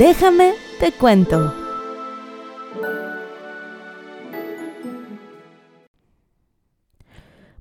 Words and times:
Déjame 0.00 0.54
te 0.78 0.92
cuento. 0.92 1.52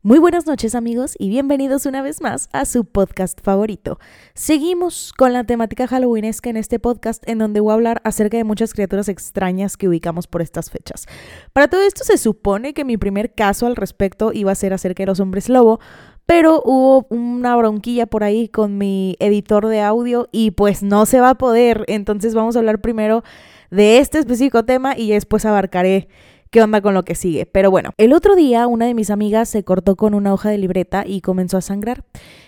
Muy 0.02 0.20
buenas 0.20 0.48
noches 0.48 0.74
amigos 0.74 1.16
y 1.20 1.28
bienvenidos 1.28 1.86
una 1.86 2.02
vez 2.02 2.22
más 2.22 2.48
a 2.54 2.64
su 2.64 2.86
podcast 2.86 3.42
favorito. 3.42 4.00
Seguimos 4.36 5.12
con 5.12 5.34
la 5.34 5.44
temática 5.44 5.86
halloweenesca 5.86 6.50
en 6.50 6.56
este 6.56 6.80
podcast 6.80 7.28
en 7.28 7.40
donde 7.40 7.60
voy 7.60 7.72
a 7.72 7.74
hablar 7.74 8.02
acerca 8.06 8.38
de 8.38 8.46
muchas 8.46 8.74
criaturas 8.74 9.10
extrañas 9.10 9.76
que 9.76 9.90
ubicamos 9.90 10.28
por 10.28 10.42
estas 10.42 10.72
fechas. 10.72 11.08
Para 11.52 11.68
todo 11.68 11.82
esto 11.82 12.06
se 12.06 12.18
supone 12.18 12.74
que 12.74 12.86
mi 12.86 12.96
primer 12.96 13.36
caso 13.36 13.68
al 13.68 13.76
respecto 13.76 14.32
iba 14.32 14.54
a 14.54 14.56
ser 14.56 14.72
acerca 14.72 15.04
de 15.04 15.08
los 15.08 15.20
hombres 15.20 15.50
lobo, 15.50 15.82
pero 16.30 16.62
hubo 16.64 17.08
una 17.10 17.56
bronquilla 17.56 18.06
por 18.06 18.24
ahí 18.24 18.50
con 18.50 18.78
mi 18.78 19.16
editor 19.20 19.66
de 19.66 19.82
audio 19.82 20.30
y 20.32 20.52
pues 20.52 20.84
no 20.84 21.08
se 21.08 21.20
va 21.20 21.32
a 21.32 21.38
poder, 21.40 21.86
entonces 21.88 22.36
vamos 22.36 22.56
a 22.56 22.60
hablar 22.60 22.82
primero 22.82 23.24
de 23.72 23.98
este 23.98 24.20
específico 24.20 24.64
tema 24.64 24.96
y 24.96 25.10
después 25.10 25.44
abarcaré 25.46 26.08
qué 26.52 26.62
onda 26.62 26.82
con 26.82 26.94
lo 26.94 27.04
que 27.04 27.16
sigue. 27.16 27.48
Pero 27.48 27.72
bueno, 27.72 27.94
el 27.98 28.14
otro 28.14 28.36
día 28.36 28.68
una 28.68 28.86
de 28.86 28.94
mis 28.94 29.10
amigas 29.10 29.50
se 29.50 29.64
cortó 29.64 29.96
con 29.96 30.14
una 30.14 30.32
hoja 30.32 30.52
de 30.52 30.60
libreta 30.60 31.04
y 31.04 31.22
comenzó 31.22 31.58
a 31.58 31.62
sangrar. 31.62 32.04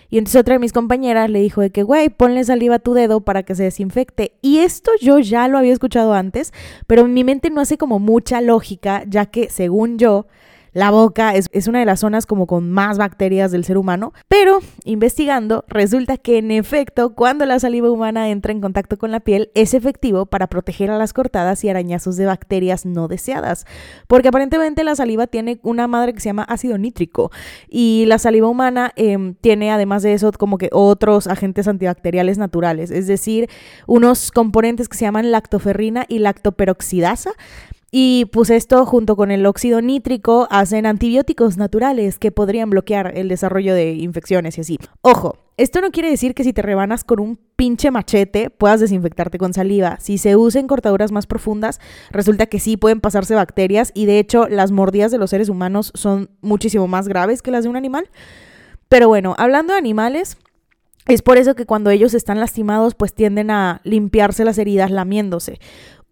Y 0.08 0.18
entonces 0.18 0.40
otra 0.40 0.54
de 0.54 0.60
mis 0.60 0.72
compañeras 0.72 1.28
le 1.28 1.40
dijo 1.40 1.60
de 1.60 1.70
que, 1.70 1.82
güey, 1.82 2.08
ponle 2.08 2.44
saliva 2.44 2.76
a 2.76 2.78
tu 2.78 2.94
dedo 2.94 3.22
para 3.22 3.42
que 3.42 3.56
se 3.56 3.64
desinfecte. 3.64 4.34
Y 4.42 4.58
esto 4.58 4.92
yo 5.00 5.18
ya 5.18 5.48
lo 5.48 5.58
había 5.58 5.72
escuchado 5.72 6.14
antes, 6.14 6.52
pero 6.86 7.02
en 7.06 7.14
mi 7.14 7.24
mente 7.24 7.50
no 7.50 7.60
hace 7.60 7.78
como 7.78 7.98
mucha 7.98 8.40
lógica, 8.42 9.02
ya 9.08 9.26
que 9.26 9.50
según 9.50 9.98
yo, 9.98 10.28
la 10.72 10.90
boca 10.90 11.34
es, 11.34 11.48
una 11.68 11.80
de 11.80 11.84
las 11.84 12.00
zonas 12.00 12.26
como 12.26 12.46
con 12.46 12.70
más 12.70 12.96
bacterias 12.96 13.50
del 13.50 13.64
ser 13.64 13.76
humano, 13.76 14.12
pero 14.28 14.60
investigando 14.84 15.64
resulta 15.68 16.16
que 16.16 16.38
en 16.38 16.50
efecto 16.50 17.14
cuando 17.14 17.44
la 17.44 17.58
saliva 17.58 17.90
humana 17.90 18.30
entra 18.30 18.52
en 18.52 18.60
contacto 18.60 18.96
con 18.96 19.10
la 19.10 19.20
piel 19.20 19.50
es 19.54 19.74
efectivo 19.74 20.26
para 20.26 20.46
proteger 20.46 20.90
a 20.90 20.96
las 20.96 21.12
cortadas 21.12 21.62
y 21.64 21.68
arañazos 21.68 22.16
de 22.16 22.26
bacterias 22.26 22.86
no 22.86 23.06
deseadas, 23.06 23.66
porque 24.06 24.28
aparentemente 24.28 24.82
la 24.82 24.96
saliva 24.96 25.26
tiene 25.26 25.60
una 25.62 25.86
madre 25.88 26.14
que 26.14 26.20
se 26.20 26.30
llama 26.30 26.44
ácido 26.44 26.78
nítrico 26.78 27.30
y 27.68 28.04
la 28.06 28.18
saliva 28.18 28.48
humana 28.48 28.92
em, 28.96 29.34
tiene 29.34 29.70
además 29.72 30.02
de 30.02 30.14
eso 30.14 30.32
como 30.32 30.56
que 30.56 30.70
otros 30.72 31.26
agentes 31.26 31.68
antibacteriales 31.68 32.38
naturales, 32.38 32.90
es 32.90 33.06
decir, 33.06 33.50
unos 33.86 34.30
componentes 34.30 34.88
que 34.88 34.96
se 34.96 35.04
llaman 35.04 35.30
lactoferrina 35.32 36.06
y 36.08 36.20
lactoperoxidasa 36.20 37.32
y 37.94 38.24
pues 38.32 38.48
esto 38.48 38.86
junto 38.86 39.16
con 39.16 39.30
el 39.30 39.44
óxido 39.44 39.82
nítrico 39.82 40.48
hacen 40.50 40.86
antibióticos 40.86 41.58
naturales 41.58 42.18
que 42.18 42.32
podrían 42.32 42.70
bloquear 42.70 43.12
el 43.18 43.28
desarrollo 43.28 43.74
de 43.74 43.92
infecciones 43.92 44.56
y 44.56 44.62
así. 44.62 44.78
Ojo, 45.02 45.36
esto 45.58 45.82
no 45.82 45.90
quiere 45.90 46.08
decir 46.08 46.34
que 46.34 46.42
si 46.42 46.54
te 46.54 46.62
rebanas 46.62 47.04
con 47.04 47.20
un 47.20 47.38
pinche 47.54 47.90
machete 47.90 48.48
puedas 48.48 48.80
desinfectarte 48.80 49.36
con 49.36 49.52
saliva. 49.52 49.98
Si 50.00 50.16
se 50.16 50.36
usa 50.36 50.66
cortaduras 50.66 51.12
más 51.12 51.26
profundas, 51.26 51.80
resulta 52.10 52.46
que 52.46 52.60
sí 52.60 52.78
pueden 52.78 53.02
pasarse 53.02 53.34
bacterias 53.34 53.92
y 53.94 54.06
de 54.06 54.18
hecho 54.18 54.48
las 54.48 54.72
mordidas 54.72 55.12
de 55.12 55.18
los 55.18 55.28
seres 55.28 55.50
humanos 55.50 55.92
son 55.94 56.30
muchísimo 56.40 56.88
más 56.88 57.08
graves 57.08 57.42
que 57.42 57.50
las 57.50 57.64
de 57.64 57.68
un 57.68 57.76
animal. 57.76 58.08
Pero 58.88 59.08
bueno, 59.08 59.34
hablando 59.36 59.74
de 59.74 59.78
animales, 59.78 60.38
es 61.06 61.20
por 61.20 61.36
eso 61.36 61.54
que 61.54 61.66
cuando 61.66 61.90
ellos 61.90 62.14
están 62.14 62.40
lastimados, 62.40 62.94
pues 62.94 63.12
tienden 63.12 63.50
a 63.50 63.80
limpiarse 63.84 64.44
las 64.44 64.56
heridas 64.56 64.90
lamiéndose. 64.90 65.58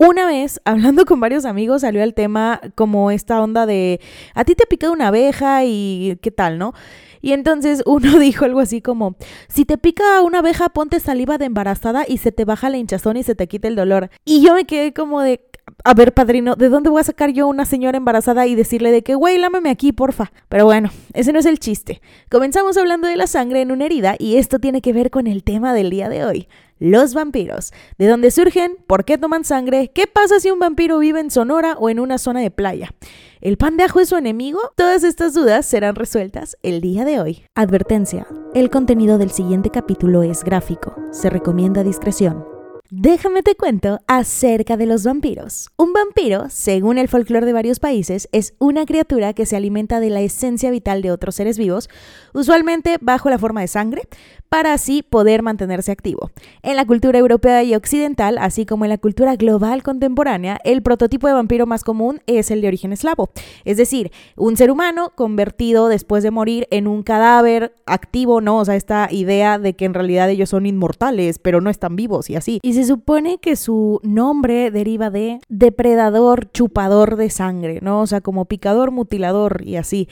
Una 0.01 0.25
vez, 0.25 0.63
hablando 0.65 1.05
con 1.05 1.21
varios 1.21 1.45
amigos, 1.45 1.83
salió 1.83 2.03
el 2.03 2.15
tema 2.15 2.63
como 2.75 3.11
esta 3.11 3.43
onda 3.43 3.67
de, 3.67 4.01
a 4.35 4.45
ti 4.45 4.55
te 4.55 4.65
ha 4.65 4.67
picado 4.67 4.95
una 4.95 5.09
abeja 5.09 5.65
y 5.67 6.19
qué 6.23 6.31
tal, 6.31 6.59
¿no? 6.59 6.73
Y 7.21 7.33
entonces 7.33 7.83
uno 7.87 8.19
dijo 8.19 8.47
algo 8.47 8.61
así 8.61 8.81
como, 8.81 9.17
si 9.49 9.67
te 9.67 9.77
pica 9.77 10.23
una 10.23 10.39
abeja, 10.39 10.71
ponte 10.71 11.01
saliva 11.01 11.37
de 11.37 11.45
embarazada 11.45 12.07
y 12.09 12.17
se 12.17 12.33
te 12.33 12.47
baja 12.47 12.71
la 12.71 12.79
hinchazón 12.79 13.19
y 13.19 13.25
se 13.25 13.35
te 13.35 13.47
quita 13.47 13.69
el 13.69 13.77
dolor. 13.77 14.09
Y 14.25 14.41
yo 14.41 14.55
me 14.55 14.65
quedé 14.65 14.95
como 14.95 15.21
de, 15.21 15.45
a 15.85 15.93
ver, 15.93 16.15
padrino, 16.15 16.57
¿de 16.57 16.71
dónde 16.71 16.89
voy 16.89 17.03
a 17.03 17.05
sacar 17.05 17.31
yo 17.31 17.47
una 17.47 17.67
señora 17.67 17.99
embarazada 17.99 18.47
y 18.47 18.55
decirle 18.55 18.93
de 18.93 19.03
que, 19.03 19.15
güey, 19.15 19.37
lámame 19.37 19.69
aquí, 19.69 19.93
porfa? 19.93 20.33
Pero 20.49 20.65
bueno, 20.65 20.91
ese 21.13 21.35
no 21.35 21.41
es 21.41 21.47
el 21.47 21.59
chiste. 21.59 22.01
Comenzamos 22.31 22.79
hablando 22.79 23.07
de 23.07 23.19
la 23.19 23.27
sangre 23.27 23.61
en 23.61 23.71
una 23.71 23.85
herida 23.85 24.17
y 24.19 24.37
esto 24.37 24.61
tiene 24.61 24.81
que 24.81 24.95
ver 24.95 25.11
con 25.11 25.27
el 25.27 25.45
tema 25.45 25.75
del 25.75 25.91
día 25.91 26.09
de 26.09 26.25
hoy 26.25 26.49
los 26.81 27.15
vampiros. 27.15 27.73
¿De 27.99 28.09
dónde 28.09 28.33
surgen? 28.33 28.77
¿Por 28.89 29.05
qué 29.05 29.19
toman 29.19 29.45
sangre? 29.45 29.93
¿Qué 29.95 30.09
pasa 30.09 30.41
si 30.41 30.51
un 30.51 30.59
vampiro 30.59 30.99
vive 30.99 31.21
en 31.21 31.31
Sonora 31.31 31.77
o 31.79 31.89
en 31.89 32.01
una 32.01 32.19
zona 32.19 32.41
de 32.41 32.51
playa? 32.51 32.93
¿El 33.41 33.57
pan 33.57 33.77
de 33.77 33.85
ajo 33.85 34.01
es 34.01 34.09
su 34.09 34.17
enemigo? 34.17 34.61
Todas 34.75 35.05
estas 35.05 35.35
dudas 35.35 35.65
serán 35.65 35.95
resueltas 35.95 36.57
el 36.63 36.81
día 36.81 37.05
de 37.05 37.21
hoy. 37.21 37.45
Advertencia. 37.55 38.27
El 38.55 38.71
contenido 38.71 39.19
del 39.19 39.31
siguiente 39.31 39.71
capítulo 39.71 40.23
es 40.23 40.43
gráfico. 40.43 40.97
Se 41.13 41.31
recomienda 41.31 41.85
discreción. 41.85 42.45
Déjame 42.93 43.45
te 43.45 43.55
cuento 43.55 44.01
acerca 44.09 44.77
de 44.77 44.85
los 44.85 45.05
vampiros. 45.05 45.71
Un 45.77 45.93
vampiro, 45.93 46.47
según 46.51 46.99
el 46.99 47.07
folclore 47.07 47.47
de 47.47 47.53
varios 47.53 47.79
países, 47.79 48.29
es 48.33 48.55
una 48.59 48.85
criatura 48.85 49.33
que 49.33 49.47
se 49.47 49.55
alimenta 49.55 50.01
de 50.01 50.11
la 50.11 50.23
esencia 50.23 50.73
vital 50.73 51.01
de 51.01 51.13
otros 51.13 51.37
seres 51.37 51.57
vivos, 51.57 51.89
usualmente 52.35 52.99
bajo 53.01 53.31
la 53.31 53.39
forma 53.39 53.61
de 53.61 53.69
sangre, 53.69 54.09
para 54.51 54.73
así 54.73 55.03
poder 55.03 55.43
mantenerse 55.43 55.93
activo. 55.93 56.33
En 56.63 56.77
la 56.77 56.85
cultura 56.85 57.19
europea 57.19 57.63
y 57.63 57.75
occidental, 57.77 58.37
así 58.37 58.67
como 58.67 58.85
en 58.85 58.91
la 58.91 58.99
cultura 58.99 59.37
global 59.37 59.85
contemporánea, 59.85 60.59
el 60.65 60.83
prototipo 60.83 61.29
de 61.29 61.35
vampiro 61.35 61.67
más 61.67 61.85
común 61.85 62.21
es 62.27 62.51
el 62.51 62.61
de 62.61 62.67
origen 62.69 62.93
eslavo, 62.93 63.31
es 63.65 63.77
decir, 63.77 64.11
un 64.37 64.57
ser 64.57 64.73
humano 64.73 65.13
convertido 65.15 65.87
después 65.89 66.25
de 66.25 66.33
morir 66.33 66.67
en 66.73 66.89
un 66.89 67.05
cadáver 67.05 67.75
activo, 67.87 68.41
¿no? 68.41 68.59
O 68.59 68.65
sea, 68.65 68.75
esta 68.75 69.09
idea 69.11 69.59
de 69.59 69.75
que 69.75 69.85
en 69.85 69.95
realidad 69.95 70.29
ellos 70.29 70.51
son 70.51 70.67
inmortales, 70.67 71.39
pero 71.39 71.61
no 71.61 71.71
están 71.71 71.95
vivos 71.95 72.29
y 72.29 72.35
así. 72.35 72.59
Y 72.63 72.73
se 72.73 72.85
supone 72.85 73.39
que 73.39 73.55
su 73.55 74.01
nombre 74.03 74.73
deriva 74.73 75.11
de 75.11 75.39
depredador 75.49 76.51
chupador 76.51 77.15
de 77.15 77.31
sangre, 77.31 77.79
¿no? 77.83 78.01
O 78.01 78.07
sea, 78.09 78.21
como 78.21 78.47
picador, 78.47 78.91
mutilador 78.91 79.63
y 79.65 79.77
así. 79.77 80.09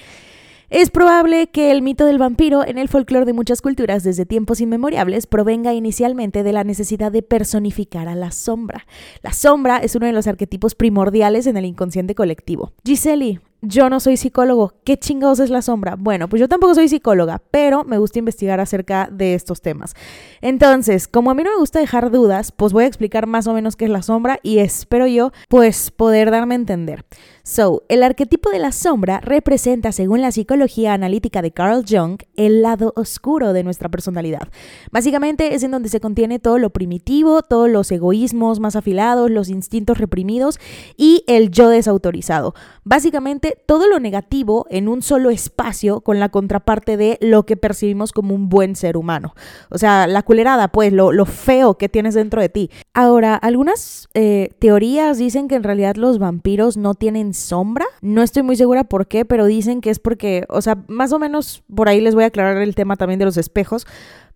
Es 0.71 0.91
probable 0.91 1.47
que 1.47 1.71
el 1.71 1.81
mito 1.81 2.05
del 2.05 2.19
vampiro 2.19 2.63
en 2.63 2.77
el 2.77 2.91
folclore 2.91 3.25
de 3.25 3.33
muchas 3.33 3.63
culturas 3.63 4.03
desde 4.03 4.27
tiempos 4.27 4.61
inmemorables 4.61 5.27
provenga 5.27 5.73
inicialmente 5.73 6.43
de 6.43 6.53
la 6.53 6.63
necesidad 6.63 7.11
de 7.11 7.23
personificar 7.23 8.07
a 8.07 8.15
la 8.15 8.33
sombra. 8.33 8.87
La 9.23 9.33
sombra 9.33 9.79
es 9.79 9.95
uno 9.95 10.05
de 10.05 10.13
los 10.13 10.27
arquetipos 10.27 10.75
primordiales 10.75 11.47
en 11.47 11.57
el 11.57 11.65
inconsciente 11.65 12.15
colectivo. 12.15 12.75
Giseli, 12.85 13.41
yo 13.61 13.91
no 13.91 14.01
soy 14.01 14.17
psicólogo. 14.17 14.75
¿Qué 14.85 14.97
chingados 14.99 15.41
es 15.41 15.51
la 15.51 15.63
sombra? 15.63 15.97
Bueno, 15.97 16.29
pues 16.29 16.41
yo 16.41 16.49
tampoco 16.49 16.75
soy 16.75 16.89
psicóloga, 16.89 17.43
pero 17.51 17.85
me 17.85 17.99
gusta 17.99 18.19
investigar 18.19 18.61
acerca 18.61 19.09
de 19.11 19.35
estos 19.35 19.63
temas. 19.63 19.95
Entonces, 20.41 21.09
como 21.09 21.31
a 21.31 21.35
mí 21.35 21.43
no 21.43 21.51
me 21.51 21.59
gusta 21.59 21.81
dejar 21.81 22.11
dudas, 22.11 22.53
pues 22.53 22.73
voy 22.73 22.85
a 22.85 22.87
explicar 22.87 23.27
más 23.27 23.47
o 23.47 23.55
menos 23.55 23.77
qué 23.77 23.87
es 23.87 23.91
la 23.91 24.03
sombra 24.03 24.39
y 24.43 24.59
espero 24.59 25.07
yo, 25.07 25.33
pues, 25.49 25.91
poder 25.91 26.31
darme 26.31 26.55
a 26.55 26.57
entender. 26.57 27.05
So, 27.43 27.83
el 27.89 28.03
arquetipo 28.03 28.51
de 28.51 28.59
la 28.59 28.73
sombra 28.73 29.21
representa, 29.21 29.91
según 29.91 30.21
la 30.21 30.33
psicología 30.33 30.93
analítica 30.93 31.41
de 31.41 31.51
Carl 31.51 31.83
Jung, 31.89 32.19
el 32.37 32.61
lado 32.61 32.93
oscuro 32.95 33.55
de 33.55 33.65
nuestra 33.65 33.89
personalidad. 33.89 34.49
Básicamente 34.93 35.55
es 35.55 35.63
en 35.63 35.71
donde 35.71 35.89
se 35.89 36.01
contiene 36.01 36.39
todo 36.39 36.59
lo 36.59 36.71
primitivo, 36.71 37.43
todos 37.43 37.71
los 37.71 37.91
egoísmos 37.91 38.61
más 38.61 38.77
afilados, 38.77 39.31
los 39.31 39.49
instintos 39.49 39.99
reprimidos 39.99 40.61
y 40.97 41.25
el 41.27 41.51
yo 41.51 41.71
desautorizado. 41.71 42.55
Básicamente 42.85 43.48
todo 43.67 43.89
lo 43.89 44.01
negativo 44.01 44.67
en 44.71 44.89
un 44.89 45.03
solo 45.03 45.31
espacio 45.31 46.01
con 46.01 46.19
la 46.19 46.29
contraparte 46.29 46.97
de 46.97 47.19
lo 47.21 47.45
que 47.45 47.57
percibimos 47.57 48.13
como 48.13 48.35
un 48.35 48.49
buen 48.49 48.77
ser 48.77 48.97
humano. 48.97 49.35
O 49.71 49.79
sea, 49.79 50.07
la 50.07 50.23
culerada, 50.23 50.69
pues, 50.69 50.93
lo, 50.93 51.27
feo 51.27 51.75
que 51.75 51.89
tienes 51.89 52.15
dentro 52.15 52.41
de 52.41 52.49
ti. 52.49 52.71
Ahora, 52.95 53.35
algunas 53.35 54.09
eh, 54.15 54.51
teorías 54.59 55.19
dicen 55.19 55.49
que 55.49 55.57
en 55.57 55.63
realidad 55.63 55.97
los 55.97 56.19
vampiros 56.19 56.77
no 56.77 56.95
tienen 56.95 57.35
sombra. 57.35 57.85
No 58.01 58.23
estoy 58.23 58.43
muy 58.43 58.57
segura 58.57 58.85
por 58.85 59.07
qué, 59.07 59.25
pero 59.25 59.47
dicen 59.47 59.81
que 59.81 59.91
es 59.91 59.99
porque, 59.99 60.45
o 60.49 60.63
sea, 60.63 60.79
más 60.89 61.13
o 61.13 61.19
menos 61.19 61.63
por 61.75 61.89
ahí 61.89 62.01
les 62.01 62.15
voy 62.15 62.25
a 62.25 62.29
aclarar 62.29 62.59
el 62.59 62.75
tema 62.75 62.97
también 62.97 63.19
de 63.19 63.27
los 63.27 63.37
espejos. 63.37 63.87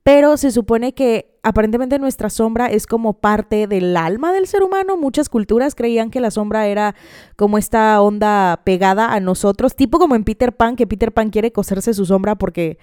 Pero 0.02 0.36
se 0.36 0.50
supone 0.50 0.94
que 0.94 1.32
aparentemente 1.42 1.98
nuestra 1.98 2.28
sombra 2.28 2.66
es 2.66 2.86
como 2.86 3.14
parte 3.14 3.66
del 3.66 3.96
alma 3.96 4.32
del 4.32 4.46
ser 4.46 4.62
humano. 4.62 4.96
Muchas 4.96 5.28
culturas 5.28 5.74
creían 5.74 6.10
que 6.10 6.20
la 6.20 6.30
sombra 6.30 6.66
era 6.66 6.94
como 7.36 7.56
esta 7.56 8.00
onda 8.00 8.62
pegada 8.64 9.12
a 9.14 9.20
nosotros, 9.20 9.76
tipo 9.76 9.98
como 9.98 10.16
en 10.16 10.24
Peter 10.24 10.52
Pan, 10.52 10.74
que 10.74 10.86
Peter 10.86 11.12
Pan 11.12 11.30
quiere 11.30 11.52
coserse 11.52 11.94
su 11.94 12.04
sombra 12.04 12.34
porque 12.34 12.78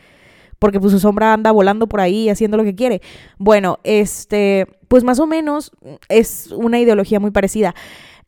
porque 0.59 0.79
pues 0.79 0.91
su 0.91 0.99
sombra 0.99 1.33
anda 1.33 1.51
volando 1.51 1.87
por 1.87 2.01
ahí 2.01 2.29
haciendo 2.29 2.57
lo 2.57 2.65
que 2.65 2.75
quiere. 2.75 3.01
Bueno, 3.37 3.79
este, 3.83 4.67
pues 4.89 5.05
más 5.05 5.19
o 5.19 5.25
menos 5.25 5.71
es 6.09 6.51
una 6.51 6.79
ideología 6.79 7.19
muy 7.19 7.31
parecida. 7.31 7.73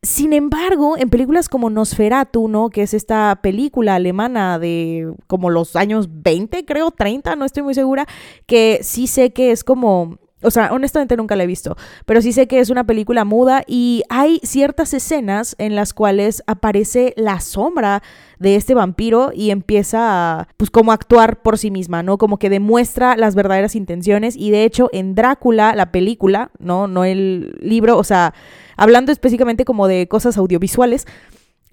Sin 0.03 0.33
embargo, 0.33 0.97
en 0.97 1.11
películas 1.11 1.47
como 1.47 1.69
Nosferatu, 1.69 2.47
¿no? 2.47 2.71
Que 2.71 2.81
es 2.81 2.95
esta 2.95 3.39
película 3.43 3.93
alemana 3.93 4.57
de 4.57 5.13
como 5.27 5.51
los 5.51 5.75
años 5.75 6.09
20, 6.23 6.65
creo, 6.65 6.89
30, 6.89 7.35
no 7.35 7.45
estoy 7.45 7.61
muy 7.61 7.75
segura, 7.75 8.07
que 8.47 8.79
sí 8.81 9.05
sé 9.05 9.31
que 9.31 9.51
es 9.51 9.63
como 9.63 10.17
O 10.43 10.51
sea, 10.51 10.71
honestamente 10.71 11.17
nunca 11.17 11.35
la 11.35 11.43
he 11.43 11.47
visto, 11.47 11.77
pero 12.05 12.21
sí 12.21 12.33
sé 12.33 12.47
que 12.47 12.59
es 12.59 12.69
una 12.69 12.85
película 12.85 13.25
muda 13.25 13.63
y 13.67 14.03
hay 14.09 14.39
ciertas 14.43 14.93
escenas 14.93 15.55
en 15.59 15.75
las 15.75 15.93
cuales 15.93 16.43
aparece 16.47 17.13
la 17.15 17.39
sombra 17.39 18.01
de 18.39 18.55
este 18.55 18.73
vampiro 18.73 19.31
y 19.33 19.51
empieza 19.51 19.99
a, 20.39 20.47
pues 20.57 20.71
como 20.71 20.91
a 20.91 20.95
actuar 20.95 21.41
por 21.41 21.57
sí 21.57 21.69
misma, 21.69 22.01
¿no? 22.01 22.17
Como 22.17 22.37
que 22.37 22.49
demuestra 22.49 23.15
las 23.15 23.35
verdaderas 23.35 23.75
intenciones 23.75 24.35
y 24.35 24.49
de 24.51 24.63
hecho 24.63 24.89
en 24.93 25.13
Drácula, 25.13 25.75
la 25.75 25.91
película, 25.91 26.51
¿no? 26.57 26.87
No 26.87 27.05
el 27.05 27.55
libro, 27.61 27.97
o 27.97 28.03
sea, 28.03 28.33
hablando 28.77 29.11
específicamente 29.11 29.63
como 29.63 29.87
de 29.87 30.07
cosas 30.07 30.37
audiovisuales, 30.37 31.05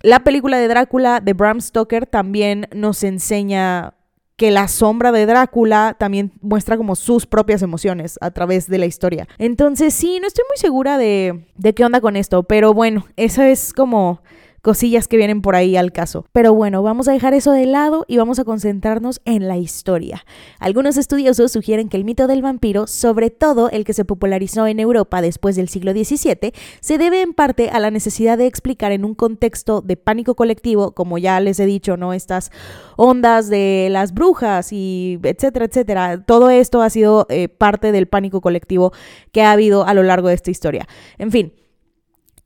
la 0.03 0.21
película 0.21 0.59
de 0.59 0.69
Drácula 0.69 1.21
de 1.21 1.33
Bram 1.33 1.61
Stoker 1.61 2.07
también 2.07 2.69
nos 2.73 3.03
enseña 3.03 3.95
que 4.39 4.53
la 4.53 4.69
sombra 4.69 5.11
de 5.11 5.27
Drácula 5.27 5.97
también 5.99 6.31
muestra 6.41 6.77
como 6.77 6.95
sus 6.95 7.27
propias 7.27 7.61
emociones 7.61 8.19
a 8.21 8.31
través 8.31 8.69
de 8.69 8.79
la 8.79 8.87
historia. 8.87 9.27
Entonces 9.37 9.93
sí, 9.93 10.21
no 10.21 10.29
estoy 10.29 10.45
muy 10.49 10.57
segura 10.57 10.97
de, 10.97 11.45
de 11.57 11.75
qué 11.75 11.85
onda 11.85 12.01
con 12.01 12.15
esto, 12.15 12.45
pero 12.45 12.73
bueno, 12.73 13.05
eso 13.17 13.43
es 13.43 13.73
como 13.73 14.23
cosillas 14.63 15.09
que 15.09 15.17
vienen 15.17 15.43
por 15.43 15.57
ahí 15.57 15.77
al 15.77 15.93
caso. 15.93 16.27
Pero 16.33 16.55
bueno, 16.55 16.83
vamos 16.83 17.09
a 17.09 17.13
dejar 17.13 17.35
eso 17.35 17.53
de 17.53 17.67
lado 17.67 18.05
y 18.09 18.17
vamos 18.17 18.39
a 18.39 18.45
concentrarnos 18.45 19.21
en 19.25 19.49
la 19.49 19.57
historia. 19.57 20.25
Algunos 20.59 20.97
estudiosos 20.97 21.53
sugieren 21.53 21.89
que 21.89 21.97
el 21.97 22.05
mito 22.05 22.27
del 22.27 22.43
vampiro, 22.43 22.87
sobre 22.87 23.31
todo 23.31 23.71
el 23.71 23.85
que 23.85 23.93
se 23.93 24.05
popularizó 24.05 24.67
en 24.67 24.81
Europa 24.81 25.23
después 25.23 25.57
del 25.57 25.69
siglo 25.69 25.93
XVII, 25.93 26.53
se 26.81 26.99
debe 26.99 27.23
en 27.23 27.35
parte 27.35 27.71
a 27.71 27.79
la 27.79 27.91
necesidad 27.91 28.39
de 28.39 28.47
explicar 28.47 28.93
en 28.93 29.05
un 29.05 29.15
contexto 29.15 29.81
de 29.81 29.97
pánico 29.97 30.35
colectivo, 30.35 30.93
como 30.93 31.19
ya 31.19 31.41
les 31.41 31.61
he 31.61 31.67
dicho, 31.67 31.97
¿no? 31.97 32.13
Estas 32.13 32.51
ondas 32.97 33.49
de 33.49 33.89
las 33.91 34.13
brujas 34.13 34.73
y 34.73 35.19
etcétera, 35.23 35.67
etcétera. 35.67 36.25
Todo 36.25 36.51
esto 36.51 36.83
ha 36.83 36.91
sido 36.91 37.27
eh, 37.29 37.49
parte 37.49 37.93
del 37.93 38.09
pánico 38.09 38.41
colectivo 38.41 38.93
que 39.33 39.43
ha 39.43 39.53
habido 39.53 39.87
a 39.87 39.95
lo 39.95 40.03
largo 40.03 40.29
de 40.29 40.35
esta 40.35 40.51
historia. 40.51 40.87
En 41.19 41.31
fin, 41.31 41.53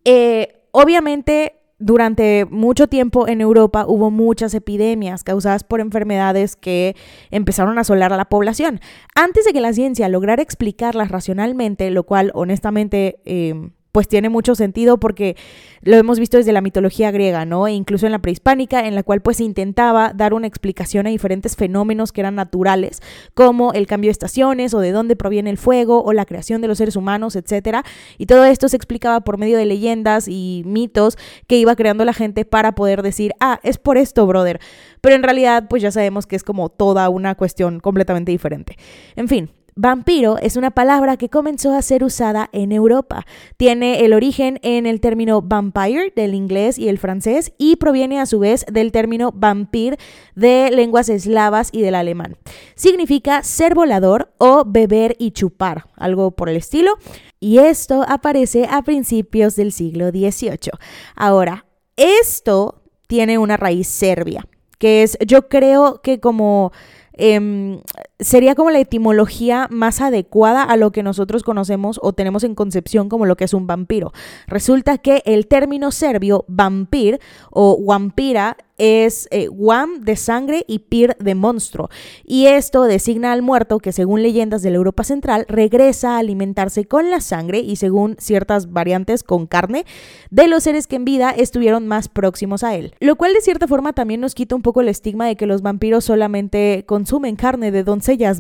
eh, 0.05 0.67
obviamente 0.73 1.62
durante 1.83 2.47
mucho 2.51 2.87
tiempo 2.87 3.29
en 3.29 3.41
Europa 3.41 3.85
hubo 3.87 4.11
muchas 4.11 4.55
epidemias 4.55 5.25
causadas 5.25 5.65
por 5.65 5.81
enfermedades 5.81 6.57
que 6.57 6.97
empezaron 7.31 7.79
a 7.79 7.83
asolar 7.83 8.13
a 8.13 8.17
la 8.17 8.27
población. 8.27 8.81
Antes 9.15 9.45
de 9.45 9.53
que 9.53 9.61
la 9.61 9.73
ciencia 9.73 10.09
lograra 10.09 10.43
explicarlas 10.43 11.11
racionalmente, 11.11 11.91
lo 11.91 12.05
cual 12.05 12.31
honestamente 12.35 13.21
em, 13.25 13.73
pues 13.93 14.09
tiene 14.09 14.31
mucho 14.31 14.55
sentido 14.55 14.99
porque 14.99 15.37
lo 15.83 15.97
hemos 15.97 16.19
visto 16.19 16.39
desde 16.39 16.53
la 16.53 16.63
mitología 16.63 17.11
griega, 17.11 17.45
¿no? 17.45 17.67
E 17.67 17.73
incluso 17.73 18.07
en 18.07 18.13
la 18.13 18.21
prehispánica, 18.21 18.87
en 18.87 18.95
la 18.95 19.03
cual 19.03 19.21
pues 19.21 19.37
se 19.37 19.45
intentaba 19.45 20.13
dar 20.15 20.33
una 20.33 20.47
explicación 20.47 21.07
a 21.07 21.11
diferentes 21.11 21.57
fenómenos 21.57 22.11
que 22.11 22.23
eran 22.23 22.35
naturales, 22.35 23.03
como 23.35 23.75
el 23.75 23.87
cambio 23.87 24.09
de 24.09 24.13
estaciones 24.13 24.73
o 24.73 24.81
de 24.81 24.93
dónde 24.93 25.15
proviene 25.15 25.51
el 25.51 25.59
fuego 25.59 26.03
o 26.03 26.13
la 26.15 26.25
creación 26.25 26.63
de 26.63 26.69
los 26.69 26.79
seres 26.79 26.97
humanos, 26.97 27.37
etcétera. 27.37 27.85
Y 28.17 28.27
todo 28.27 28.45
esto 28.47 28.69
se 28.69 28.77
explicaba 28.77 29.21
por 29.21 29.37
medio 29.37 29.59
de 29.59 29.67
leyendas 29.67 30.27
y 30.27 30.63
mitos 30.65 31.19
que 31.47 31.59
iba 31.59 31.77
creando 31.77 32.05
la 32.07 32.15
gente 32.15 32.47
para 32.47 32.73
poder 32.73 33.03
decir, 33.03 33.33
ah, 33.41 33.61
es 33.63 33.77
por 33.77 33.99
esto, 33.99 34.27
brother. 34.27 34.59
Pero 35.03 35.17
en 35.17 35.23
realidad, 35.23 35.67
pues 35.69 35.83
ya 35.83 35.91
sabemos 35.91 36.27
que 36.27 36.37
es 36.37 36.45
como 36.45 36.71
toda 36.71 37.09
una 37.11 37.35
cuestión 37.35 37.81
completamente 37.81 38.31
diferente. 38.31 38.77
En 39.17 39.29
fin, 39.29 39.51
Vampiro 39.75 40.37
es 40.37 40.57
una 40.57 40.71
palabra 40.71 41.17
que 41.17 41.31
comenzó 41.31 41.75
a 41.75 41.81
ser 41.81 42.05
usada 42.05 42.51
en 42.53 42.73
Europa. 42.73 43.25
Tiene 43.57 44.05
el 44.05 44.13
origen 44.13 44.61
en 44.63 44.85
el 44.85 45.01
término 45.01 45.41
vampire 45.41 46.13
del 46.15 46.35
inglés 46.35 46.79
y 46.79 46.89
el 46.89 46.99
francés 46.99 47.55
y 47.57 47.77
proviene 47.77 48.21
a 48.21 48.27
su 48.27 48.39
vez 48.39 48.67
del 48.71 48.93
término 48.93 49.33
vampir 49.35 49.97
de 50.35 50.71
lenguas 50.71 51.09
eslavas 51.09 51.71
y 51.73 51.81
del 51.81 51.95
alemán. 51.95 52.37
Significa 52.75 53.43
ser 53.43 53.75
volador 53.75 54.35
o 54.37 54.65
beber 54.67 55.17
y 55.19 55.31
chupar, 55.31 55.87
algo 55.97 56.33
por 56.33 56.51
el 56.51 56.57
estilo. 56.57 56.99
Y 57.41 57.59
esto 57.59 58.05
aparece 58.07 58.69
a 58.71 58.83
principios 58.83 59.57
del 59.57 59.73
siglo 59.73 60.11
XVIII. 60.11 60.73
Ahora, 61.17 61.65
esto 61.97 62.83
tiene 63.07 63.39
una 63.39 63.57
raíz 63.57 63.89
serbia, 63.89 64.47
que 64.79 65.03
es, 65.03 65.17
yo 65.27 65.49
creo 65.49 66.03
que 66.03 66.21
como 66.21 66.73
Em, 67.15 67.81
sería 68.23 68.55
como 68.55 68.71
la 68.71 68.81
etimología 68.81 69.69
más 69.71 70.01
adecuada 70.01 70.63
a 70.63 70.77
lo 70.77 70.93
que 70.93 71.03
nosotros 71.03 71.43
conocemos 71.43 72.01
o 72.03 72.13
tenemos 72.13 72.45
en 72.45 72.55
concepción 72.55 73.09
como 73.09 73.27
lo 73.27 73.37
que 73.37 73.45
es 73.45 73.55
un 73.55 73.67
vampiro. 73.67 74.13
Resulta 74.47 74.99
que 74.99 75.23
el 75.25 75.47
término 75.47 75.91
serbio 75.91 76.45
vampir 76.49 77.21
o 77.51 77.79
vampira 77.85 78.57
es 78.79 79.29
eh, 79.31 79.49
Wam 79.49 80.01
de 80.01 80.17
sangre 80.17 80.65
y 80.67 80.81
Pir 80.81 81.17
de 81.21 81.37
monstruo. 81.37 81.89
Y 82.25 82.47
esto 82.47 82.83
designa 82.83 83.33
al 83.33 83.41
muerto 83.41 83.79
que 83.79 83.93
según 83.93 84.23
leyendas 84.23 84.63
de 84.63 84.71
la 84.71 84.77
Europa 84.77 85.05
Central 85.05 85.47
regresa 85.49 86.17
a 86.17 86.19
alimentarse 86.19 86.85
con 86.85 87.09
la 87.09 87.21
sangre 87.21 87.61
y 87.61 87.77
según 87.77 88.17
ciertas 88.19 88.73
variantes 88.73 89.23
con 89.23 89.47
carne 89.47 89.85
de 90.31 90.49
los 90.49 90.65
seres 90.65 90.89
que 90.89 90.97
en 90.97 91.05
vida 91.05 91.31
estuvieron 91.31 91.87
más 91.87 92.09
próximos 92.09 92.65
a 92.65 92.75
él. 92.75 92.95
Lo 92.99 93.15
cual 93.15 93.35
de 93.35 93.41
cierta 93.41 93.69
forma 93.69 93.93
también 93.93 94.21
nos 94.21 94.35
quita 94.35 94.57
un 94.57 94.63
poco 94.63 94.81
el 94.81 94.89
estigma 94.89 95.27
de 95.27 95.37
que 95.37 95.47
los 95.47 95.63
vampiros 95.63 96.05
solamente 96.05 96.85
consumen 96.87 97.37
carne 97.37 97.71
de 97.71 97.85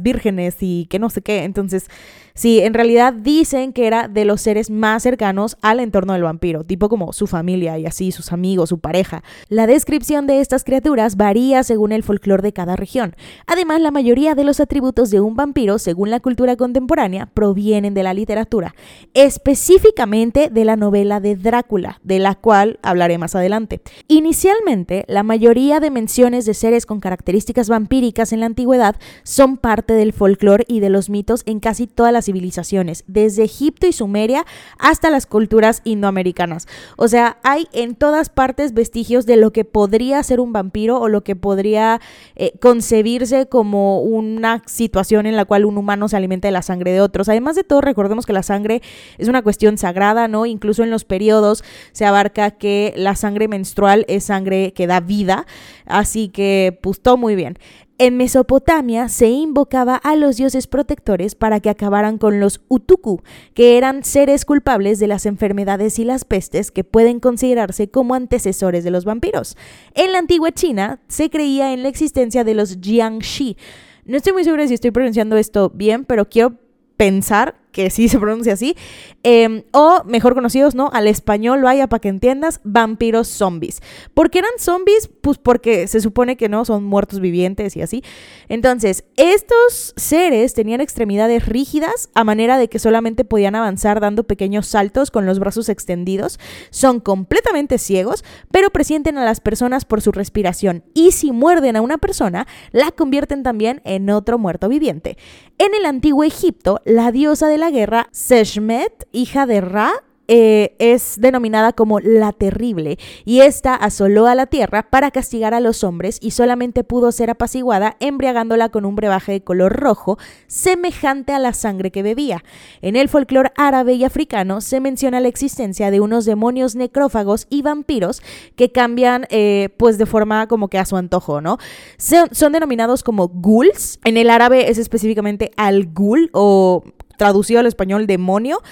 vírgenes 0.03 0.57
y 0.61 0.87
que 0.87 0.99
no 0.99 1.11
sé 1.11 1.23
qué. 1.23 1.45
Entonces, 1.45 1.89
Sí, 2.35 2.61
en 2.61 2.73
realidad 2.73 3.13
dicen 3.13 3.73
que 3.73 3.87
era 3.87 4.09
de 4.09 4.25
los 4.25 4.41
seres 4.41 4.71
más 4.71 5.03
cercanos 5.03 5.59
al 5.61 5.81
entorno 5.81 6.15
del 6.15 6.23
vampiro, 6.23 6.65
tipo 6.65 6.89
como 6.89 7.13
su 7.13 7.27
familia 7.27 7.79
y 7.79 7.85
así, 7.85 8.11
sus 8.11 8.33
amigos, 8.33 8.71
su 8.71 8.79
pareja. 8.79 9.23
La 9.49 9.67
descripción 9.67 10.27
de 10.27 10.41
estas 10.41 10.65
criaturas 10.65 11.17
varía 11.17 11.63
según 11.63 11.93
el 11.93 12.03
folclore 12.03 12.43
de 12.43 12.55
cada 12.55 12.75
región. 12.75 13.15
Además, 13.47 13.83
la 13.83 13.91
mayoría 13.91 14.35
de 14.35 14.45
los 14.45 14.61
atributos 14.61 15.11
de 15.11 15.21
un 15.21 15.37
vampiro, 15.37 15.79
según 15.79 16.11
la 16.11 16.21
cultura 16.21 16.57
contemporánea, 16.57 17.27
provienen 17.27 17.93
de 17.93 18.03
la 18.03 18.15
literatura, 18.15 18.75
específicamente 19.13 20.49
de 20.51 20.65
la 20.65 20.77
novela 20.77 21.21
de 21.21 21.37
Drácula, 21.37 22.01
de 22.03 22.19
la 22.19 22.35
cual 22.35 22.79
hablaré 22.83 23.19
más 23.19 23.35
adelante. 23.35 23.83
Inicialmente, 24.09 25.05
la 25.07 25.23
mayoría 25.23 25.81
de 25.81 25.91
menciones 25.91 26.47
de 26.47 26.55
seres 26.55 26.87
con 26.87 27.01
características 27.01 27.69
vampíricas 27.69 28.33
en 28.33 28.41
la 28.41 28.47
antigüedad 28.47 28.97
son 29.23 29.59
parte 29.62 29.94
del 29.94 30.12
folclore 30.12 30.67
y 30.69 30.81
de 30.81 30.91
los 30.91 31.09
mitos 31.09 31.43
en 31.47 31.61
casi 31.61 31.87
todas 31.87 32.12
las 32.12 32.26
civilizaciones, 32.26 33.05
desde 33.06 33.44
Egipto 33.44 33.87
y 33.87 33.93
Sumeria 33.93 34.44
hasta 34.79 35.09
las 35.09 35.25
culturas 35.25 35.81
indoamericanas. 35.85 36.69
O 36.99 37.09
sea, 37.09 37.38
hay 37.43 37.69
en 37.73 37.94
todas 37.94 38.29
partes 38.29 38.75
vestigios 38.75 39.25
de 39.25 39.37
lo 39.37 39.53
que 39.53 39.64
podría 39.64 40.23
ser 40.23 40.41
un 40.41 40.53
vampiro 40.53 41.00
o 41.00 41.09
lo 41.09 41.23
que 41.23 41.37
podría 41.37 42.00
eh, 42.37 42.53
concebirse 42.61 43.47
como 43.47 44.03
una 44.03 44.62
situación 44.67 45.26
en 45.26 45.37
la 45.37 45.44
cual 45.44 45.65
un 45.65 45.79
humano 45.79 46.08
se 46.08 46.17
alimenta 46.17 46.49
de 46.49 46.53
la 46.53 46.62
sangre 46.62 46.93
de 46.93 47.00
otros. 47.00 47.29
Además 47.29 47.56
de 47.56 47.65
todo, 47.65 47.81
recordemos 47.81 48.26
que 48.26 48.32
la 48.32 48.43
sangre 48.43 48.82
es 49.17 49.29
una 49.29 49.43
cuestión 49.43 49.79
sagrada, 49.79 50.29
¿no? 50.29 50.44
Incluso 50.44 50.82
en 50.82 50.91
los 50.91 51.05
periodos 51.05 51.65
se 51.93 52.05
abarca 52.05 52.50
que 52.50 52.93
la 52.97 53.15
sangre 53.15 53.49
menstrual 53.49 54.05
es 54.08 54.25
sangre 54.25 54.73
que 54.73 54.87
da 54.87 55.00
vida, 55.00 55.47
así 55.87 56.29
que 56.29 56.79
pues 56.82 57.00
todo 57.00 57.17
muy 57.17 57.37
bien. 57.37 57.58
En 58.05 58.17
Mesopotamia 58.17 59.09
se 59.09 59.29
invocaba 59.29 59.95
a 59.95 60.17
los 60.17 60.37
dioses 60.37 60.67
protectores 60.67 61.37
para 61.37 61.61
que 61.61 61.71
acabaran 61.71 62.19
con 62.19 62.41
los 62.41 62.61
utuku, 62.67 63.23
que 63.55 63.79
eran 63.79 64.03
seres 64.03 64.44
culpables 64.44 64.99
de 64.99 65.06
las 65.06 65.25
enfermedades 65.25 66.01
y 66.01 66.05
las 66.05 66.25
pestes 66.25 66.73
que 66.73 66.82
pueden 66.82 67.21
considerarse 67.21 67.91
como 67.91 68.17
antecesores 68.17 68.82
de 68.82 68.91
los 68.91 69.05
vampiros. 69.05 69.56
En 69.94 70.11
la 70.11 70.19
antigua 70.19 70.51
China 70.51 70.99
se 71.06 71.31
creía 71.31 71.73
en 71.73 71.85
la 71.85 71.91
existencia 71.91 72.43
de 72.43 72.55
los 72.55 72.81
jiangxi. 72.81 73.56
No 74.05 74.17
estoy 74.17 74.32
muy 74.32 74.43
segura 74.43 74.67
si 74.67 74.75
estoy 74.75 74.91
pronunciando 74.91 75.37
esto 75.37 75.71
bien, 75.73 76.05
pero 76.05 76.29
quiero 76.29 76.56
pensar 76.97 77.62
que 77.72 77.91
sí 77.91 78.08
se 78.08 78.19
pronuncia 78.19 78.52
así, 78.52 78.76
em, 79.22 79.64
o 79.72 80.05
mejor 80.05 80.34
conocidos, 80.34 80.74
¿no? 80.74 80.91
Al 80.93 81.08
español, 81.08 81.62
vaya 81.62 81.86
para 81.88 82.00
que 82.00 82.08
entiendas, 82.08 82.60
vampiros 82.64 83.29
zombies. 83.29 83.81
¿Por 84.14 84.31
qué 84.31 84.41
eran 84.41 84.52
zombies? 84.58 85.08
Pues 85.20 85.38
porque 85.38 85.86
se 85.88 86.00
supone 86.00 86.36
que 86.36 86.48
no, 86.48 86.64
son 86.64 86.84
muertos 86.84 87.20
vivientes 87.20 87.76
y 87.76 87.82
así. 87.82 88.05
Entonces, 88.48 89.05
estos 89.17 89.94
seres 89.96 90.55
tenían 90.55 90.81
extremidades 90.81 91.46
rígidas 91.46 92.10
a 92.14 92.24
manera 92.24 92.58
de 92.58 92.69
que 92.69 92.79
solamente 92.79 93.24
podían 93.24 93.55
avanzar 93.55 94.00
dando 94.00 94.24
pequeños 94.24 94.67
saltos 94.67 95.10
con 95.10 95.26
los 95.26 95.38
brazos 95.38 95.69
extendidos. 95.69 96.38
Son 96.70 97.00
completamente 97.00 97.79
ciegos, 97.79 98.24
pero 98.50 98.70
presienten 98.70 99.19
a 99.19 99.24
las 99.24 99.41
personas 99.41 99.84
por 99.84 100.02
su 100.02 100.12
respiración 100.12 100.84
y 100.94 101.12
si 101.12 101.32
muerden 101.32 101.76
a 101.76 101.81
una 101.81 101.98
persona, 101.98 102.46
la 102.70 102.91
convierten 102.91 103.43
también 103.43 103.81
en 103.84 104.10
otro 104.10 104.38
muerto 104.38 104.69
viviente. 104.69 105.17
En 105.58 105.74
el 105.74 105.86
antiguo 105.86 106.24
Egipto, 106.24 106.81
la 106.84 107.12
diosa 107.12 107.46
de 107.46 107.58
la 107.63 107.71
guerra, 107.71 108.09
Seshmet, 108.11 109.07
hija 109.13 109.47
de 109.47 109.61
Ra, 109.61 109.93
eh, 110.34 110.74
es 110.79 111.17
denominada 111.20 111.74
como 111.74 112.01
la 112.01 112.32
terrible 112.32 112.98
y 113.27 113.41
esta 113.41 113.74
asoló 113.74 114.27
a 114.27 114.34
la 114.34 114.46
tierra 114.46 114.89
para 114.89 115.10
castigar 115.10 115.53
a 115.53 115.60
los 115.60 115.84
hombres 115.84 116.17
y 116.22 116.31
solamente 116.31 116.84
pudo 116.84 117.12
ser 117.12 117.29
apaciguada 117.29 117.98
embriagándola 118.01 118.70
con 118.70 118.86
un 118.86 118.96
brebaje 118.96 119.32
de 119.32 119.41
color 119.43 119.74
rojo 119.74 120.17
semejante 120.46 121.34
a 121.34 121.39
la 121.39 121.53
sangre 121.53 121.91
que 121.91 122.03
bebía. 122.03 122.43
En 122.81 122.96
el 122.96 123.10
folclore 123.10 123.53
árabe 123.58 123.93
y 123.93 124.05
africano 124.05 124.62
se 124.62 124.81
menciona 124.81 125.20
la 125.20 125.29
existencia 125.29 125.91
de 125.91 126.01
unos 126.01 126.24
demonios 126.24 126.77
necrófagos 126.77 127.46
y 127.51 127.60
vampiros 127.60 128.22
que 128.56 128.72
cambian 128.72 129.27
eh, 129.29 129.69
pues 129.77 129.98
de 129.98 130.06
forma 130.06 130.46
como 130.46 130.69
que 130.69 130.79
a 130.79 130.86
su 130.86 130.96
antojo, 130.96 131.43
¿no? 131.43 131.58
son 131.98 132.53
denominados 132.53 133.03
como 133.03 133.29
ghouls. 133.29 134.01
En 134.03 134.17
el 134.17 134.31
árabe 134.31 134.70
es 134.70 134.79
específicamente 134.79 135.51
al-ghul 135.58 136.31
o 136.32 136.84
traducido 137.19 137.60
al 137.60 137.67
español 137.67 138.06
demonio 138.06 138.62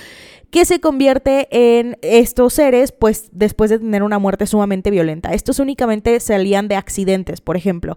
que 0.50 0.64
se 0.64 0.80
convierte 0.80 1.48
en 1.50 1.96
estos 2.02 2.54
seres, 2.54 2.92
pues 2.92 3.28
después 3.32 3.70
de 3.70 3.78
tener 3.78 4.02
una 4.02 4.18
muerte 4.18 4.46
sumamente 4.46 4.90
violenta. 4.90 5.32
Estos 5.32 5.58
únicamente 5.58 6.18
salían 6.20 6.68
de 6.68 6.76
accidentes, 6.76 7.40
por 7.40 7.56
ejemplo. 7.56 7.96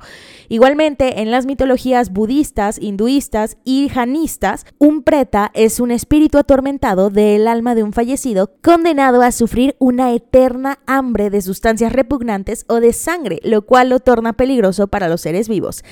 Igualmente, 0.50 1.22
en 1.22 1.32
las 1.32 1.46
mitologías 1.46 2.12
budistas, 2.12 2.80
hinduistas 2.80 3.58
y 3.64 3.90
janistas, 3.90 4.66
un 4.78 5.04
preta 5.04 5.52
es 5.54 5.80
un 5.80 5.92
espíritu 5.92 6.38
atormentado 6.38 7.10
del 7.10 7.48
alma 7.48 7.76
de 7.76 7.84
un 7.84 7.94
fallecido 7.94 8.52
condenado 8.62 9.22
a 9.22 9.32
sufrir 9.32 9.76
una 9.80 10.14
eterna 10.14 10.80
hambre 10.86 11.30
de 11.30 11.42
sustancias 11.42 11.92
repugnantes 11.92 12.66
o 12.68 12.80
de 12.80 12.94
sangre, 12.94 13.40
lo 13.44 13.64
cual 13.64 13.90
lo 13.90 14.00
torna 14.00 14.34
peligroso 14.34 14.88
para 14.88 15.10
los 15.10 15.22
seres 15.22 15.50
vivos. 15.50 15.84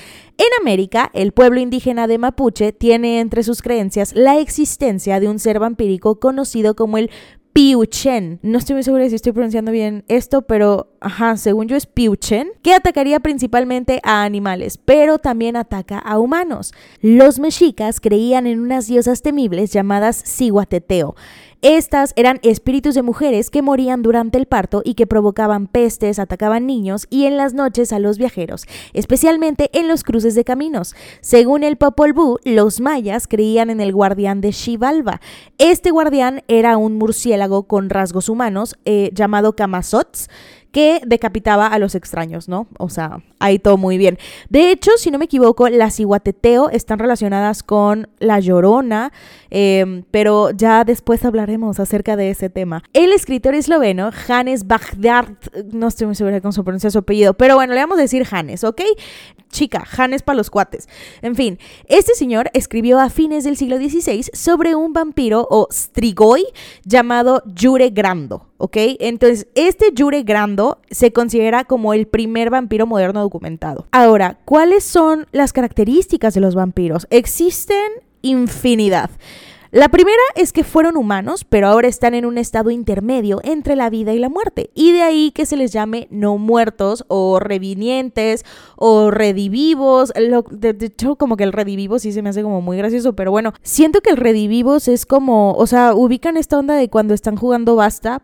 En 0.42 0.48
América, 0.60 1.08
el 1.14 1.30
pueblo 1.30 1.60
indígena 1.60 2.08
de 2.08 2.18
Mapuche 2.18 2.72
tiene 2.72 3.20
entre 3.20 3.44
sus 3.44 3.62
creencias 3.62 4.12
la 4.12 4.40
existencia 4.40 5.20
de 5.20 5.28
un 5.28 5.38
ser 5.38 5.60
vampírico 5.60 6.18
conocido 6.18 6.74
como 6.74 6.98
el 6.98 7.12
Piuchen. 7.52 8.40
No 8.42 8.58
estoy 8.58 8.74
muy 8.74 8.82
segura 8.82 9.08
si 9.08 9.14
estoy 9.14 9.30
pronunciando 9.30 9.70
bien 9.70 10.04
esto, 10.08 10.42
pero 10.42 10.96
ajá, 11.00 11.36
según 11.36 11.68
yo 11.68 11.76
es 11.76 11.86
Piuchen, 11.86 12.50
que 12.60 12.74
atacaría 12.74 13.20
principalmente 13.20 14.00
a 14.02 14.24
animales, 14.24 14.78
pero 14.78 15.18
también 15.18 15.54
ataca 15.54 16.00
a 16.00 16.18
humanos. 16.18 16.74
Los 17.00 17.38
mexicas 17.38 18.00
creían 18.00 18.48
en 18.48 18.58
unas 18.58 18.88
diosas 18.88 19.22
temibles 19.22 19.72
llamadas 19.72 20.24
Ciguateteo. 20.26 21.14
Estas 21.62 22.12
eran 22.16 22.40
espíritus 22.42 22.96
de 22.96 23.02
mujeres 23.02 23.48
que 23.48 23.62
morían 23.62 24.02
durante 24.02 24.36
el 24.36 24.46
parto 24.46 24.82
y 24.84 24.94
que 24.94 25.06
provocaban 25.06 25.68
pestes, 25.68 26.18
atacaban 26.18 26.66
niños 26.66 27.06
y 27.08 27.26
en 27.26 27.36
las 27.36 27.54
noches 27.54 27.92
a 27.92 28.00
los 28.00 28.18
viajeros, 28.18 28.66
especialmente 28.94 29.70
en 29.72 29.86
los 29.86 30.02
cruces 30.02 30.34
de 30.34 30.42
caminos. 30.42 30.96
Según 31.20 31.62
el 31.62 31.76
Popol 31.76 32.14
Vuh, 32.14 32.38
los 32.42 32.80
mayas 32.80 33.28
creían 33.28 33.70
en 33.70 33.80
el 33.80 33.92
guardián 33.92 34.40
de 34.40 34.50
Xibalba. 34.50 35.20
Este 35.58 35.92
guardián 35.92 36.42
era 36.48 36.76
un 36.76 36.98
murciélago 36.98 37.62
con 37.68 37.90
rasgos 37.90 38.28
humanos 38.28 38.76
eh, 38.84 39.10
llamado 39.14 39.54
Kamazots 39.54 40.28
que 40.72 41.02
decapitaba 41.06 41.66
a 41.66 41.78
los 41.78 41.94
extraños, 41.94 42.48
¿no? 42.48 42.66
O 42.78 42.88
sea, 42.88 43.22
ahí 43.38 43.58
todo 43.58 43.76
muy 43.76 43.98
bien. 43.98 44.18
De 44.48 44.70
hecho, 44.70 44.90
si 44.96 45.10
no 45.10 45.18
me 45.18 45.26
equivoco, 45.26 45.68
las 45.68 46.00
iguateteo 46.00 46.70
están 46.70 46.98
relacionadas 46.98 47.62
con 47.62 48.08
la 48.18 48.40
llorona, 48.40 49.12
em, 49.50 50.02
pero 50.10 50.50
ya 50.50 50.84
después 50.84 51.24
hablaremos 51.24 51.78
acerca 51.78 52.16
de 52.16 52.30
ese 52.30 52.48
tema. 52.48 52.82
El 52.94 53.12
escritor 53.12 53.54
esloveno 53.54 54.10
Hannes 54.26 54.66
Bagdart, 54.66 55.54
no 55.72 55.88
estoy 55.88 56.06
muy 56.06 56.16
segura 56.16 56.40
cómo 56.40 56.52
se 56.52 56.62
pronuncia 56.62 56.90
su 56.90 56.98
apellido, 56.98 57.34
pero 57.34 57.54
bueno, 57.56 57.74
le 57.74 57.80
vamos 57.80 57.98
a 57.98 58.02
decir 58.02 58.26
Hannes, 58.30 58.64
¿ok? 58.64 58.80
Chica, 59.50 59.86
Hannes 59.96 60.22
para 60.22 60.36
los 60.36 60.50
cuates. 60.50 60.88
En 61.20 61.36
fin, 61.36 61.58
este 61.86 62.14
señor 62.14 62.50
escribió 62.54 62.98
a 62.98 63.10
fines 63.10 63.44
del 63.44 63.58
siglo 63.58 63.76
XVI 63.76 64.24
sobre 64.32 64.74
un 64.74 64.94
vampiro 64.94 65.46
o 65.50 65.68
strigoi 65.70 66.44
llamado 66.84 67.42
Jure 67.60 67.90
Grando. 67.90 68.51
¿Ok? 68.62 68.76
Entonces, 69.00 69.48
este 69.56 69.86
Jure 69.96 70.22
Grando 70.22 70.78
se 70.88 71.12
considera 71.12 71.64
como 71.64 71.94
el 71.94 72.06
primer 72.06 72.48
vampiro 72.48 72.86
moderno 72.86 73.20
documentado. 73.20 73.88
Ahora, 73.90 74.38
¿cuáles 74.44 74.84
son 74.84 75.26
las 75.32 75.52
características 75.52 76.32
de 76.34 76.42
los 76.42 76.54
vampiros? 76.54 77.08
Existen 77.10 77.90
infinidad. 78.22 79.10
La 79.72 79.88
primera 79.88 80.20
es 80.34 80.52
que 80.52 80.64
fueron 80.64 80.98
humanos, 80.98 81.46
pero 81.48 81.66
ahora 81.66 81.88
están 81.88 82.12
en 82.12 82.26
un 82.26 82.36
estado 82.36 82.70
intermedio 82.70 83.40
entre 83.42 83.74
la 83.74 83.88
vida 83.88 84.12
y 84.12 84.18
la 84.18 84.28
muerte. 84.28 84.68
Y 84.74 84.92
de 84.92 85.00
ahí 85.00 85.30
que 85.30 85.46
se 85.46 85.56
les 85.56 85.72
llame 85.72 86.08
no 86.10 86.36
muertos 86.36 87.06
o 87.08 87.40
revinientes 87.40 88.44
o 88.76 89.10
redivivos. 89.10 90.12
de, 90.50 90.76
hecho, 90.78 91.16
como 91.16 91.38
que 91.38 91.44
el 91.44 91.54
redivivo 91.54 91.98
sí 91.98 92.12
se 92.12 92.20
me 92.20 92.28
hace 92.28 92.42
como 92.42 92.60
muy 92.60 92.76
gracioso, 92.76 93.14
pero 93.14 93.30
bueno, 93.30 93.54
siento 93.62 94.02
que 94.02 94.10
el 94.10 94.18
redivivos 94.18 94.88
es 94.88 95.06
como, 95.06 95.54
o 95.54 95.66
sea, 95.66 95.94
ubican 95.94 96.36
esta 96.36 96.58
onda 96.58 96.74
de 96.74 96.90
cuando 96.90 97.14
están 97.14 97.36
jugando 97.36 97.74
basta 97.74 98.20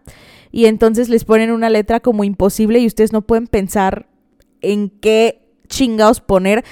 y 0.52 0.67
entonces 0.67 1.09
les 1.09 1.25
ponen 1.25 1.50
una 1.50 1.71
letra 1.71 2.00
como 2.00 2.25
imposible 2.25 2.78
y 2.78 2.87
ustedes 2.87 3.14
no 3.14 3.23
pueden 3.23 3.47
pensar 3.47 4.07
en 4.61 4.90
qué 4.90 5.49
chingados 5.67 6.21
poner. 6.21 6.62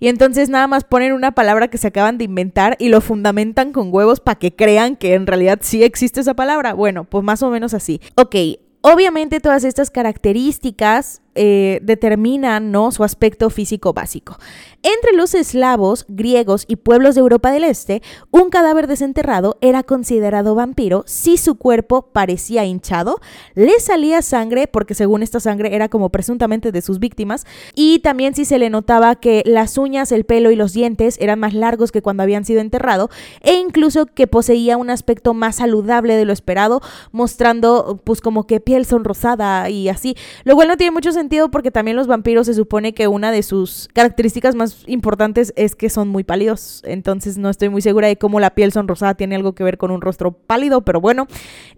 Y 0.00 0.08
entonces 0.08 0.48
nada 0.48 0.66
más 0.66 0.84
ponen 0.84 1.12
una 1.12 1.32
palabra 1.32 1.68
que 1.68 1.78
se 1.78 1.88
acaban 1.88 2.18
de 2.18 2.24
inventar 2.24 2.76
y 2.78 2.88
lo 2.88 3.00
fundamentan 3.00 3.72
con 3.72 3.92
huevos 3.92 4.20
para 4.20 4.38
que 4.38 4.54
crean 4.54 4.96
que 4.96 5.14
en 5.14 5.26
realidad 5.26 5.58
sí 5.62 5.82
existe 5.82 6.20
esa 6.20 6.34
palabra. 6.34 6.74
Bueno, 6.74 7.04
pues 7.04 7.24
más 7.24 7.42
o 7.42 7.50
menos 7.50 7.74
así. 7.74 8.00
Ok, 8.16 8.34
obviamente 8.82 9.40
todas 9.40 9.64
estas 9.64 9.90
características 9.90 11.22
eh, 11.36 11.80
determinan 11.82 12.72
¿no? 12.72 12.90
su 12.90 13.04
aspecto 13.04 13.50
físico 13.50 13.92
básico. 13.92 14.38
Entre 14.82 15.12
los 15.16 15.34
eslavos, 15.34 16.06
griegos 16.08 16.64
y 16.68 16.76
pueblos 16.76 17.14
de 17.14 17.20
Europa 17.20 17.50
del 17.50 17.64
Este, 17.64 18.02
un 18.30 18.50
cadáver 18.50 18.86
desenterrado 18.86 19.58
era 19.60 19.82
considerado 19.82 20.54
vampiro 20.54 21.02
si 21.06 21.36
su 21.36 21.56
cuerpo 21.56 22.12
parecía 22.12 22.64
hinchado, 22.64 23.20
le 23.54 23.80
salía 23.80 24.22
sangre, 24.22 24.68
porque 24.68 24.94
según 24.94 25.22
esta 25.22 25.40
sangre 25.40 25.74
era 25.74 25.88
como 25.88 26.10
presuntamente 26.10 26.72
de 26.72 26.82
sus 26.82 27.00
víctimas, 27.00 27.46
y 27.74 27.98
también 27.98 28.34
si 28.34 28.44
se 28.44 28.58
le 28.58 28.70
notaba 28.70 29.16
que 29.16 29.42
las 29.44 29.76
uñas, 29.76 30.12
el 30.12 30.24
pelo 30.24 30.50
y 30.50 30.56
los 30.56 30.72
dientes 30.72 31.16
eran 31.20 31.40
más 31.40 31.52
largos 31.52 31.92
que 31.92 32.02
cuando 32.02 32.22
habían 32.22 32.44
sido 32.44 32.60
enterrado, 32.60 33.10
e 33.42 33.54
incluso 33.54 34.06
que 34.06 34.26
poseía 34.26 34.76
un 34.76 34.90
aspecto 34.90 35.34
más 35.34 35.56
saludable 35.56 36.14
de 36.14 36.24
lo 36.24 36.32
esperado, 36.32 36.80
mostrando 37.12 38.00
pues 38.04 38.20
como 38.20 38.46
que 38.46 38.60
piel 38.60 38.86
sonrosada 38.86 39.68
y 39.68 39.88
así, 39.88 40.16
lo 40.44 40.54
cual 40.54 40.68
no 40.68 40.76
tiene 40.76 40.92
mucho 40.92 41.10
sentido 41.10 41.25
porque 41.50 41.70
también 41.70 41.96
los 41.96 42.06
vampiros 42.06 42.46
se 42.46 42.54
supone 42.54 42.94
que 42.94 43.08
una 43.08 43.30
de 43.30 43.42
sus 43.42 43.88
características 43.92 44.54
más 44.54 44.84
importantes 44.86 45.52
es 45.56 45.74
que 45.74 45.90
son 45.90 46.08
muy 46.08 46.24
pálidos. 46.24 46.82
Entonces 46.84 47.38
no 47.38 47.50
estoy 47.50 47.68
muy 47.68 47.82
segura 47.82 48.08
de 48.08 48.16
cómo 48.16 48.40
la 48.40 48.54
piel 48.54 48.72
sonrosada 48.72 49.14
tiene 49.14 49.36
algo 49.36 49.54
que 49.54 49.64
ver 49.64 49.78
con 49.78 49.90
un 49.90 50.00
rostro 50.00 50.32
pálido, 50.32 50.82
pero 50.82 51.00
bueno. 51.00 51.26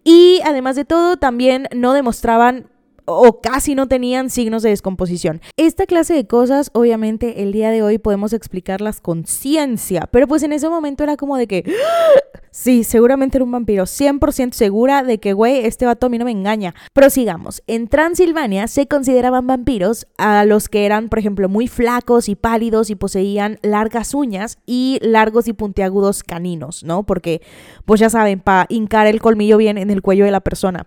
Y 0.05 0.41
además 0.45 0.77
de 0.77 0.85
todo, 0.85 1.17
también 1.17 1.69
no 1.75 1.93
demostraban 1.93 2.67
o 3.09 3.41
casi 3.41 3.75
no 3.75 3.89
tenían 3.89 4.31
signos 4.31 4.63
de 4.63 4.71
descomposición. 4.71 5.41
Esta 5.57 5.87
clase 5.87 6.15
de 6.15 6.27
cosas, 6.27 6.71
obviamente, 6.75 7.43
el 7.43 7.53
día 7.53 7.71
de 7.71 7.83
hoy 7.83 7.99
podemos 7.99 8.33
explicarlas 8.33 9.01
con 9.01 9.25
ciencia, 9.25 10.09
pero 10.11 10.29
pues 10.29 10.43
en 10.43 10.53
ese 10.53 10.69
momento 10.69 11.03
era 11.03 11.17
como 11.17 11.37
de 11.37 11.47
que, 11.47 11.65
sí, 12.51 12.85
seguramente 12.85 13.39
era 13.39 13.45
un 13.45 13.53
vampiro, 13.53 13.85
100% 13.85 14.53
segura 14.53 15.03
de 15.03 15.19
que, 15.19 15.33
güey, 15.33 15.65
este 15.65 15.87
vato 15.87 16.07
a 16.07 16.09
mí 16.11 16.19
no 16.19 16.25
me 16.25 16.31
engaña. 16.31 16.75
Prosigamos, 16.93 17.63
en 17.67 17.89
Transilvania 17.89 18.69
se 18.69 18.87
consideraban 18.87 19.47
vampiros 19.47 20.07
a 20.19 20.45
los 20.45 20.69
que 20.69 20.85
eran, 20.85 21.09
por 21.09 21.19
ejemplo, 21.19 21.49
muy 21.49 21.69
flacos 21.69 22.29
y 22.29 22.35
pálidos 22.35 22.91
y 22.91 22.95
poseían 22.95 23.59
largas 23.63 24.15
uñas 24.15 24.59
y 24.67 24.99
largos 25.01 25.49
y 25.49 25.55
puntiagudos 25.55 26.23
caninos, 26.23 26.85
¿no? 26.85 27.05
Porque, 27.05 27.41
pues 27.87 28.01
ya 28.01 28.11
saben, 28.11 28.41
para 28.41 28.67
hincar 28.69 29.07
el 29.07 29.21
colmillo 29.21 29.57
bien 29.57 29.79
en 29.79 29.91
el 29.91 30.03
cuello 30.03 30.25
de 30.25 30.31
la 30.31 30.41
persona. 30.41 30.87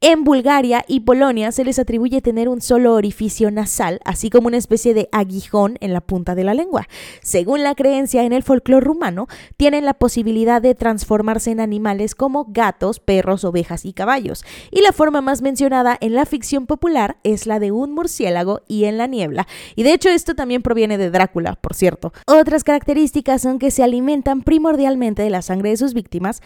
En 0.00 0.24
Bulgaria 0.24 0.84
y 0.88 1.00
Polonia 1.00 1.52
se 1.52 1.59
les 1.64 1.78
atribuye 1.78 2.20
tener 2.20 2.48
un 2.48 2.60
solo 2.60 2.94
orificio 2.94 3.50
nasal, 3.50 4.00
así 4.04 4.30
como 4.30 4.48
una 4.48 4.56
especie 4.56 4.94
de 4.94 5.08
aguijón 5.12 5.76
en 5.80 5.92
la 5.92 6.00
punta 6.00 6.34
de 6.34 6.44
la 6.44 6.54
lengua. 6.54 6.88
Según 7.22 7.62
la 7.62 7.74
creencia 7.74 8.24
en 8.24 8.32
el 8.32 8.42
folclore 8.42 8.84
rumano, 8.84 9.26
tienen 9.56 9.84
la 9.84 9.94
posibilidad 9.94 10.62
de 10.62 10.74
transformarse 10.74 11.50
en 11.50 11.60
animales 11.60 12.14
como 12.14 12.46
gatos, 12.48 13.00
perros, 13.00 13.44
ovejas 13.44 13.84
y 13.84 13.92
caballos. 13.92 14.44
Y 14.70 14.82
la 14.82 14.92
forma 14.92 15.20
más 15.20 15.42
mencionada 15.42 15.96
en 16.00 16.14
la 16.14 16.26
ficción 16.26 16.66
popular 16.66 17.16
es 17.24 17.46
la 17.46 17.58
de 17.58 17.72
un 17.72 17.92
murciélago 17.92 18.60
y 18.68 18.84
en 18.84 18.98
la 18.98 19.06
niebla. 19.06 19.46
Y 19.76 19.82
de 19.82 19.92
hecho 19.92 20.08
esto 20.08 20.34
también 20.34 20.62
proviene 20.62 20.98
de 20.98 21.10
Drácula, 21.10 21.56
por 21.56 21.74
cierto. 21.74 22.12
Otras 22.26 22.64
características 22.64 23.42
son 23.42 23.58
que 23.58 23.70
se 23.70 23.82
alimentan 23.82 24.42
primordialmente 24.42 25.22
de 25.22 25.30
la 25.30 25.42
sangre 25.42 25.70
de 25.70 25.76
sus 25.76 25.94
víctimas, 25.94 26.42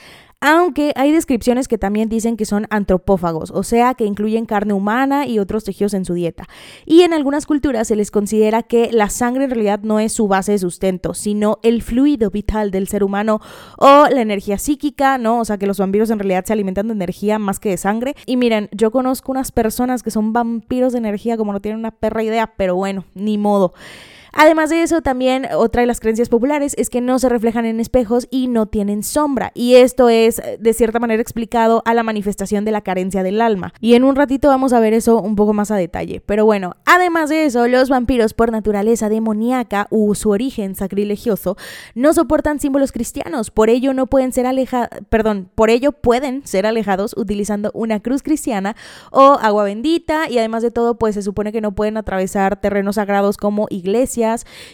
aunque 0.46 0.92
hay 0.94 1.10
descripciones 1.10 1.68
que 1.68 1.78
también 1.78 2.10
dicen 2.10 2.36
que 2.36 2.44
son 2.44 2.66
antropófagos, 2.68 3.50
o 3.50 3.62
sea, 3.62 3.94
que 3.94 4.04
incluyen 4.04 4.44
carne 4.44 4.74
humana 4.74 5.26
y 5.26 5.38
otros 5.38 5.64
tejidos 5.64 5.94
en 5.94 6.04
su 6.04 6.12
dieta. 6.12 6.46
Y 6.84 7.00
en 7.00 7.14
algunas 7.14 7.46
culturas 7.46 7.88
se 7.88 7.96
les 7.96 8.10
considera 8.10 8.62
que 8.62 8.92
la 8.92 9.08
sangre 9.08 9.44
en 9.44 9.50
realidad 9.50 9.80
no 9.82 10.00
es 10.00 10.12
su 10.12 10.28
base 10.28 10.52
de 10.52 10.58
sustento, 10.58 11.14
sino 11.14 11.60
el 11.62 11.80
fluido 11.80 12.30
vital 12.30 12.70
del 12.70 12.88
ser 12.88 13.04
humano 13.04 13.40
o 13.78 14.06
la 14.10 14.20
energía 14.20 14.58
psíquica, 14.58 15.16
¿no? 15.16 15.40
O 15.40 15.46
sea, 15.46 15.56
que 15.56 15.66
los 15.66 15.78
vampiros 15.78 16.10
en 16.10 16.18
realidad 16.18 16.44
se 16.44 16.52
alimentan 16.52 16.88
de 16.88 16.92
energía 16.92 17.38
más 17.38 17.58
que 17.58 17.70
de 17.70 17.78
sangre. 17.78 18.14
Y 18.26 18.36
miren, 18.36 18.68
yo 18.70 18.90
conozco 18.90 19.32
unas 19.32 19.50
personas 19.50 20.02
que 20.02 20.10
son 20.10 20.34
vampiros 20.34 20.92
de 20.92 20.98
energía 20.98 21.38
como 21.38 21.54
no 21.54 21.60
tienen 21.60 21.78
una 21.78 21.90
perra 21.90 22.22
idea, 22.22 22.52
pero 22.54 22.76
bueno, 22.76 23.06
ni 23.14 23.38
modo. 23.38 23.72
Además 24.36 24.70
de 24.70 24.82
eso, 24.82 25.00
también 25.00 25.46
otra 25.54 25.82
de 25.82 25.86
las 25.86 26.00
creencias 26.00 26.28
populares 26.28 26.74
es 26.76 26.90
que 26.90 27.00
no 27.00 27.20
se 27.20 27.28
reflejan 27.28 27.66
en 27.66 27.78
espejos 27.78 28.26
y 28.30 28.48
no 28.48 28.66
tienen 28.66 29.04
sombra. 29.04 29.52
Y 29.54 29.76
esto 29.76 30.08
es 30.08 30.42
de 30.58 30.72
cierta 30.74 30.98
manera 30.98 31.22
explicado 31.22 31.82
a 31.84 31.94
la 31.94 32.02
manifestación 32.02 32.64
de 32.64 32.72
la 32.72 32.80
carencia 32.80 33.22
del 33.22 33.40
alma. 33.40 33.72
Y 33.80 33.94
en 33.94 34.02
un 34.02 34.16
ratito 34.16 34.48
vamos 34.48 34.72
a 34.72 34.80
ver 34.80 34.92
eso 34.92 35.20
un 35.20 35.36
poco 35.36 35.52
más 35.52 35.70
a 35.70 35.76
detalle. 35.76 36.20
Pero 36.26 36.44
bueno, 36.44 36.74
además 36.84 37.30
de 37.30 37.44
eso, 37.44 37.68
los 37.68 37.88
vampiros 37.88 38.34
por 38.34 38.50
naturaleza 38.50 39.08
demoníaca 39.08 39.86
u 39.90 40.14
su 40.16 40.30
origen 40.30 40.74
sacrilegioso 40.74 41.56
no 41.94 42.12
soportan 42.12 42.58
símbolos 42.58 42.90
cristianos. 42.90 43.52
Por 43.52 43.70
ello 43.70 43.94
no 43.94 44.06
pueden 44.06 44.32
ser 44.32 44.46
alejados, 44.46 44.88
perdón, 45.10 45.48
por 45.54 45.70
ello 45.70 45.92
pueden 45.92 46.44
ser 46.44 46.66
alejados 46.66 47.14
utilizando 47.16 47.70
una 47.72 48.00
cruz 48.00 48.22
cristiana 48.24 48.74
o 49.12 49.38
agua 49.40 49.62
bendita 49.62 50.28
y 50.28 50.38
además 50.38 50.64
de 50.64 50.72
todo 50.72 50.96
pues 50.96 51.14
se 51.14 51.22
supone 51.22 51.52
que 51.52 51.60
no 51.60 51.72
pueden 51.72 51.96
atravesar 51.96 52.60
terrenos 52.60 52.96
sagrados 52.96 53.36
como 53.36 53.66
iglesias 53.70 54.23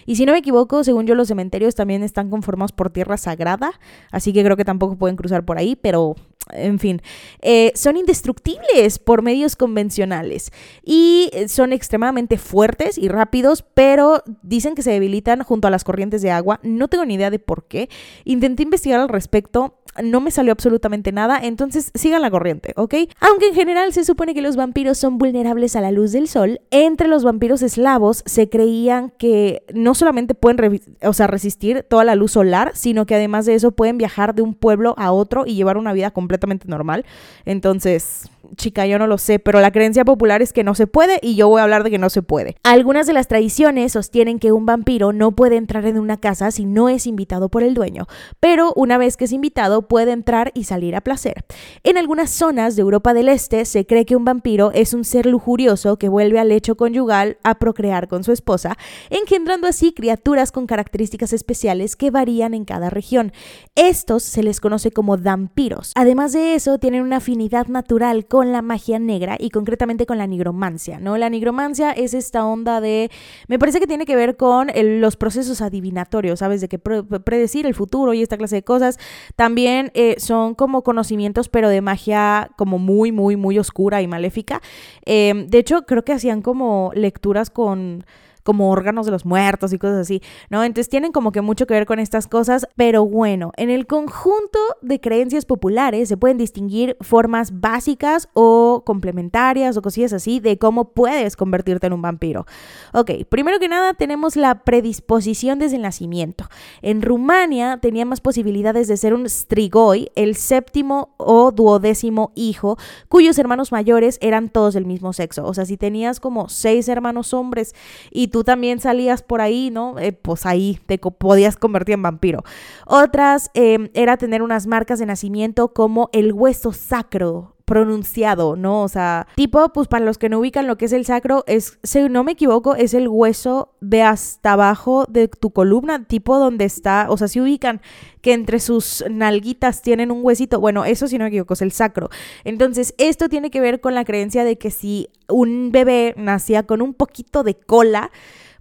y 0.07 0.16
si 0.16 0.26
no 0.26 0.33
me 0.33 0.38
equivoco 0.38 0.85
según 0.85 1.07
yo 1.07 1.14
los 1.14 1.28
cementerios 1.28 1.75
también 1.75 2.02
están 2.02 2.30
conformados 2.30 2.73
por 2.73 2.90
tierra 2.90 3.16
sagrada 3.16 3.73
así 4.11 4.33
que 4.33 4.42
creo 4.45 4.57
que 4.57 4.64
tampoco 4.64 4.97
pueden 4.97 5.16
cruzar 5.16 5.45
por 5.45 5.59
ahí 5.59 5.76
pero 5.76 6.16
en 6.52 6.78
fin, 6.78 7.02
eh, 7.42 7.73
son 7.75 7.97
indestructibles 7.97 8.99
por 8.99 9.23
medios 9.23 9.57
convencionales 9.57 10.52
y 10.85 11.30
son 11.49 11.73
extremadamente 11.73 12.38
fuertes 12.38 12.99
y 12.99 13.09
rápidos, 13.09 13.64
pero 13.75 14.23
dicen 14.42 14.75
que 14.75 14.83
se 14.83 14.90
debilitan 14.90 15.42
junto 15.42 15.69
a 15.69 15.71
las 15.71 15.85
corrientes 15.85 16.23
de 16.23 16.30
agua. 16.30 16.61
No 16.62 16.88
tengo 16.88 17.04
ni 17.04 17.14
idea 17.14 17.30
de 17.30 17.38
por 17.38 17.64
qué. 17.64 17.88
Intenté 18.25 18.62
investigar 18.62 19.00
al 19.00 19.09
respecto 19.09 19.79
no 20.02 20.20
me 20.20 20.30
salió 20.30 20.52
absolutamente 20.52 21.12
nada, 21.12 21.38
entonces 21.42 21.90
sigan 21.94 22.23
la 22.23 22.30
corriente, 22.30 22.73
¿ok? 22.76 22.94
Aunque 23.20 23.49
en 23.49 23.54
general 23.54 23.92
se 23.92 24.04
supone 24.04 24.35
que 24.35 24.42
los 24.42 24.56
vampiros 24.56 24.99
son 24.99 25.18
vulnerables 25.18 25.76
a 25.76 25.80
la 25.80 25.90
luz 25.90 26.12
del 26.12 26.28
sol, 26.28 26.61
entre 26.70 27.09
los 27.09 27.25
vampiros 27.25 27.62
eslavos 27.62 28.23
se 28.26 28.49
creían 28.49 29.12
que 29.18 29.64
no 29.75 29.94
solamente 29.94 30.35
pueden 30.35 30.80
o 31.02 31.12
sea, 31.12 31.26
resistir 31.26 31.85
toda 31.88 32.04
la 32.04 32.14
luz 32.14 32.32
solar, 32.32 32.73
sino 32.75 33.06
que 33.06 33.14
además 33.14 33.47
de 33.47 33.54
eso 33.54 33.73
pueden 33.73 33.99
viajar 33.99 34.35
de 34.35 34.42
un 34.42 34.54
pueblo 34.54 34.94
a 34.97 35.12
otro 35.12 35.44
y 35.47 35.54
llevar 35.54 35.76
una 35.76 35.92
vida 35.92 36.11
completamente 36.11 36.68
normal. 36.68 37.04
Entonces, 37.44 38.30
chica, 38.56 38.87
yo 38.87 38.99
no 38.99 39.06
lo 39.06 39.18
sé, 39.18 39.38
pero 39.38 39.61
la 39.61 39.70
creencia 39.70 40.04
popular 40.04 40.42
es 40.42 40.52
que 40.52 40.64
no 40.64 40.75
se 40.75 40.87
puede 40.87 41.18
y 41.23 41.35
yo 41.35 41.49
voy 41.49 41.61
a 41.61 41.64
hablar 41.64 41.85
de 41.85 41.90
que 41.90 41.99
no 41.99 42.11
se 42.11 42.23
puede. 42.23 42.56
Algunas 42.62 43.06
de 43.06 43.12
las 43.12 43.28
tradiciones 43.28 43.92
sostienen 43.92 44.38
que 44.38 44.52
un 44.52 44.66
vampiro 44.66 45.12
no 45.12 45.32
puede 45.32 45.56
entrar 45.56 45.87
en 45.87 45.99
una 45.99 46.16
casa 46.18 46.50
si 46.50 46.64
no 46.64 46.88
es 46.88 47.06
invitado 47.06 47.49
por 47.49 47.62
el 47.62 47.75
dueño, 47.75 48.06
pero 48.40 48.73
una 48.75 48.99
vez 48.99 49.16
que 49.16 49.25
es 49.25 49.32
invitado 49.32 49.79
puede 49.82 50.10
entrar 50.10 50.50
y 50.54 50.64
salir 50.64 50.96
a 50.96 51.00
placer. 51.00 51.44
En 51.84 51.96
algunas 51.96 52.30
zonas 52.30 52.75
de 52.75 52.82
Europa 52.82 53.14
del 53.14 53.28
Este 53.28 53.64
se 53.64 53.87
cree 53.87 54.04
que 54.04 54.16
un 54.16 54.25
vampiro 54.25 54.72
es 54.72 54.94
un 54.94 55.04
ser 55.04 55.26
lujurioso 55.26 55.96
que 55.96 56.08
vuelve 56.08 56.40
al 56.40 56.49
lecho 56.49 56.76
conyugal 56.76 57.38
a 57.44 57.58
procrear 57.60 58.08
con 58.08 58.25
su 58.25 58.32
esposa, 58.32 58.76
engendrando 59.10 59.68
así 59.68 59.92
criaturas 59.92 60.50
con 60.50 60.66
características 60.66 61.32
especiales 61.32 61.94
que 61.94 62.10
varían 62.10 62.52
en 62.52 62.64
cada 62.64 62.90
región. 62.90 63.32
Estos 63.76 64.25
se 64.25 64.42
les 64.42 64.58
conoce 64.58 64.90
como 64.90 65.16
vampiros. 65.16 65.92
Además 65.94 66.32
de 66.32 66.56
eso, 66.56 66.78
tienen 66.78 67.02
una 67.02 67.18
afinidad 67.18 67.68
natural 67.68 68.26
con 68.26 68.40
con 68.40 68.52
la 68.52 68.62
magia 68.62 68.99
negra 68.99 69.37
y 69.38 69.50
concretamente 69.50 70.06
con 70.06 70.16
la 70.16 70.26
nigromancia, 70.26 70.99
¿no? 70.99 71.18
La 71.18 71.28
nigromancia 71.28 71.90
es 71.90 72.14
esta 72.14 72.46
onda 72.46 72.80
de, 72.80 73.10
me 73.49 73.58
parece 73.58 73.80
que 73.80 73.87
tiene 73.87 74.06
que 74.06 74.16
ver 74.16 74.38
con 74.38 74.68
los 74.75 75.16
procesos 75.16 75.60
adivinatorios, 75.60 76.38
¿sabes? 76.38 76.62
De 76.62 76.68
que 76.68 76.78
predecir 76.78 77.66
el 77.66 77.75
futuro 77.75 78.14
y 78.14 78.22
esta 78.22 78.38
clase 78.38 78.56
de 78.56 78.62
cosas. 78.62 78.99
También 79.37 79.70
eh, 79.95 80.17
son 80.19 80.55
como 80.55 80.83
conocimientos, 80.83 81.49
pero 81.49 81.69
de 81.69 81.81
magia 81.81 82.50
como 82.57 82.79
muy, 82.79 83.12
muy, 83.12 83.37
muy 83.37 83.59
oscura 83.59 84.03
y 84.03 84.07
maléfica. 84.07 84.61
Em, 85.05 85.47
de 85.49 85.59
hecho, 85.59 85.83
creo 85.83 86.05
que 86.05 86.12
hacían 86.12 86.43
como 86.43 86.93
lecturas 86.95 87.50
con 87.50 88.05
como 88.42 88.70
órganos 88.70 89.06
de 89.06 89.12
los 89.12 89.25
muertos 89.25 89.73
y 89.73 89.78
cosas 89.78 89.99
así, 89.99 90.23
¿no? 90.49 90.64
Entonces 90.64 90.88
tienen 90.88 91.12
como 91.12 91.32
que 91.32 91.40
mucho 91.40 91.66
que 91.66 91.75
ver 91.75 91.87
con 91.87 91.99
estas 91.99 92.26
cosas, 92.26 92.66
pero 92.76 93.06
bueno, 93.06 93.52
en 93.56 93.70
el 93.70 93.87
conjunto 93.87 94.59
de 94.82 95.00
creencias 95.00 95.44
populares 95.44 96.09
se 96.09 96.16
pueden 96.16 96.38
distinguir 96.38 96.97
formas 97.00 97.61
básicas 97.61 98.28
o 98.35 98.82
complementarias 98.85 99.76
o 99.76 99.82
cosillas 99.82 100.12
así 100.12 100.40
de 100.40 100.59
cómo 100.59 100.92
puedes 100.92 101.37
convertirte 101.37 101.87
en 101.87 101.92
un 101.92 102.02
vampiro. 102.02 102.47
Ok, 102.92 103.11
primero 103.28 103.59
que 103.59 103.68
nada 103.68 103.94
tenemos 103.94 104.37
la 104.37 104.64
predisposición 104.64 105.59
desde 105.59 105.76
el 105.76 105.82
nacimiento. 105.82 106.49
En 106.82 107.02
Rumania 107.02 107.78
tenía 107.80 108.04
más 108.04 108.20
posibilidades 108.20 108.88
de 108.88 108.97
ser 108.97 109.14
un 109.14 109.28
strigoi, 109.28 110.11
el 110.14 110.37
séptimo 110.37 111.14
o 111.16 111.52
duodécimo 111.52 112.32
hijo, 112.35 112.76
cuyos 113.09 113.38
hermanos 113.38 113.73
mayores 113.73 114.18
eran 114.20 114.49
todos 114.49 114.75
del 114.75 114.87
mismo 114.87 115.12
sexo. 115.12 115.44
O 115.44 115.54
sea, 115.54 115.64
si 115.64 115.76
tenías 115.76 116.20
como 116.20 116.49
seis 116.49 116.88
hermanos 116.88 117.35
hombres 117.35 117.75
y 118.11 118.28
tú 118.30 118.44
también 118.44 118.80
salías 118.80 119.22
por 119.22 119.40
ahí, 119.40 119.70
¿no? 119.70 119.99
Eh, 119.99 120.12
pues 120.12 120.46
ahí 120.46 120.80
te 120.87 120.99
podías 120.99 121.56
convertir 121.56 121.94
en 121.94 122.02
vampiro. 122.02 122.42
Otras 122.87 123.50
em, 123.54 123.90
era 123.94 124.16
tener 124.16 124.42
unas 124.42 124.66
marcas 124.66 124.99
de 124.99 125.06
nacimiento 125.06 125.72
como 125.72 126.08
el 126.12 126.32
hueso 126.32 126.72
sacro 126.72 127.56
pronunciado, 127.71 128.57
¿no? 128.57 128.83
O 128.83 128.89
sea, 128.89 129.29
tipo, 129.37 129.69
pues 129.69 129.87
para 129.87 130.05
los 130.05 130.19
que 130.19 130.29
no 130.29 130.41
ubican 130.41 130.67
lo 130.67 130.77
que 130.77 130.87
es 130.87 130.93
el 130.93 131.07
sacro, 131.07 131.45
es, 131.47 131.79
si 131.85 132.09
no 132.09 132.25
me 132.25 132.33
equivoco, 132.33 132.75
es 132.75 132.95
el 132.95 133.07
hueso 133.07 133.77
de 133.81 134.03
hasta 134.03 134.55
abajo 134.55 135.07
de 135.09 135.29
tu 135.29 135.53
columna, 135.53 136.05
tipo 136.05 136.41
donde 136.41 136.65
está, 136.65 137.07
o 137.09 137.17
sea, 137.17 137.29
si 137.29 137.41
ubican 137.41 137.81
que 138.23 138.33
entre 138.33 138.59
sus 138.59 139.05
nalguitas 139.09 139.83
tienen 139.83 140.11
un 140.11 140.19
huesito, 140.25 140.59
bueno, 140.59 140.85
eso 140.85 141.07
si 141.07 141.17
no 141.17 141.23
me 141.23 141.29
equivoco 141.29 141.54
es 141.54 141.63
el 141.63 141.71
sacro. 141.71 142.11
Entonces, 142.43 142.93
esto 142.99 143.28
tiene 143.28 143.52
que 143.52 143.61
ver 143.61 143.80
con 143.80 143.95
la 143.95 144.04
creencia 144.04 144.43
de 144.43 144.59
que 144.59 144.73
si 144.73 145.09
un 145.28 145.71
bebé 145.71 146.15
nacía 146.17 146.65
con 146.65 146.83
un 146.83 146.93
poquito 146.93 147.45
de 147.45 147.54
cola, 147.54 148.11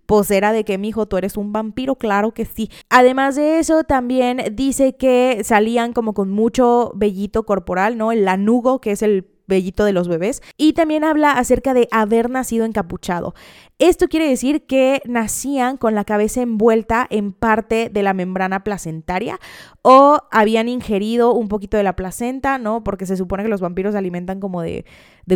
pues 0.09 0.31
era 0.31 0.51
de 0.53 0.65
que, 0.65 0.79
mi 0.79 0.87
hijo, 0.87 1.05
tú 1.05 1.17
eres 1.17 1.37
un 1.37 1.53
vampiro, 1.53 1.93
claro 1.93 2.33
que 2.33 2.43
sí. 2.43 2.71
Además 2.89 3.35
de 3.35 3.59
eso, 3.59 3.83
también 3.83 4.41
dice 4.53 4.95
que 4.95 5.43
salían 5.43 5.93
como 5.93 6.15
con 6.15 6.31
mucho 6.31 6.91
vellito 6.95 7.43
corporal, 7.45 7.95
¿no? 7.95 8.11
El 8.11 8.25
lanugo, 8.25 8.81
que 8.81 8.89
es 8.89 9.03
el 9.03 9.27
vellito 9.45 9.85
de 9.85 9.93
los 9.93 10.07
bebés. 10.07 10.41
Y 10.57 10.73
también 10.73 11.03
habla 11.03 11.33
acerca 11.33 11.75
de 11.75 11.87
haber 11.91 12.31
nacido 12.31 12.65
encapuchado. 12.65 13.35
Esto 13.81 14.09
quiere 14.09 14.27
decir 14.27 14.65
que 14.65 15.01
nacían 15.05 15.77
con 15.77 15.95
la 15.95 16.03
cabeza 16.03 16.41
envuelta 16.41 17.07
en 17.09 17.31
parte 17.31 17.89
de 17.89 18.03
la 18.03 18.13
membrana 18.13 18.65
placentaria 18.65 19.39
o 19.83 20.19
habían 20.31 20.67
ingerido 20.67 21.33
un 21.33 21.47
poquito 21.47 21.77
de 21.77 21.83
la 21.83 21.95
placenta, 21.95 22.57
¿no? 22.57 22.83
Porque 22.83 23.05
se 23.05 23.15
supone 23.15 23.43
que 23.43 23.49
los 23.49 23.61
vampiros 23.61 23.93
se 23.93 23.97
alimentan 23.97 24.41
como 24.41 24.61
de, 24.61 24.83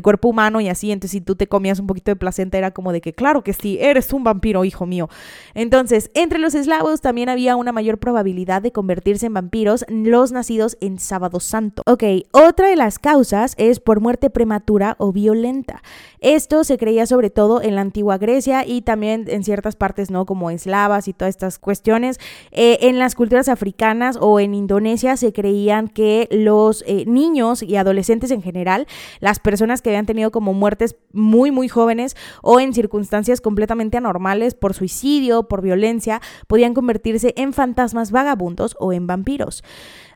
cuerpo 0.04 0.28
humano 0.28 0.60
y 0.60 0.68
así, 0.68 0.92
entonces 0.92 1.12
si 1.12 1.22
tú 1.22 1.36
te 1.36 1.48
comías 1.48 1.80
un 1.80 1.86
poquito 1.86 2.12
de 2.12 2.16
placenta 2.16 2.58
era 2.58 2.72
como 2.72 2.92
de 2.92 3.00
que, 3.00 3.14
claro 3.14 3.44
que 3.44 3.54
sí, 3.54 3.78
eres 3.80 4.12
un 4.12 4.24
vampiro, 4.24 4.66
hijo 4.66 4.88
mío. 4.88 5.08
Entonces, 5.54 6.10
entre 6.16 6.40
los 6.40 6.56
eslavos 6.56 7.00
también 7.00 7.30
había 7.30 7.56
una 7.56 7.72
mayor 7.72 8.00
probabilidad 8.00 8.62
de 8.62 8.72
convertirse 8.72 9.28
en 9.28 9.36
vampiros 9.36 9.86
los 9.88 10.32
nacidos 10.34 10.78
en 10.82 11.00
sábado 11.00 11.40
santo. 11.40 11.84
Ok, 11.86 12.04
otra 12.32 12.68
de 12.68 12.76
las 12.76 12.98
causas 13.00 13.54
es 13.58 13.80
por 13.80 14.02
muerte 14.02 14.32
prematura 14.32 14.96
o 14.98 15.14
violenta. 15.14 15.84
Esto 16.20 16.64
se 16.64 16.78
creía 16.78 17.06
sobre 17.06 17.30
todo 17.30 17.62
en 17.62 17.76
la 17.76 17.82
antigua 17.82 18.18
Grecia 18.18 18.33
y 18.66 18.82
también 18.82 19.26
en 19.28 19.44
ciertas 19.44 19.76
partes, 19.76 20.10
¿no? 20.12 20.26
Como 20.26 20.50
eslavas 20.50 21.08
y 21.08 21.14
todas 21.14 21.36
estas 21.36 21.60
cuestiones. 21.60 22.20
Eh, 22.52 22.80
en 22.82 23.00
las 23.00 23.16
culturas 23.16 23.50
africanas 23.50 24.18
o 24.20 24.40
en 24.40 24.54
Indonesia 24.54 25.18
se 25.18 25.34
creían 25.34 25.88
que 25.88 26.28
los 26.32 26.84
eh, 26.88 27.06
niños 27.06 27.64
y 27.64 27.76
adolescentes 27.76 28.32
en 28.32 28.42
general, 28.42 28.88
las 29.20 29.40
personas 29.40 29.82
que 29.82 29.90
habían 29.90 30.06
tenido 30.06 30.32
como 30.32 30.54
muertes 30.54 30.96
muy, 31.12 31.52
muy 31.52 31.68
jóvenes 31.68 32.16
o 32.42 32.60
en 32.60 32.74
circunstancias 32.74 33.42
completamente 33.42 33.98
anormales 33.98 34.56
por 34.56 34.74
suicidio, 34.74 35.44
por 35.44 35.62
violencia, 35.62 36.22
podían 36.48 36.74
convertirse 36.74 37.34
en 37.38 37.54
fantasmas 37.54 38.12
vagabundos 38.12 38.76
o 38.80 38.94
en 38.94 39.08
vampiros. 39.08 39.64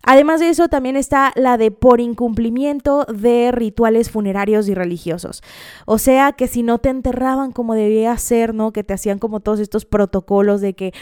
Además 0.09 0.39
de 0.39 0.47
eso, 0.47 0.69
también 0.69 0.95
está 0.95 1.33
la 1.35 1.57
de 1.57 1.69
por 1.69 1.99
incumplimiento 1.99 3.05
de 3.05 3.51
rituales 3.51 4.09
funerarios 4.09 4.69
y 4.69 4.73
religiosos. 4.73 5.43
O 5.85 5.97
sea, 5.97 6.31
que 6.31 6.47
si 6.47 6.63
no 6.63 6.77
te 6.77 6.87
enterraban 6.87 7.51
como 7.51 7.73
debía 7.73 8.06
ser, 8.17 8.53
¿no? 8.53 8.71
Que 8.71 8.83
te 8.83 8.93
hacían 8.93 9.19
como 9.19 9.39
todos 9.39 9.59
estos 9.59 9.85
protocolos 9.85 10.61
de 10.61 10.73
que 10.73 10.93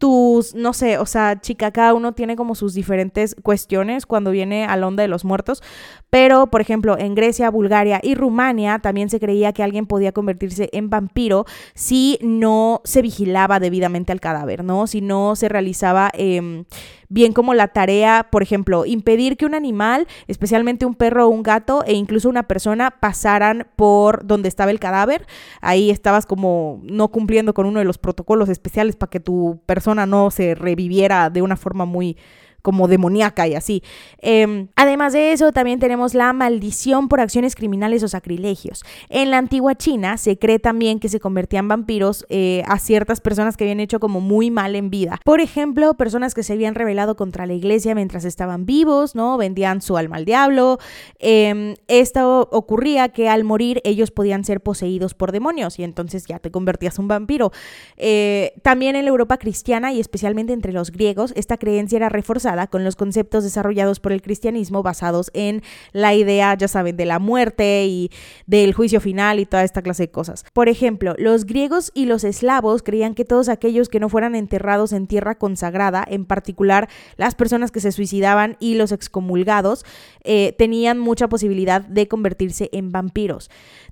tus, 0.00 0.54
no 0.54 0.72
sé, 0.72 0.96
o 0.96 1.04
sea, 1.04 1.40
chica, 1.40 1.72
cada 1.72 1.92
uno 1.92 2.14
tiene 2.14 2.34
como 2.34 2.54
sus 2.54 2.72
diferentes 2.72 3.36
cuestiones 3.42 4.06
cuando 4.06 4.30
viene 4.30 4.64
a 4.64 4.74
la 4.78 4.86
onda 4.86 5.02
de 5.02 5.08
los 5.08 5.26
muertos, 5.26 5.62
pero 6.10 6.48
por 6.48 6.60
ejemplo, 6.60 6.98
en 6.98 7.14
Grecia, 7.14 7.50
Bulgaria 7.50 8.00
y 8.02 8.14
Rumania 8.14 8.80
también 8.80 9.08
se 9.08 9.20
creía 9.20 9.52
que 9.52 9.62
alguien 9.62 9.86
podía 9.86 10.12
convertirse 10.12 10.68
en 10.72 10.90
vampiro 10.90 11.46
si 11.74 12.18
no 12.20 12.82
se 12.84 13.02
vigilaba 13.02 13.60
debidamente 13.60 14.12
al 14.12 14.20
cadáver, 14.20 14.64
¿no? 14.64 14.86
Si 14.86 15.00
no 15.00 15.36
se 15.36 15.48
realizaba... 15.48 16.10
Eh, 16.14 16.64
bien 17.10 17.32
como 17.32 17.52
la 17.54 17.68
tarea, 17.68 18.28
por 18.30 18.42
ejemplo, 18.42 18.86
impedir 18.86 19.36
que 19.36 19.44
un 19.44 19.54
animal, 19.54 20.06
especialmente 20.28 20.86
un 20.86 20.94
perro 20.94 21.26
o 21.26 21.28
un 21.28 21.42
gato 21.42 21.84
e 21.84 21.92
incluso 21.92 22.30
una 22.30 22.44
persona 22.44 22.92
pasaran 22.92 23.66
por 23.76 24.24
donde 24.24 24.48
estaba 24.48 24.70
el 24.70 24.80
cadáver. 24.80 25.26
Ahí 25.60 25.90
estabas 25.90 26.24
como 26.24 26.80
no 26.84 27.08
cumpliendo 27.08 27.52
con 27.52 27.66
uno 27.66 27.80
de 27.80 27.84
los 27.84 27.98
protocolos 27.98 28.48
especiales 28.48 28.96
para 28.96 29.10
que 29.10 29.20
tu 29.20 29.60
persona 29.66 30.06
no 30.06 30.30
se 30.30 30.54
reviviera 30.54 31.28
de 31.30 31.42
una 31.42 31.56
forma 31.56 31.84
muy 31.84 32.16
como 32.62 32.88
demoníaca 32.88 33.46
y 33.48 33.54
así. 33.54 33.82
Em, 34.18 34.68
además 34.76 35.12
de 35.12 35.32
eso, 35.32 35.52
también 35.52 35.78
tenemos 35.78 36.14
la 36.14 36.32
maldición 36.32 37.08
por 37.08 37.20
acciones 37.20 37.54
criminales 37.54 38.02
o 38.02 38.08
sacrilegios. 38.08 38.82
En 39.08 39.30
la 39.30 39.38
antigua 39.38 39.74
China 39.74 40.16
se 40.16 40.38
cree 40.38 40.58
también 40.58 41.00
que 41.00 41.08
se 41.08 41.20
convertían 41.20 41.68
vampiros 41.68 42.26
eh, 42.28 42.62
a 42.66 42.78
ciertas 42.78 43.20
personas 43.20 43.56
que 43.56 43.64
habían 43.64 43.80
hecho 43.80 44.00
como 44.00 44.20
muy 44.20 44.50
mal 44.50 44.76
en 44.76 44.90
vida. 44.90 45.18
Por 45.24 45.40
ejemplo, 45.40 45.94
personas 45.94 46.34
que 46.34 46.42
se 46.42 46.52
habían 46.52 46.74
rebelado 46.74 47.16
contra 47.16 47.46
la 47.46 47.54
iglesia 47.54 47.94
mientras 47.94 48.24
estaban 48.24 48.66
vivos, 48.66 49.14
¿no? 49.14 49.36
Vendían 49.36 49.82
su 49.82 49.96
alma 49.96 50.16
al 50.16 50.24
diablo. 50.24 50.78
Em, 51.18 51.74
esto 51.88 52.48
ocurría 52.52 53.08
que 53.10 53.28
al 53.28 53.44
morir 53.44 53.80
ellos 53.84 54.10
podían 54.10 54.44
ser 54.44 54.60
poseídos 54.60 55.14
por 55.14 55.32
demonios 55.32 55.78
y 55.78 55.84
entonces 55.84 56.26
ya 56.26 56.38
te 56.38 56.50
convertías 56.50 56.98
en 56.98 57.02
un 57.02 57.08
vampiro. 57.08 57.52
Eh, 57.96 58.52
también 58.62 58.96
en 58.96 59.04
la 59.04 59.10
Europa 59.10 59.38
cristiana 59.38 59.92
y 59.92 60.00
especialmente 60.00 60.52
entre 60.52 60.72
los 60.72 60.90
griegos, 60.90 61.32
esta 61.36 61.56
creencia 61.56 61.96
era 61.96 62.08
reforzada 62.08 62.49
con 62.68 62.84
los 62.84 62.96
conceptos 62.96 63.44
desarrollados 63.44 64.00
por 64.00 64.12
el 64.12 64.22
cristianismo 64.22 64.82
basados 64.82 65.30
en 65.34 65.62
la 65.92 66.14
idea, 66.14 66.54
ya 66.54 66.68
saben, 66.68 66.96
de 66.96 67.06
la 67.06 67.18
muerte 67.18 67.86
y 67.86 68.10
del 68.46 68.74
juicio 68.74 69.00
final 69.00 69.40
y 69.40 69.46
toda 69.46 69.64
esta 69.64 69.82
clase 69.82 70.04
de 70.04 70.10
cosas. 70.10 70.44
Por 70.52 70.68
ejemplo, 70.68 71.14
los 71.18 71.44
griegos 71.44 71.90
y 71.94 72.06
los 72.06 72.24
eslavos 72.24 72.82
creían 72.82 73.14
que 73.14 73.24
todos 73.24 73.48
aquellos 73.48 73.88
que 73.88 74.00
no 74.00 74.08
fueran 74.08 74.34
enterrados 74.34 74.92
en 74.92 75.06
tierra 75.06 75.36
consagrada, 75.36 76.04
en 76.06 76.24
particular 76.24 76.88
las 77.16 77.34
personas 77.34 77.70
que 77.70 77.80
se 77.80 77.92
suicidaban 77.92 78.56
y 78.60 78.74
los 78.74 78.92
excomulgados, 78.92 79.84
eh, 80.24 80.54
tenían 80.58 80.98
mucha 80.98 81.28
posibilidad 81.28 81.82
de 81.82 82.08
convertirse 82.08 82.68
en 82.72 82.90
vampiros. 82.90 83.50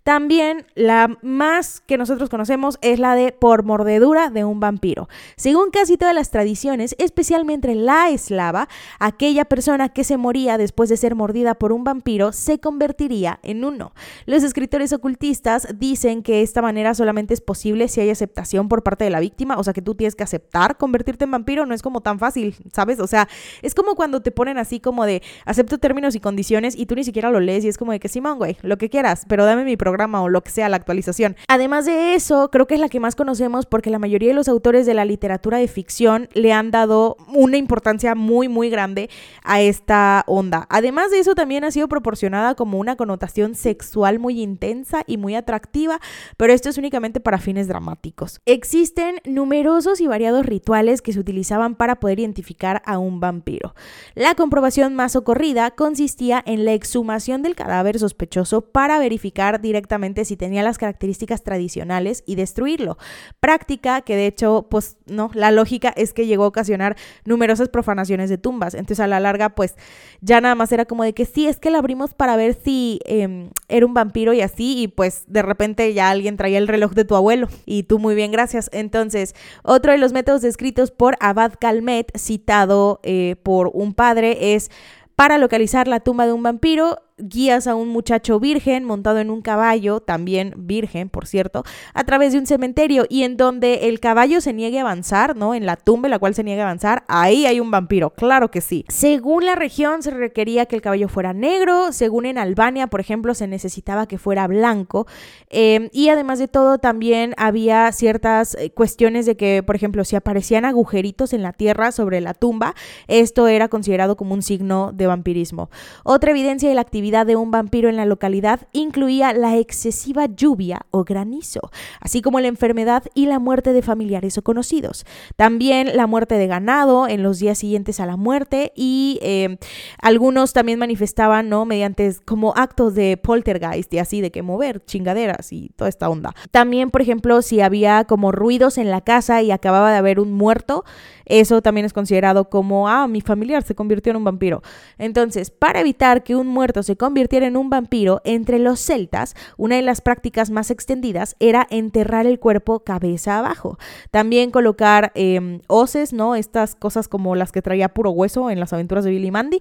También 0.08 0.64
la 0.74 1.18
más 1.20 1.82
que 1.82 1.98
nosotros 1.98 2.30
conocemos 2.30 2.78
es 2.80 2.98
la 2.98 3.14
de 3.14 3.30
por 3.30 3.62
mordedura 3.62 4.30
de 4.30 4.42
un 4.42 4.58
vampiro. 4.58 5.06
Según 5.36 5.70
casi 5.70 5.98
todas 5.98 6.14
las 6.14 6.30
tradiciones, 6.30 6.96
especialmente 6.98 7.74
la 7.74 8.08
eslava, 8.08 8.70
aquella 9.00 9.44
persona 9.44 9.90
que 9.90 10.04
se 10.04 10.16
moría 10.16 10.56
después 10.56 10.88
de 10.88 10.96
ser 10.96 11.14
mordida 11.14 11.56
por 11.56 11.72
un 11.72 11.84
vampiro 11.84 12.32
se 12.32 12.58
convertiría 12.58 13.38
en 13.42 13.66
uno. 13.66 13.92
Los 14.24 14.44
escritores 14.44 14.94
ocultistas 14.94 15.68
dicen 15.78 16.22
que 16.22 16.40
esta 16.40 16.62
manera 16.62 16.94
solamente 16.94 17.34
es 17.34 17.42
posible 17.42 17.86
si 17.88 18.00
hay 18.00 18.08
aceptación 18.08 18.70
por 18.70 18.82
parte 18.82 19.04
de 19.04 19.10
la 19.10 19.20
víctima, 19.20 19.58
o 19.58 19.62
sea 19.62 19.74
que 19.74 19.82
tú 19.82 19.94
tienes 19.94 20.14
que 20.14 20.24
aceptar 20.24 20.78
convertirte 20.78 21.24
en 21.24 21.32
vampiro, 21.32 21.66
no 21.66 21.74
es 21.74 21.82
como 21.82 22.00
tan 22.00 22.18
fácil, 22.18 22.56
¿sabes? 22.72 22.98
O 22.98 23.06
sea, 23.06 23.28
es 23.60 23.74
como 23.74 23.94
cuando 23.94 24.22
te 24.22 24.30
ponen 24.30 24.56
así 24.56 24.80
como 24.80 25.04
de 25.04 25.22
acepto 25.44 25.76
términos 25.76 26.14
y 26.14 26.20
condiciones 26.20 26.74
y 26.74 26.86
tú 26.86 26.94
ni 26.94 27.04
siquiera 27.04 27.30
lo 27.30 27.40
lees 27.40 27.62
y 27.66 27.68
es 27.68 27.76
como 27.76 27.92
de 27.92 28.00
que 28.00 28.08
Simón, 28.08 28.38
güey, 28.38 28.56
lo 28.62 28.78
que 28.78 28.88
quieras, 28.88 29.26
pero 29.28 29.44
dame 29.44 29.64
mi 29.64 29.76
programa 29.76 29.97
o 29.98 30.28
lo 30.28 30.42
que 30.42 30.50
sea, 30.50 30.68
la 30.68 30.76
actualización. 30.76 31.36
Además 31.48 31.84
de 31.84 32.14
eso, 32.14 32.50
creo 32.50 32.66
que 32.66 32.74
es 32.74 32.80
la 32.80 32.88
que 32.88 33.00
más 33.00 33.16
conocemos 33.16 33.66
porque 33.66 33.90
la 33.90 33.98
mayoría 33.98 34.28
de 34.28 34.34
los 34.34 34.48
autores 34.48 34.86
de 34.86 34.94
la 34.94 35.04
literatura 35.04 35.58
de 35.58 35.66
ficción 35.68 36.28
le 36.34 36.52
han 36.52 36.70
dado 36.70 37.16
una 37.34 37.56
importancia 37.56 38.14
muy, 38.14 38.48
muy 38.48 38.70
grande 38.70 39.10
a 39.42 39.60
esta 39.60 40.24
onda. 40.26 40.66
Además 40.70 41.10
de 41.10 41.18
eso, 41.18 41.34
también 41.34 41.64
ha 41.64 41.70
sido 41.70 41.88
proporcionada 41.88 42.54
como 42.54 42.78
una 42.78 42.96
connotación 42.96 43.54
sexual 43.54 44.18
muy 44.18 44.40
intensa 44.40 45.02
y 45.06 45.16
muy 45.16 45.34
atractiva, 45.34 46.00
pero 46.36 46.52
esto 46.52 46.68
es 46.68 46.78
únicamente 46.78 47.20
para 47.20 47.38
fines 47.38 47.66
dramáticos. 47.66 48.40
Existen 48.46 49.20
numerosos 49.24 50.00
y 50.00 50.06
variados 50.06 50.46
rituales 50.46 51.02
que 51.02 51.12
se 51.12 51.20
utilizaban 51.20 51.74
para 51.74 51.96
poder 51.96 52.20
identificar 52.20 52.82
a 52.86 52.98
un 52.98 53.20
vampiro. 53.20 53.74
La 54.14 54.34
comprobación 54.34 54.94
más 54.94 55.16
ocurrida 55.16 55.72
consistía 55.72 56.42
en 56.46 56.64
la 56.64 56.72
exhumación 56.72 57.42
del 57.42 57.56
cadáver 57.56 57.98
sospechoso 57.98 58.62
para 58.62 58.98
verificar 58.98 59.60
directamente 59.60 59.87
si 60.24 60.36
tenía 60.36 60.62
las 60.62 60.78
características 60.78 61.42
tradicionales 61.42 62.22
y 62.26 62.34
destruirlo. 62.34 62.98
Práctica 63.40 64.02
que 64.02 64.16
de 64.16 64.26
hecho, 64.26 64.66
pues 64.70 64.96
no, 65.06 65.30
la 65.34 65.50
lógica 65.50 65.92
es 65.96 66.12
que 66.12 66.26
llegó 66.26 66.44
a 66.44 66.48
ocasionar 66.48 66.96
numerosas 67.24 67.68
profanaciones 67.68 68.30
de 68.30 68.38
tumbas. 68.38 68.74
Entonces 68.74 69.00
a 69.00 69.06
la 69.06 69.20
larga, 69.20 69.50
pues 69.50 69.76
ya 70.20 70.40
nada 70.40 70.54
más 70.54 70.72
era 70.72 70.84
como 70.84 71.04
de 71.04 71.12
que 71.12 71.24
sí, 71.24 71.46
es 71.46 71.58
que 71.58 71.70
la 71.70 71.78
abrimos 71.78 72.14
para 72.14 72.36
ver 72.36 72.56
si 72.62 73.00
em, 73.04 73.50
era 73.68 73.86
un 73.86 73.94
vampiro 73.94 74.32
y 74.32 74.40
así, 74.40 74.82
y 74.82 74.88
pues 74.88 75.24
de 75.26 75.42
repente 75.42 75.92
ya 75.94 76.10
alguien 76.10 76.36
traía 76.36 76.58
el 76.58 76.68
reloj 76.68 76.92
de 76.92 77.04
tu 77.04 77.14
abuelo. 77.14 77.48
Y 77.66 77.84
tú 77.84 77.98
muy 77.98 78.14
bien, 78.14 78.32
gracias. 78.32 78.70
Entonces, 78.72 79.34
otro 79.62 79.92
de 79.92 79.98
los 79.98 80.12
métodos 80.12 80.42
descritos 80.42 80.90
por 80.90 81.16
Abad 81.20 81.54
Calmet, 81.60 82.16
citado 82.16 83.00
eh, 83.02 83.36
por 83.42 83.70
un 83.72 83.94
padre, 83.94 84.54
es 84.54 84.70
para 85.16 85.38
localizar 85.38 85.88
la 85.88 86.00
tumba 86.00 86.26
de 86.26 86.32
un 86.32 86.42
vampiro, 86.42 86.98
guías 87.18 87.66
a 87.66 87.74
un 87.74 87.88
muchacho 87.88 88.40
virgen 88.40 88.84
montado 88.84 89.18
en 89.18 89.30
un 89.30 89.42
caballo, 89.42 90.00
también 90.00 90.54
virgen, 90.56 91.08
por 91.08 91.26
cierto, 91.26 91.64
a 91.94 92.04
través 92.04 92.32
de 92.32 92.38
un 92.38 92.46
cementerio 92.46 93.06
y 93.08 93.22
en 93.24 93.36
donde 93.36 93.88
el 93.88 94.00
caballo 94.00 94.40
se 94.40 94.52
niegue 94.52 94.78
a 94.78 94.82
avanzar, 94.82 95.36
¿no? 95.36 95.54
En 95.54 95.66
la 95.66 95.76
tumba 95.76 96.06
en 96.06 96.12
la 96.12 96.18
cual 96.18 96.34
se 96.34 96.44
niegue 96.44 96.60
a 96.60 96.64
avanzar, 96.64 97.04
ahí 97.08 97.46
hay 97.46 97.60
un 97.60 97.70
vampiro, 97.70 98.10
claro 98.10 98.50
que 98.50 98.60
sí. 98.60 98.84
Según 98.88 99.46
la 99.46 99.54
región 99.54 100.02
se 100.02 100.10
requería 100.10 100.66
que 100.66 100.76
el 100.76 100.82
caballo 100.82 101.08
fuera 101.08 101.32
negro, 101.32 101.92
según 101.92 102.26
en 102.26 102.38
Albania, 102.38 102.86
por 102.86 103.00
ejemplo, 103.00 103.34
se 103.34 103.46
necesitaba 103.46 104.06
que 104.06 104.18
fuera 104.18 104.46
blanco 104.46 105.06
em, 105.50 105.88
y 105.92 106.08
además 106.08 106.38
de 106.38 106.48
todo 106.48 106.78
también 106.78 107.34
había 107.36 107.90
ciertas 107.92 108.54
eh, 108.54 108.70
cuestiones 108.70 109.26
de 109.26 109.36
que, 109.36 109.62
por 109.62 109.76
ejemplo, 109.76 110.04
si 110.04 110.16
aparecían 110.16 110.64
agujeritos 110.64 111.32
en 111.32 111.42
la 111.42 111.52
tierra 111.52 111.92
sobre 111.92 112.20
la 112.20 112.34
tumba, 112.34 112.74
esto 113.06 113.48
era 113.48 113.68
considerado 113.68 114.16
como 114.16 114.34
un 114.34 114.42
signo 114.42 114.92
de 114.92 115.06
vampirismo. 115.06 115.70
Otra 116.04 116.30
evidencia 116.30 116.68
de 116.68 116.74
la 116.74 116.80
actividad 116.82 117.07
de 117.08 117.36
un 117.36 117.50
vampiro 117.50 117.88
en 117.88 117.96
la 117.96 118.04
localidad 118.04 118.60
incluía 118.72 119.32
la 119.32 119.56
excesiva 119.56 120.26
lluvia 120.26 120.82
o 120.90 121.04
granizo, 121.04 121.70
así 122.00 122.22
como 122.22 122.40
la 122.40 122.48
enfermedad 122.48 123.04
y 123.14 123.26
la 123.26 123.38
muerte 123.38 123.72
de 123.72 123.82
familiares 123.82 124.36
o 124.38 124.42
conocidos. 124.42 125.06
También 125.36 125.96
la 125.96 126.06
muerte 126.06 126.36
de 126.36 126.46
ganado 126.46 127.08
en 127.08 127.22
los 127.22 127.38
días 127.38 127.58
siguientes 127.58 128.00
a 128.00 128.06
la 128.06 128.16
muerte 128.16 128.72
y 128.76 129.18
eh, 129.22 129.58
algunos 130.00 130.52
también 130.52 130.78
manifestaban, 130.78 131.48
¿no? 131.48 131.64
Mediante 131.64 132.14
como 132.24 132.52
actos 132.56 132.94
de 132.94 133.16
poltergeist 133.16 133.92
y 133.94 133.98
así 133.98 134.20
de 134.20 134.30
que 134.30 134.42
mover 134.42 134.84
chingaderas 134.84 135.52
y 135.52 135.70
toda 135.76 135.88
esta 135.88 136.08
onda. 136.08 136.34
También, 136.50 136.90
por 136.90 137.02
ejemplo, 137.02 137.42
si 137.42 137.60
había 137.60 138.04
como 138.04 138.32
ruidos 138.32 138.78
en 138.78 138.90
la 138.90 139.00
casa 139.00 139.42
y 139.42 139.50
acababa 139.50 139.90
de 139.90 139.96
haber 139.96 140.20
un 140.20 140.32
muerto, 140.32 140.84
eso 141.28 141.62
también 141.62 141.84
es 141.84 141.92
considerado 141.92 142.48
como, 142.48 142.88
ah, 142.88 143.06
mi 143.06 143.20
familiar 143.20 143.62
se 143.62 143.74
convirtió 143.74 144.10
en 144.10 144.16
un 144.16 144.24
vampiro. 144.24 144.62
Entonces, 144.98 145.50
para 145.50 145.80
evitar 145.80 146.22
que 146.22 146.36
un 146.36 146.46
muerto 146.46 146.82
se 146.82 146.96
convirtiera 146.96 147.46
en 147.46 147.56
un 147.56 147.70
vampiro, 147.70 148.20
entre 148.24 148.58
los 148.58 148.80
celtas, 148.80 149.34
una 149.56 149.76
de 149.76 149.82
las 149.82 150.00
prácticas 150.00 150.50
más 150.50 150.70
extendidas 150.70 151.36
era 151.38 151.66
enterrar 151.70 152.26
el 152.26 152.38
cuerpo 152.38 152.80
cabeza 152.80 153.38
abajo. 153.38 153.78
También 154.10 154.50
colocar 154.50 155.12
eh, 155.14 155.60
hoces, 155.66 156.12
¿no? 156.12 156.34
Estas 156.34 156.74
cosas 156.74 157.08
como 157.08 157.36
las 157.36 157.52
que 157.52 157.62
traía 157.62 157.88
puro 157.88 158.10
hueso 158.10 158.50
en 158.50 158.60
las 158.60 158.72
aventuras 158.72 159.04
de 159.04 159.10
Billy 159.10 159.30
Mandy 159.30 159.60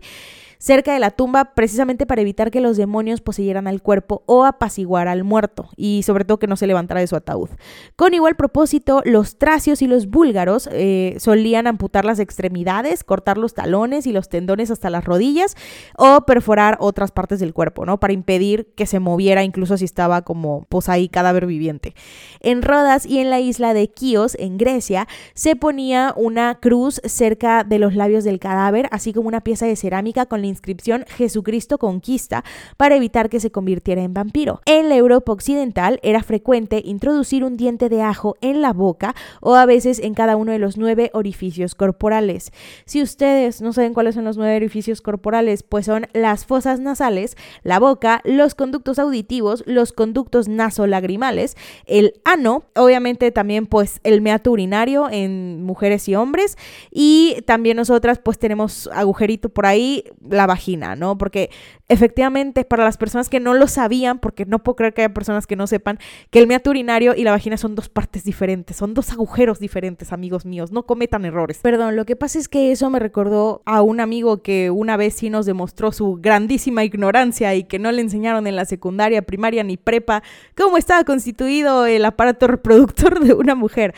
cerca 0.60 0.93
de 0.93 1.00
la 1.00 1.12
tumba 1.12 1.54
precisamente 1.56 2.06
para 2.06 2.22
evitar 2.22 2.52
que 2.52 2.62
los 2.62 2.78
demonios 2.78 3.22
poseyeran 3.22 3.67
al 3.67 3.82
cuerpo 3.82 4.24
o 4.26 4.46
apaciguar 4.46 5.08
al 5.08 5.24
muerto 5.24 5.70
y 5.76 6.04
sobre 6.04 6.26
todo 6.26 6.39
que 6.39 6.48
no 6.48 6.56
se 6.56 6.67
levantara 6.67 7.00
de 7.00 7.08
su 7.08 7.15
ataúd. 7.15 7.50
Con 7.96 8.13
igual 8.13 8.36
propósito, 8.36 9.02
los 9.06 9.38
tracios 9.38 9.82
y 9.82 9.88
los 9.88 10.08
búlgaros 10.08 10.70
eh, 10.72 11.15
solían 11.20 11.67
amputar 11.67 12.06
las 12.06 12.20
extremidades, 12.20 13.04
cortar 13.04 13.38
los 13.38 13.54
talones 13.54 14.08
y 14.08 14.12
los 14.12 14.30
tendones 14.30 14.72
hasta 14.72 14.89
las 14.89 15.06
rodillas 15.06 15.56
o 15.98 16.22
perforar 16.22 16.78
otras 16.80 17.12
partes 17.12 17.39
del 17.39 17.54
cuerpo, 17.54 17.86
¿no? 17.86 18.00
Para 18.00 18.13
impedir 18.13 18.74
que 18.76 18.86
se 18.86 19.00
moviera 19.00 19.43
incluso 19.43 19.78
si 19.78 19.86
estaba 19.86 20.22
como 20.24 20.65
pues 20.70 20.89
ahí 20.89 21.10
cadáver 21.10 21.46
viviente. 21.46 21.93
En 22.39 22.62
Rodas 22.62 23.06
y 23.06 23.20
en 23.20 23.30
la 23.30 23.39
isla 23.39 23.74
de 23.74 23.89
Quíos, 23.89 24.36
en 24.39 24.58
Grecia, 24.58 25.08
se 25.34 25.56
ponía 25.56 26.13
una 26.15 26.56
cruz 26.56 27.02
cerca 27.06 27.63
de 27.63 27.80
los 27.80 27.96
labios 27.96 28.24
del 28.24 28.39
cadáver, 28.39 28.88
así 28.91 29.13
como 29.13 29.28
una 29.28 29.41
pieza 29.41 29.65
de 29.65 29.76
cerámica 29.76 30.26
con 30.26 30.41
la 30.41 30.46
inscripción 30.47 31.05
Jesucristo 31.07 31.77
conquista 31.77 32.43
para 32.77 32.95
evitar 32.95 33.29
que 33.29 33.39
se 33.39 33.51
convirtiera 33.51 34.01
en 34.01 34.13
vampiro. 34.13 34.62
En 34.65 34.89
la 34.89 34.95
Europa 34.95 35.31
occidental 35.31 35.99
era 36.03 36.23
frecuente 36.23 36.81
introducir 36.83 37.43
un 37.43 37.57
diente 37.57 37.89
de 37.89 38.01
ajo 38.01 38.36
en 38.41 38.62
la 38.62 38.73
boca 38.73 39.15
o 39.41 39.55
a 39.55 39.65
veces 39.65 39.99
en 39.99 40.13
cada 40.13 40.36
uno 40.36 40.51
de 40.51 40.60
los 40.60 40.77
nueve 40.77 41.12
orificios 41.13 41.75
corporales. 41.75 42.51
Si 42.86 43.01
ustedes 43.01 43.62
no 43.62 43.73
saben 43.73 43.93
cuáles 43.93 44.15
son 44.15 44.25
los 44.25 44.38
nueve 44.38 44.55
orificios 44.55 45.01
corporales, 45.01 45.63
pues 45.63 45.86
son 45.86 46.07
las 46.13 46.45
fosas 46.45 46.79
nasales, 46.79 47.36
la 47.63 47.79
boca, 47.79 48.21
los 48.23 48.55
conductos 48.55 48.99
auditivos, 48.99 49.63
los 49.65 49.93
conductos 49.93 50.47
nasolagrimales, 50.47 51.55
el 51.86 52.13
ano, 52.23 52.63
obviamente 52.75 53.31
también 53.31 53.65
pues 53.65 53.99
el 54.03 54.21
meato 54.21 54.51
urinario 54.51 55.10
en 55.10 55.63
mujeres 55.63 56.07
y 56.07 56.15
hombres 56.15 56.57
y 56.91 57.41
también 57.45 57.77
nosotras 57.77 58.19
pues 58.19 58.39
tenemos 58.39 58.89
agujerito 58.93 59.49
por 59.49 59.65
ahí, 59.65 60.03
la 60.38 60.47
vagina, 60.47 60.95
¿no? 60.95 61.17
Porque 61.17 61.50
efectivamente 61.89 62.63
para 62.63 62.84
las 62.84 62.97
personas 62.97 63.30
que 63.30 63.39
no 63.39 63.54
lo 63.54 63.67
sabían, 63.67 64.19
porque 64.19 64.45
no 64.45 64.63
puedo 64.63 64.78
creer 64.78 64.93
que 64.93 65.02
haya 65.02 65.13
personas 65.13 65.47
que 65.47 65.56
no 65.56 65.67
sepan, 65.67 66.00
que 66.30 66.39
el 66.39 66.47
meato 66.47 66.69
urinario 66.69 67.13
y 67.15 67.23
la 67.23 67.32
vagina 67.32 67.58
son 67.58 67.76
dos 67.76 67.89
partes 67.89 68.23
diferentes, 68.23 68.78
son 68.78 68.93
dos 68.93 69.12
agujeros 69.12 69.60
diferentes, 69.60 70.13
amigos 70.13 70.45
míos, 70.45 70.71
no 70.71 70.84
cometan 70.84 71.26
errores. 71.26 71.60
Perdón, 71.62 71.95
lo 71.95 72.06
que 72.06 72.15
pasa 72.15 72.39
es 72.39 72.47
que 72.47 72.71
eso 72.71 72.89
me 72.89 73.00
recordó 73.00 73.62
a 73.65 73.82
un 73.82 74.00
amigo 74.00 74.41
que 74.41 74.71
una 74.71 74.97
vez 74.97 75.15
sí 75.15 75.30
nos 75.30 75.45
demostró 75.45 75.91
su 75.91 76.19
grandísima 76.21 76.84
ignorancia 76.84 77.56
y 77.56 77.63
que 77.63 77.80
no 77.80 77.91
le 77.91 78.02
enseñaron 78.02 78.47
en 78.47 78.56
la 78.56 78.65
secundaria, 78.65 79.21
primaria 79.21 79.63
ni 79.63 79.78
prepa 79.78 80.23
cómo 80.56 80.78
estaba 80.78 81.04
constituido 81.04 81.86
el 81.86 82.06
aparato 82.06 82.47
reproductor 82.47 83.19
de 83.19 83.34
una 83.34 83.56
mujer. 83.56 83.93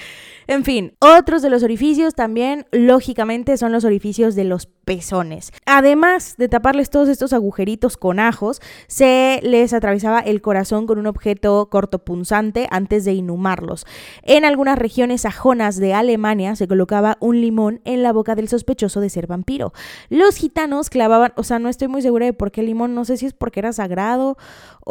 En 0.50 0.64
fin, 0.64 0.96
otros 0.98 1.44
de 1.44 1.52
los 1.52 1.62
orificios 1.62 2.16
también, 2.16 2.66
lógicamente, 2.72 3.56
son 3.56 3.72
los 3.72 3.86
orificios 3.86 4.34
de 4.34 4.46
los 4.46 4.66
pezones. 4.66 5.54
Además 5.68 6.34
de 6.40 6.50
taparles 6.50 6.90
todos 6.90 7.08
estos 7.08 7.34
agujeritos 7.34 7.98
con 7.98 8.20
ajos, 8.20 8.60
se 8.88 9.42
les 9.44 9.74
atravesaba 9.74 10.22
el 10.22 10.42
corazón 10.42 10.88
con 10.88 10.98
un 10.98 11.06
objeto 11.06 11.70
cortopunzante 11.70 12.68
antes 12.72 13.06
de 13.06 13.14
inhumarlos. 13.14 13.86
En 14.24 14.44
algunas 14.44 14.80
regiones 14.80 15.22
sajonas 15.22 15.78
de 15.78 15.94
Alemania 15.94 16.56
se 16.56 16.68
colocaba 16.68 17.18
un 17.20 17.40
limón 17.40 17.82
en 17.86 18.02
la 18.02 18.12
boca 18.12 18.34
del 18.34 18.50
sospechoso 18.50 19.02
de 19.02 19.12
ser 19.12 19.28
vampiro. 19.28 19.72
Los 20.10 20.36
gitanos 20.36 20.90
clavaban, 20.90 21.32
o 21.36 21.44
sea, 21.44 21.60
no 21.60 21.70
estoy 21.70 21.90
muy 21.90 22.02
segura 22.02 22.26
de 22.26 22.34
por 22.34 22.52
qué 22.52 22.62
el 22.62 22.68
limón, 22.68 22.96
no 22.96 23.06
sé 23.06 23.18
si 23.18 23.28
es 23.28 23.34
porque 23.34 23.60
era 23.60 23.72
sagrado 23.72 24.36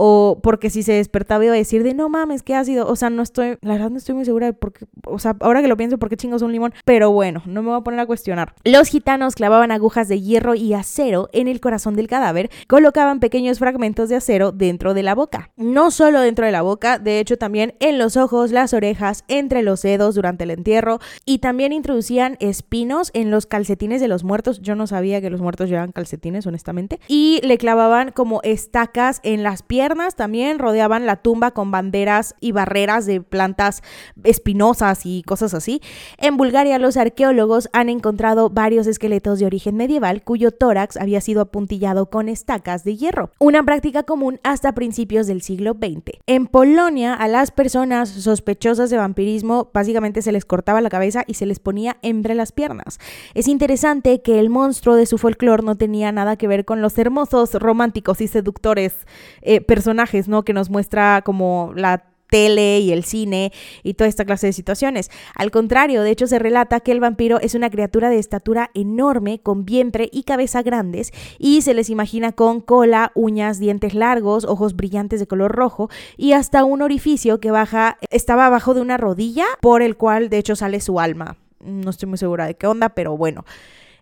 o 0.00 0.38
porque 0.44 0.70
si 0.70 0.84
se 0.84 0.92
despertaba 0.92 1.44
iba 1.44 1.54
a 1.54 1.56
decir 1.56 1.82
de 1.82 1.92
no 1.92 2.08
mames, 2.08 2.44
¿qué 2.44 2.54
ha 2.54 2.64
sido? 2.64 2.87
O 2.87 2.94
sea, 2.94 3.11
no 3.11 3.20
estoy, 3.20 3.58
la 3.62 3.72
verdad 3.72 3.90
no 3.90 3.98
estoy 3.98 4.14
muy 4.14 4.24
segura 4.24 4.46
de 4.46 4.52
por 4.52 4.72
qué, 4.72 4.87
o 5.04 5.18
sea, 5.18 5.37
ahora 5.40 5.61
que 5.61 5.66
lo 5.66 5.76
pienso, 5.76 5.98
¿por 5.98 6.08
qué 6.08 6.16
chingos 6.16 6.40
un 6.42 6.52
limón? 6.52 6.72
Pero 6.84 7.11
bueno, 7.11 7.42
no 7.46 7.62
me 7.62 7.70
voy 7.70 7.78
a 7.78 7.82
poner 7.82 7.98
a 7.98 8.06
cuestionar. 8.06 8.54
Los 8.62 8.87
gitanos 8.87 9.34
clavaban 9.34 9.72
agujas 9.72 10.06
de 10.06 10.20
hierro 10.20 10.54
y 10.54 10.72
acero 10.72 11.28
en 11.32 11.48
el 11.48 11.61
corazón 11.61 11.96
del 11.96 12.06
cadáver, 12.06 12.48
colocaban 12.68 13.18
pequeños 13.18 13.58
fragmentos 13.58 14.08
de 14.08 14.14
acero 14.14 14.52
dentro 14.52 14.94
de 14.94 15.02
la 15.02 15.16
boca. 15.16 15.50
No 15.56 15.90
solo 15.90 16.20
dentro 16.20 16.46
de 16.46 16.52
la 16.52 16.62
boca, 16.62 17.00
de 17.00 17.18
hecho 17.18 17.37
también 17.37 17.74
en 17.80 17.98
los 17.98 18.16
ojos, 18.16 18.52
las 18.52 18.74
orejas, 18.74 19.24
entre 19.26 19.64
los 19.64 19.82
dedos 19.82 20.14
durante 20.14 20.44
el 20.44 20.52
entierro 20.52 21.00
y 21.24 21.38
también 21.38 21.72
introducían 21.72 22.37
espinos 22.38 23.11
en 23.14 23.32
los 23.32 23.46
calcetines 23.46 24.00
de 24.00 24.06
los 24.06 24.22
muertos. 24.22 24.61
Yo 24.62 24.76
no 24.76 24.87
sabía 24.87 25.20
que 25.20 25.28
los 25.30 25.40
muertos 25.40 25.68
llevaban 25.68 25.90
calcetines, 25.90 26.46
honestamente. 26.46 27.00
Y 27.08 27.40
le 27.42 27.58
clavaban 27.58 28.12
como 28.12 28.40
estacas 28.44 29.18
en 29.24 29.42
las 29.42 29.64
piernas 29.64 29.88
también 30.16 30.59
rodeaban 30.59 31.07
la 31.07 31.16
tumba 31.16 31.53
con 31.53 31.70
banderas 31.70 32.35
y 32.40 32.53
barreras 32.53 33.07
de 33.07 33.20
plantas 33.20 33.83
espinosas 34.22 35.07
y 35.07 35.22
cosas 35.22 35.55
así. 35.55 35.81
En 36.18 36.37
Bulgaria 36.37 36.79
los 36.79 36.96
arqueólogos 36.96 37.70
han 37.72 37.88
encontrado 37.88 38.51
varios 38.51 38.87
esqueletos 38.87 39.38
de 39.38 39.46
origen 39.46 39.77
medieval 39.77 40.22
cuyo 40.22 40.51
tórax 40.51 40.96
había 40.96 41.20
sido 41.20 41.40
apuntillado 41.40 42.11
con 42.11 42.29
estacas 42.29 42.85
de 42.85 42.96
hierro, 42.96 43.31
una 43.38 43.62
práctica 43.62 44.03
común 44.03 44.40
hasta 44.42 44.72
principios 44.72 45.27
del 45.27 45.40
siglo 45.40 45.72
XX. 45.72 46.18
En 46.27 46.46
Polonia 46.46 47.14
a 47.14 47.29
las 47.29 47.51
personas 47.51 48.11
sospechosas 48.11 48.90
de 48.90 48.98
vampirismo 48.98 49.70
básicamente 49.72 50.22
se 50.22 50.33
les 50.33 50.44
cortaba 50.44 50.81
la 50.81 50.90
cabeza 50.90 51.24
y 51.27 51.35
se 51.35 51.46
les 51.46 51.61
ponía 51.61 51.96
entre 52.03 52.35
las 52.35 52.53
piernas. 52.53 52.98
Es 53.35 53.48
interesante 53.48 54.20
que 54.22 54.38
el 54.38 54.51
monstruo 54.51 54.96
de 54.96 55.07
su 55.07 55.18
folclore 55.18 55.62
no 55.62 55.77
tenía 55.77 56.12
nada 56.12 56.37
que 56.37 56.48
ver 56.48 56.64
con 56.64 56.83
los 56.83 56.98
hermosos, 56.98 57.55
románticos 57.55 58.20
y 58.20 58.29
seductores 58.29 59.07
eh, 59.42 59.61
personajes, 59.68 60.28
¿no? 60.28 60.44
Que 60.44 60.54
nos 60.54 60.70
muestra 60.70 61.20
como 61.22 61.72
la 61.76 62.02
tele 62.31 62.81
y 62.81 62.90
el 62.92 63.04
cine 63.04 63.52
y 63.83 63.94
toda 63.94 64.09
esta 64.09 64.24
clase 64.24 64.46
de 64.46 64.52
situaciones. 64.52 65.11
Al 65.35 65.50
contrario, 65.50 66.02
de 66.02 66.11
hecho 66.11 66.26
se 66.26 66.38
relata 66.38 66.81
que 66.81 66.92
el 66.92 67.00
vampiro 67.00 67.38
es 67.40 67.54
una 67.54 67.70
criatura 67.70 68.09
de 68.09 68.18
estatura 68.18 68.70
enorme, 68.74 69.40
con 69.40 69.66
vientre 69.66 70.09
y 70.11 70.22
cabeza 70.22 70.62
grandes, 70.62 71.12
y 71.38 71.62
se 71.62 71.74
les 71.74 71.90
imagina 71.90 72.33
con 72.33 72.61
cola, 72.61 73.12
uñas, 73.14 73.59
dientes 73.59 73.94
largos, 73.94 74.46
ojos 74.46 74.74
brillantes 74.74 75.20
de 75.20 75.26
color 75.26 75.52
rojo 75.52 75.90
y 76.16 76.33
hasta 76.33 76.64
un 76.64 76.81
orificio 76.81 77.38
que 77.38 77.50
baja, 77.50 77.98
estaba 78.11 78.46
abajo 78.46 78.72
de 78.72 78.81
una 78.81 78.96
rodilla 78.96 79.44
por 79.61 79.83
el 79.83 79.96
cual 79.96 80.31
de 80.31 80.38
hecho 80.38 80.57
sale 80.57 80.81
su 80.81 80.98
alma. 80.98 81.37
No 81.61 81.90
estoy 81.90 82.09
muy 82.09 82.18
segura 82.18 82.46
de 82.46 82.54
qué 82.54 82.66
onda, 82.66 82.88
pero 82.90 83.16
bueno. 83.16 83.44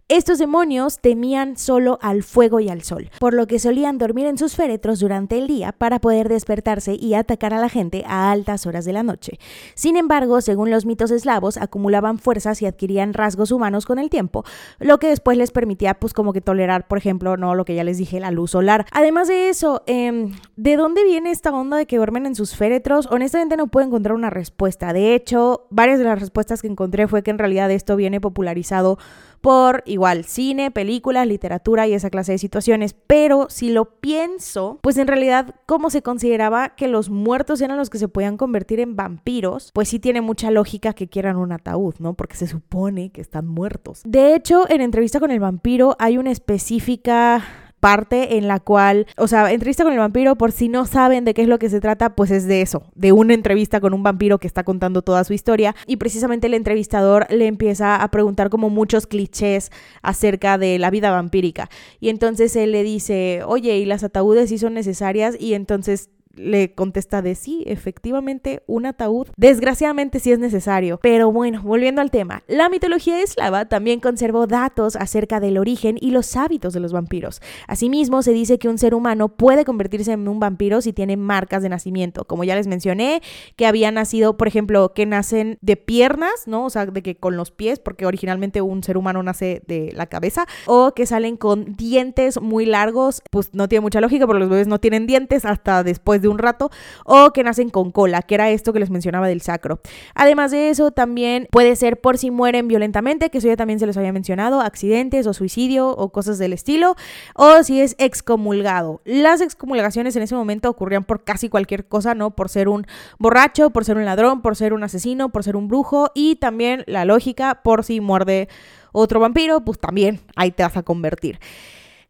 Estos 0.09 0.39
demonios 0.39 1.01
temían 1.01 1.57
solo 1.57 1.99
al 2.01 2.23
fuego 2.23 2.61
y 2.61 2.69
al 2.69 2.83
sol, 2.83 3.11
por 3.19 3.35
lo 3.35 3.49
que 3.49 3.59
solían 3.59 3.99
dormir 3.99 4.27
en 4.27 4.39
sus 4.39 4.55
féretros 4.55 5.01
durante 5.01 5.37
el 5.37 5.49
día 5.49 5.73
para 5.73 5.99
poder 5.99 6.29
despertarse 6.29 6.95
y 6.95 7.15
atacar 7.15 7.53
a 7.53 7.59
la 7.59 7.69
gente 7.69 8.05
a 8.07 8.31
altas 8.31 8.67
horas 8.67 8.85
de 8.85 8.93
la 8.93 9.03
noche. 9.03 9.41
Sin 9.75 9.97
embargo, 9.97 10.41
según 10.43 10.71
los 10.71 10.87
mitos 10.87 11.11
eslavos, 11.11 11.57
acumulaban 11.57 12.21
fuerzas 12.21 12.63
y 12.63 12.67
adquirían 12.67 13.15
rasgos 13.15 13.51
humanos 13.51 13.85
con 13.85 13.99
el 13.99 14.09
tiempo, 14.09 14.45
lo 14.79 15.01
que 15.01 15.09
después 15.09 15.39
les 15.39 15.51
permitía 15.51 15.95
pues 15.95 16.13
como 16.13 16.33
que 16.33 16.41
tolerar, 16.41 16.87
por 16.87 16.99
ejemplo, 16.99 17.37
no 17.37 17.57
lo 17.57 17.65
que 17.65 17.75
ya 17.75 17.83
les 17.83 17.99
dije, 17.99 18.21
la 18.21 18.31
luz 18.31 18.53
solar. 18.53 18.87
Además 18.93 19.27
de 19.27 19.49
eso, 19.49 19.83
eh, 19.89 20.31
¿de 20.55 20.77
dónde 20.77 21.03
viene 21.03 21.33
esta 21.33 21.51
onda 21.51 21.79
de 21.79 21.87
que 21.87 21.97
duermen 21.97 22.27
en 22.27 22.37
sus 22.37 22.55
féretros? 22.55 23.09
Honestamente 23.11 23.57
no 23.57 23.67
puedo 23.67 23.89
encontrar 23.89 24.15
una 24.15 24.31
respuesta. 24.31 24.93
De 24.93 25.17
hecho, 25.17 25.67
varias 25.71 25.99
de 25.99 26.05
las 26.05 26.21
respuestas 26.21 26.63
que 26.63 26.69
encontré 26.69 27.09
fue 27.09 27.25
que 27.25 27.33
en 27.33 27.39
realidad 27.39 27.73
esto 27.73 27.97
viene 27.97 28.21
popularizado 28.21 28.99
por 29.47 29.85
igual 29.87 30.25
cine, 30.25 30.73
películas, 30.73 31.25
literatura 31.25 31.87
y 31.87 31.95
esa 31.95 32.11
clase 32.11 32.33
de 32.33 32.39
situaciones. 32.39 32.97
Pero 33.07 33.47
si 33.49 33.71
lo 33.71 33.85
pienso, 34.01 34.81
pues 34.83 34.97
en 34.97 35.07
realidad, 35.07 35.55
como 35.67 35.89
se 35.89 36.03
consideraba 36.03 36.71
que 36.71 36.89
los 36.89 37.11
muertos 37.11 37.61
eran 37.61 37.77
los 37.77 37.89
que 37.89 37.99
se 37.99 38.09
podían 38.09 38.39
convertir 38.39 38.81
en 38.81 38.97
vampiros, 38.97 39.71
pues 39.73 39.89
sí 39.89 40.01
tiene 40.01 40.21
mucha 40.21 40.51
lógica 40.51 40.95
que 40.95 41.07
quieran 41.07 41.37
un 41.37 41.53
ataúd, 41.53 41.95
¿no? 42.01 42.15
Porque 42.15 42.35
se 42.35 42.49
supone 42.49 43.13
que 43.13 43.21
están 43.21 43.47
muertos. 43.47 44.03
De 44.05 44.35
hecho, 44.35 44.69
en 44.69 44.81
entrevista 44.81 45.21
con 45.21 45.31
el 45.31 45.39
vampiro 45.39 45.95
hay 46.01 46.19
una 46.19 46.33
específica 46.33 47.45
parte 47.87 48.37
en 48.37 48.49
la 48.49 48.59
cual, 48.59 49.07
o 49.17 49.29
sea, 49.29 49.53
entrevista 49.53 49.85
con 49.85 49.93
el 49.93 50.01
vampiro, 50.01 50.35
por 50.35 50.51
si 50.51 50.69
no 50.69 50.87
saben 50.87 51.25
de 51.25 51.35
qué 51.35 51.43
es 51.43 51.49
lo 51.49 51.61
que 51.61 51.71
se 51.71 51.81
trata, 51.81 52.17
pues 52.17 52.33
es 52.33 52.49
de 52.49 52.61
eso, 52.61 52.83
de 52.97 53.13
una 53.13 53.33
entrevista 53.33 53.81
con 53.81 53.95
un 53.95 54.03
vampiro 54.03 54.39
que 54.39 54.49
está 54.49 54.65
contando 54.65 55.03
toda 55.03 55.23
su 55.23 55.35
historia 55.35 55.77
y 55.87 55.95
precisamente 55.95 56.49
el 56.49 56.55
entrevistador 56.55 57.29
le 57.31 57.47
empieza 57.47 58.03
a 58.03 58.11
preguntar 58.11 58.51
como 58.51 58.71
muchos 58.71 59.07
clichés 59.07 59.71
acerca 60.03 60.59
de 60.59 60.81
la 60.81 60.91
vida 60.91 61.13
vampírica 61.13 61.71
y 62.01 62.09
entonces 62.09 62.57
él 62.57 62.73
le 62.73 62.83
dice, 62.83 63.43
oye, 63.47 63.79
¿y 63.79 63.85
las 63.85 64.03
ataúdes 64.03 64.49
sí 64.49 64.59
son 64.59 64.75
necesarias? 64.75 65.37
Y 65.39 65.55
entonces 65.55 66.11
le 66.37 66.75
contesta 66.75 67.23
de 67.23 67.35
sí, 67.35 67.65
efectivamente, 67.67 68.63
un 68.67 68.87
ataúd. 68.87 69.29
Desgraciadamente 69.37 70.21
sí 70.21 70.33
es 70.33 70.39
necesario. 70.39 70.99
Pero 71.03 71.33
bueno, 71.33 71.63
volviendo 71.63 72.01
al 72.01 72.11
tema, 72.11 72.43
la 72.47 72.69
mitología 72.69 73.23
eslava 73.23 73.67
también 73.67 74.01
conservó 74.01 74.47
datos 74.47 74.97
acerca 74.97 75.41
del 75.41 75.59
origen 75.59 75.97
y 76.01 76.11
los 76.11 76.37
hábitos 76.37 76.73
de 76.73 76.81
los 76.81 76.93
vampiros. 76.93 77.41
Asimismo, 77.67 78.23
se 78.23 78.33
dice 78.33 78.59
que 78.59 78.69
un 78.69 78.79
ser 78.79 78.95
humano 78.95 79.29
puede 79.29 79.65
convertirse 79.65 80.13
en 80.13 80.29
un 80.29 80.41
vampiro 80.41 80.81
si 80.81 80.93
tiene 80.93 81.17
marcas 81.17 81.63
de 81.63 81.69
nacimiento. 81.69 82.25
Como 82.25 82.45
ya 82.45 82.55
les 82.55 82.67
mencioné, 82.67 83.23
que 83.57 83.67
había 83.67 83.91
nacido, 83.91 84.37
por 84.37 84.49
ejemplo, 84.49 84.93
que 84.95 85.07
nacen 85.07 85.59
de 85.61 85.77
piernas, 85.77 86.47
¿no? 86.47 86.65
O 86.65 86.71
sea, 86.71 86.87
de 86.87 87.03
que 87.03 87.17
con 87.17 87.37
los 87.37 87.51
pies, 87.51 87.79
porque 87.79 88.07
originalmente 88.07 88.61
un 88.61 88.83
ser 88.83 88.97
humano 88.97 89.23
nace 89.23 89.63
de 89.67 89.93
la 89.95 90.07
cabeza, 90.07 90.47
o 90.67 90.93
que 90.95 91.07
salen 91.07 91.37
con 91.37 91.77
dientes 91.77 92.41
muy 92.41 92.67
largos, 92.67 93.23
pues 93.31 93.51
no 93.53 93.69
tiene 93.69 93.83
mucha 93.83 94.01
lógica, 94.01 94.27
porque 94.27 94.41
los 94.41 94.51
bebés 94.51 94.67
no 94.67 94.81
tienen 94.81 95.07
dientes 95.07 95.45
hasta 95.45 95.83
después 95.83 96.23
de 96.23 96.26
un 96.27 96.39
rato, 96.39 96.71
o 97.05 97.33
que 97.33 97.43
nacen 97.43 97.71
con 97.71 97.91
cola, 97.93 98.23
que 98.23 98.35
era 98.35 98.51
esto 98.51 98.73
que 98.73 98.81
les 98.81 98.91
mencionaba 98.91 99.29
del 99.29 99.41
sacro. 99.41 99.81
Además 100.15 100.51
de 100.51 100.71
eso, 100.71 100.91
también 100.91 101.49
puede 101.51 101.77
ser 101.77 102.01
por 102.01 102.19
si 102.19 102.31
mueren 102.31 102.69
violentamente, 102.69 103.31
que 103.31 103.39
eso 103.39 103.49
ya 103.49 103.57
también 103.57 103.79
se 103.79 103.87
les 103.87 103.97
había 103.97 104.13
mencionado, 104.13 104.61
accidentes 104.61 105.27
o 105.27 105.33
suicidio 105.33 105.89
o 105.89 106.11
cosas 106.11 106.39
del 106.39 106.53
estilo, 106.53 106.97
o 107.35 107.63
si 107.63 107.81
es 107.81 107.95
excomulgado. 107.99 109.01
Las 109.05 109.41
excomulgaciones 109.41 110.17
en 110.17 110.23
ese 110.23 110.35
momento 110.35 110.71
ocurrían 110.71 111.05
por 111.05 111.25
casi 111.25 111.49
cualquier 111.49 111.87
cosa, 111.87 112.15
¿no? 112.15 112.31
Por 112.31 112.49
ser 112.49 112.69
un 112.69 112.87
borracho, 113.19 113.71
por 113.71 113.85
ser 113.85 113.97
un 113.97 114.05
ladrón, 114.05 114.43
por 114.43 114.57
ser 114.57 114.73
un 114.73 114.85
asesino, 114.85 115.31
por 115.31 115.45
ser 115.45 115.57
un 115.57 115.69
brujo 115.69 116.11
y 116.15 116.37
también 116.37 116.85
la 116.87 117.05
lógica 117.05 117.61
por 117.63 117.85
si 117.85 118.01
muerde 118.01 118.49
otro 118.93 119.21
vampiro, 119.21 119.61
pues 119.61 119.79
también 119.79 120.21
ahí 120.37 120.51
te 120.51 120.63
vas 120.63 120.77
a 120.77 120.83
convertir. 120.83 121.39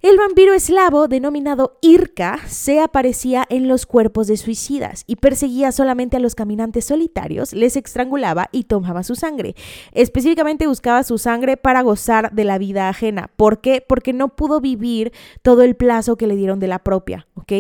El 0.07 0.19
vampiro 0.19 0.55
eslavo, 0.55 1.09
denominado 1.09 1.79
Irka, 1.81 2.39
se 2.47 2.79
aparecía 2.79 3.45
en 3.51 3.67
los 3.67 3.87
cuerpos 3.87 4.29
de 4.29 4.37
suicidas 4.37 5.03
y 5.09 5.17
perseguía 5.17 5.73
solamente 5.73 6.17
a 6.17 6.21
los 6.21 6.37
caminantes 6.37 6.85
solitarios, 6.85 7.53
les 7.53 7.75
estrangulaba 7.75 8.49
y 8.53 8.63
tomaba 8.63 9.03
su 9.03 9.17
sangre. 9.17 9.57
Específicamente 9.91 10.69
buscaba 10.69 11.03
su 11.03 11.19
sangre 11.19 11.57
para 11.57 11.83
gozar 11.83 12.31
de 12.31 12.45
la 12.45 12.57
vida 12.57 12.89
ajena. 12.89 13.33
¿Por 13.35 13.61
qué? 13.61 13.85
Porque 13.85 14.13
no 14.13 14.29
pudo 14.29 14.61
vivir 14.61 15.13
todo 15.43 15.63
el 15.63 15.75
plazo 15.75 16.15
que 16.15 16.29
le 16.29 16.37
dieron 16.37 16.61
de 16.61 16.69
la 16.69 16.85
propia, 16.85 17.27
¿ok? 17.35 17.53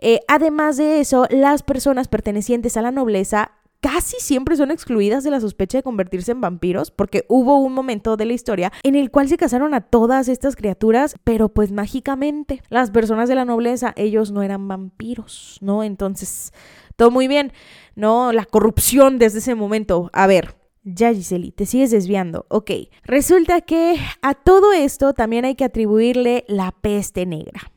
Eh, 0.00 0.18
además 0.26 0.76
de 0.76 0.98
eso, 0.98 1.28
las 1.30 1.62
personas 1.62 2.08
pertenecientes 2.08 2.76
a 2.76 2.82
la 2.82 2.90
nobleza 2.90 3.52
casi 3.84 4.16
siempre 4.18 4.56
son 4.56 4.70
excluidas 4.70 5.24
de 5.24 5.30
la 5.30 5.40
sospecha 5.40 5.76
de 5.76 5.82
convertirse 5.82 6.32
en 6.32 6.40
vampiros, 6.40 6.90
porque 6.90 7.26
hubo 7.28 7.58
un 7.58 7.74
momento 7.74 8.16
de 8.16 8.24
la 8.24 8.32
historia 8.32 8.72
en 8.82 8.94
el 8.94 9.10
cual 9.10 9.28
se 9.28 9.36
casaron 9.36 9.74
a 9.74 9.82
todas 9.82 10.28
estas 10.28 10.56
criaturas, 10.56 11.16
pero 11.22 11.50
pues 11.50 11.70
mágicamente 11.70 12.62
las 12.70 12.90
personas 12.90 13.28
de 13.28 13.34
la 13.34 13.44
nobleza, 13.44 13.92
ellos 13.96 14.30
no 14.30 14.42
eran 14.42 14.68
vampiros, 14.68 15.58
¿no? 15.60 15.84
Entonces, 15.84 16.54
todo 16.96 17.10
muy 17.10 17.28
bien, 17.28 17.52
¿no? 17.94 18.32
La 18.32 18.46
corrupción 18.46 19.18
desde 19.18 19.40
ese 19.40 19.54
momento. 19.54 20.08
A 20.14 20.26
ver, 20.26 20.56
ya, 20.82 21.12
Giseli, 21.12 21.52
te 21.52 21.66
sigues 21.66 21.90
desviando. 21.90 22.46
Ok, 22.48 22.70
resulta 23.02 23.60
que 23.60 23.98
a 24.22 24.32
todo 24.32 24.72
esto 24.72 25.12
también 25.12 25.44
hay 25.44 25.56
que 25.56 25.64
atribuirle 25.64 26.46
la 26.48 26.72
peste 26.72 27.26
negra. 27.26 27.73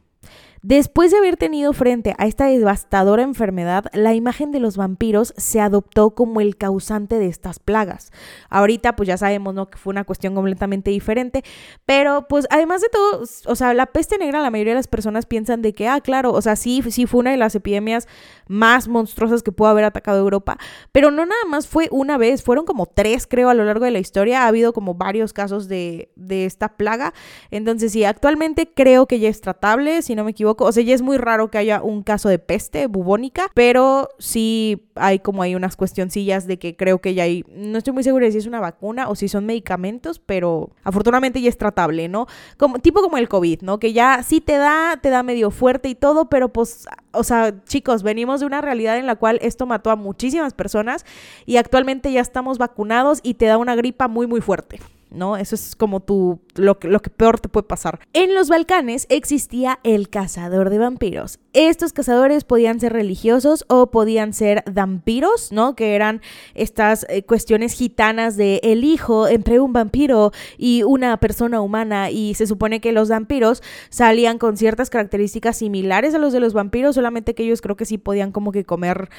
Después 0.67 1.11
de 1.11 1.17
haber 1.17 1.37
tenido 1.37 1.71
frente 1.71 2.13
a 2.17 2.25
esta 2.25 2.47
devastadora 2.47 3.23
enfermedad, 3.23 3.85
la 3.93 4.13
imagen 4.15 4.51
de 4.51 4.59
los 4.59 4.75
vampiros 4.75 5.33
se 5.37 5.61
adoptó 5.61 6.09
como 6.09 6.41
el 6.41 6.57
causante 6.57 7.19
de 7.19 7.27
estas 7.27 7.59
plagas. 7.59 8.11
Ahorita 8.49 8.97
pues 8.97 9.07
ya 9.07 9.15
sabemos, 9.15 9.53
¿no? 9.53 9.69
Que 9.69 9.77
fue 9.77 9.91
una 9.91 10.03
cuestión 10.03 10.35
completamente 10.35 10.91
diferente, 10.91 11.41
pero 11.85 12.27
pues 12.27 12.47
además 12.49 12.81
de 12.81 12.89
todo, 12.89 13.23
o 13.45 13.55
sea, 13.55 13.73
la 13.73 13.85
peste 13.85 14.17
negra, 14.17 14.41
la 14.41 14.51
mayoría 14.51 14.73
de 14.73 14.79
las 14.79 14.89
personas 14.89 15.25
piensan 15.25 15.61
de 15.61 15.71
que, 15.71 15.87
ah, 15.87 16.01
claro, 16.01 16.33
o 16.33 16.41
sea, 16.41 16.57
sí, 16.57 16.83
sí 16.89 17.05
fue 17.05 17.21
una 17.21 17.31
de 17.31 17.37
las 17.37 17.55
epidemias 17.55 18.09
más 18.47 18.87
monstruosas 18.87 19.43
que 19.43 19.51
pudo 19.51 19.69
haber 19.69 19.85
atacado 19.85 20.19
Europa, 20.19 20.57
pero 20.91 21.11
no 21.11 21.25
nada 21.25 21.45
más 21.47 21.67
fue 21.67 21.87
una 21.91 22.17
vez, 22.17 22.43
fueron 22.43 22.65
como 22.65 22.85
tres, 22.85 23.27
creo, 23.27 23.49
a 23.49 23.53
lo 23.53 23.65
largo 23.65 23.85
de 23.85 23.91
la 23.91 23.99
historia, 23.99 24.43
ha 24.43 24.47
habido 24.47 24.73
como 24.73 24.95
varios 24.95 25.33
casos 25.33 25.67
de, 25.67 26.11
de 26.15 26.45
esta 26.45 26.77
plaga, 26.77 27.13
entonces 27.51 27.91
sí, 27.91 28.03
actualmente 28.03 28.71
creo 28.73 29.05
que 29.05 29.19
ya 29.19 29.29
es 29.29 29.41
tratable, 29.41 30.01
si 30.01 30.15
no 30.15 30.23
me 30.23 30.31
equivoco, 30.31 30.65
o 30.65 30.71
sea, 30.71 30.83
ya 30.83 30.95
es 30.95 31.01
muy 31.01 31.17
raro 31.17 31.49
que 31.49 31.57
haya 31.57 31.81
un 31.81 32.03
caso 32.03 32.29
de 32.29 32.39
peste 32.39 32.87
bubónica, 32.87 33.47
pero 33.53 34.09
sí 34.19 34.86
hay 34.99 35.19
como 35.19 35.41
hay 35.41 35.55
unas 35.55 35.75
cuestioncillas 35.75 36.47
de 36.47 36.57
que 36.57 36.75
creo 36.75 36.99
que 36.99 37.13
ya 37.13 37.23
hay, 37.23 37.45
no 37.49 37.77
estoy 37.77 37.93
muy 37.93 38.03
segura 38.03 38.25
de 38.25 38.31
si 38.31 38.37
es 38.37 38.45
una 38.45 38.59
vacuna 38.59 39.09
o 39.09 39.15
si 39.15 39.27
son 39.27 39.45
medicamentos, 39.45 40.19
pero 40.19 40.69
afortunadamente 40.83 41.41
ya 41.41 41.49
es 41.49 41.57
tratable, 41.57 42.07
¿no? 42.07 42.27
Como, 42.57 42.79
tipo 42.79 43.01
como 43.01 43.17
el 43.17 43.29
COVID, 43.29 43.61
¿no? 43.61 43.79
Que 43.79 43.93
ya 43.93 44.23
sí 44.23 44.41
te 44.41 44.57
da, 44.57 44.99
te 45.01 45.09
da 45.09 45.23
medio 45.23 45.51
fuerte 45.51 45.89
y 45.89 45.95
todo, 45.95 46.29
pero 46.29 46.49
pues, 46.49 46.85
o 47.11 47.23
sea, 47.23 47.63
chicos, 47.65 48.03
venimos 48.03 48.39
de 48.39 48.45
una 48.45 48.61
realidad 48.61 48.97
en 48.97 49.07
la 49.07 49.15
cual 49.15 49.39
esto 49.41 49.65
mató 49.65 49.91
a 49.91 49.95
muchísimas 49.95 50.53
personas 50.53 51.05
y 51.45 51.57
actualmente 51.57 52.11
ya 52.11 52.21
estamos 52.21 52.57
vacunados 52.57 53.19
y 53.23 53.35
te 53.35 53.45
da 53.45 53.57
una 53.57 53.75
gripa 53.75 54.07
muy, 54.07 54.27
muy 54.27 54.41
fuerte. 54.41 54.79
¿No? 55.09 55.37
Eso 55.37 55.55
es 55.55 55.75
como 55.75 56.01
tu, 56.01 56.39
lo, 56.55 56.77
lo 56.81 57.01
que 57.01 57.09
peor 57.09 57.39
te 57.39 57.49
puede 57.49 57.67
pasar. 57.67 57.99
En 58.13 58.33
los 58.33 58.49
Balcanes 58.49 59.05
existía 59.09 59.79
el 59.83 60.09
cazador 60.09 60.69
de 60.69 60.77
vampiros. 60.77 61.39
Estos 61.53 61.93
cazadores 61.93 62.43
podían 62.43 62.79
ser 62.79 62.93
religiosos 62.93 63.65
o 63.67 63.87
podían 63.87 64.33
ser 64.33 64.63
vampiros, 64.71 65.51
¿no? 65.51 65.75
Que 65.75 65.95
eran 65.95 66.21
estas 66.53 67.05
eh, 67.09 67.23
cuestiones 67.23 67.73
gitanas 67.73 68.37
de 68.37 68.59
el 68.63 68.83
hijo 68.83 69.27
entre 69.27 69.59
un 69.59 69.73
vampiro 69.73 70.31
y 70.57 70.83
una 70.83 71.17
persona 71.17 71.61
humana 71.61 72.11
y 72.11 72.35
se 72.35 72.45
supone 72.45 72.79
que 72.79 72.91
los 72.91 73.09
vampiros 73.09 73.63
salían 73.89 74.37
con 74.37 74.57
ciertas 74.57 74.89
características 74.89 75.57
similares 75.57 76.13
a 76.13 76.19
los 76.19 76.33
de 76.33 76.39
los 76.39 76.53
vampiros, 76.53 76.95
solamente 76.95 77.33
que 77.33 77.43
ellos 77.43 77.61
creo 77.61 77.75
que 77.75 77.85
sí 77.85 77.97
podían 77.97 78.31
como 78.31 78.51
que 78.51 78.65
comer 78.65 79.09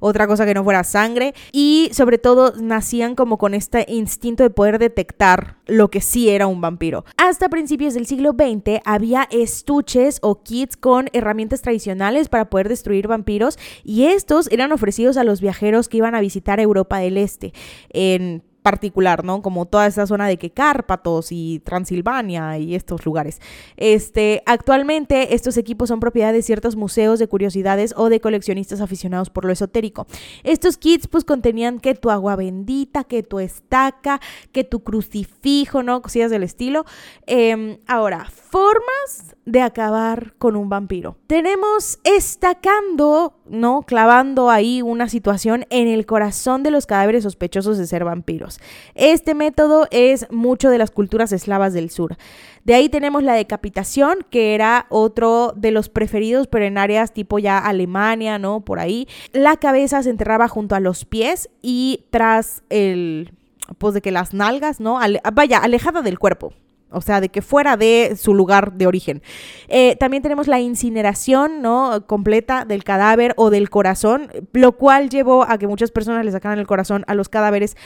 otra 0.00 0.26
cosa 0.26 0.46
que 0.46 0.54
no 0.54 0.64
fuera 0.64 0.84
sangre 0.84 1.34
y 1.52 1.90
sobre 1.92 2.18
todo 2.18 2.52
nacían 2.60 3.14
como 3.14 3.38
con 3.38 3.54
este 3.54 3.86
instinto 3.88 4.42
de 4.42 4.50
poder 4.50 4.78
detectar 4.78 5.37
lo 5.66 5.90
que 5.90 6.00
sí 6.00 6.28
era 6.28 6.46
un 6.46 6.60
vampiro. 6.60 7.04
Hasta 7.16 7.48
principios 7.48 7.94
del 7.94 8.06
siglo 8.06 8.32
XX 8.32 8.80
había 8.84 9.28
estuches 9.30 10.18
o 10.22 10.42
kits 10.42 10.76
con 10.76 11.08
herramientas 11.12 11.62
tradicionales 11.62 12.28
para 12.28 12.50
poder 12.50 12.68
destruir 12.68 13.08
vampiros 13.08 13.58
y 13.84 14.04
estos 14.04 14.50
eran 14.50 14.72
ofrecidos 14.72 15.16
a 15.16 15.24
los 15.24 15.40
viajeros 15.40 15.88
que 15.88 15.98
iban 15.98 16.14
a 16.14 16.20
visitar 16.20 16.60
Europa 16.60 16.98
del 16.98 17.16
Este 17.16 17.52
en 17.90 18.42
particular, 18.68 19.24
¿no? 19.24 19.40
Como 19.40 19.64
toda 19.64 19.86
esa 19.86 20.06
zona 20.06 20.28
de 20.28 20.36
que 20.36 20.50
Cárpatos 20.50 21.28
y 21.30 21.60
Transilvania 21.60 22.58
y 22.58 22.74
estos 22.74 23.06
lugares. 23.06 23.40
Este, 23.78 24.42
actualmente 24.44 25.34
estos 25.34 25.56
equipos 25.56 25.88
son 25.88 26.00
propiedad 26.00 26.34
de 26.34 26.42
ciertos 26.42 26.76
museos 26.76 27.18
de 27.18 27.28
curiosidades 27.28 27.94
o 27.96 28.10
de 28.10 28.20
coleccionistas 28.20 28.82
aficionados 28.82 29.30
por 29.30 29.46
lo 29.46 29.52
esotérico. 29.52 30.06
Estos 30.44 30.76
kits 30.76 31.06
pues 31.06 31.24
contenían 31.24 31.80
que 31.80 31.94
tu 31.94 32.10
agua 32.10 32.36
bendita, 32.36 33.04
que 33.04 33.22
tu 33.22 33.38
estaca, 33.38 34.20
que 34.52 34.64
tu 34.64 34.80
crucifijo, 34.80 35.82
¿no? 35.82 36.02
Cosillas 36.02 36.30
del 36.30 36.42
estilo. 36.42 36.84
Em, 37.26 37.78
ahora, 37.86 38.26
formas 38.26 39.34
de 39.46 39.62
acabar 39.62 40.34
con 40.36 40.56
un 40.56 40.68
vampiro. 40.68 41.16
Tenemos 41.26 42.00
estacando, 42.04 43.37
¿no? 43.50 43.82
Clavando 43.82 44.50
ahí 44.50 44.82
una 44.82 45.08
situación 45.08 45.66
en 45.70 45.88
el 45.88 46.06
corazón 46.06 46.62
de 46.62 46.70
los 46.70 46.86
cadáveres 46.86 47.24
sospechosos 47.24 47.78
de 47.78 47.86
ser 47.86 48.04
vampiros. 48.04 48.60
Este 48.94 49.34
método 49.34 49.86
es 49.90 50.30
mucho 50.30 50.70
de 50.70 50.78
las 50.78 50.90
culturas 50.90 51.32
eslavas 51.32 51.72
del 51.72 51.90
sur. 51.90 52.16
De 52.64 52.74
ahí 52.74 52.88
tenemos 52.88 53.22
la 53.22 53.34
decapitación, 53.34 54.26
que 54.30 54.54
era 54.54 54.86
otro 54.90 55.54
de 55.56 55.70
los 55.70 55.88
preferidos, 55.88 56.46
pero 56.46 56.64
en 56.64 56.78
áreas 56.78 57.12
tipo 57.12 57.38
ya 57.38 57.58
Alemania, 57.58 58.38
¿no? 58.38 58.60
Por 58.60 58.78
ahí. 58.78 59.08
La 59.32 59.56
cabeza 59.56 60.02
se 60.02 60.10
enterraba 60.10 60.48
junto 60.48 60.74
a 60.74 60.80
los 60.80 61.04
pies 61.04 61.48
y 61.62 62.04
tras 62.10 62.62
el, 62.68 63.32
pues 63.78 63.94
de 63.94 64.02
que 64.02 64.10
las 64.10 64.34
nalgas, 64.34 64.80
¿no? 64.80 64.98
vaya, 65.32 65.58
alejada 65.58 66.02
del 66.02 66.18
cuerpo, 66.18 66.52
o 66.90 67.00
sea, 67.00 67.20
de 67.20 67.28
que 67.28 67.42
fuera 67.42 67.76
de 67.76 68.16
su 68.16 68.34
lugar 68.34 68.72
de 68.72 68.86
origen. 68.86 69.22
Eh, 69.68 69.96
también 69.96 70.22
tenemos 70.22 70.46
la 70.46 70.60
incineración, 70.60 71.62
¿no? 71.62 72.06
Completa 72.06 72.64
del 72.64 72.84
cadáver 72.84 73.34
o 73.36 73.50
del 73.50 73.70
corazón, 73.70 74.28
lo 74.52 74.72
cual 74.72 75.10
llevó 75.10 75.44
a 75.48 75.58
que 75.58 75.66
muchas 75.66 75.90
personas 75.90 76.24
le 76.24 76.32
sacaran 76.32 76.58
el 76.58 76.66
corazón 76.66 77.04
a 77.06 77.14
los 77.14 77.28
cadáveres 77.28 77.76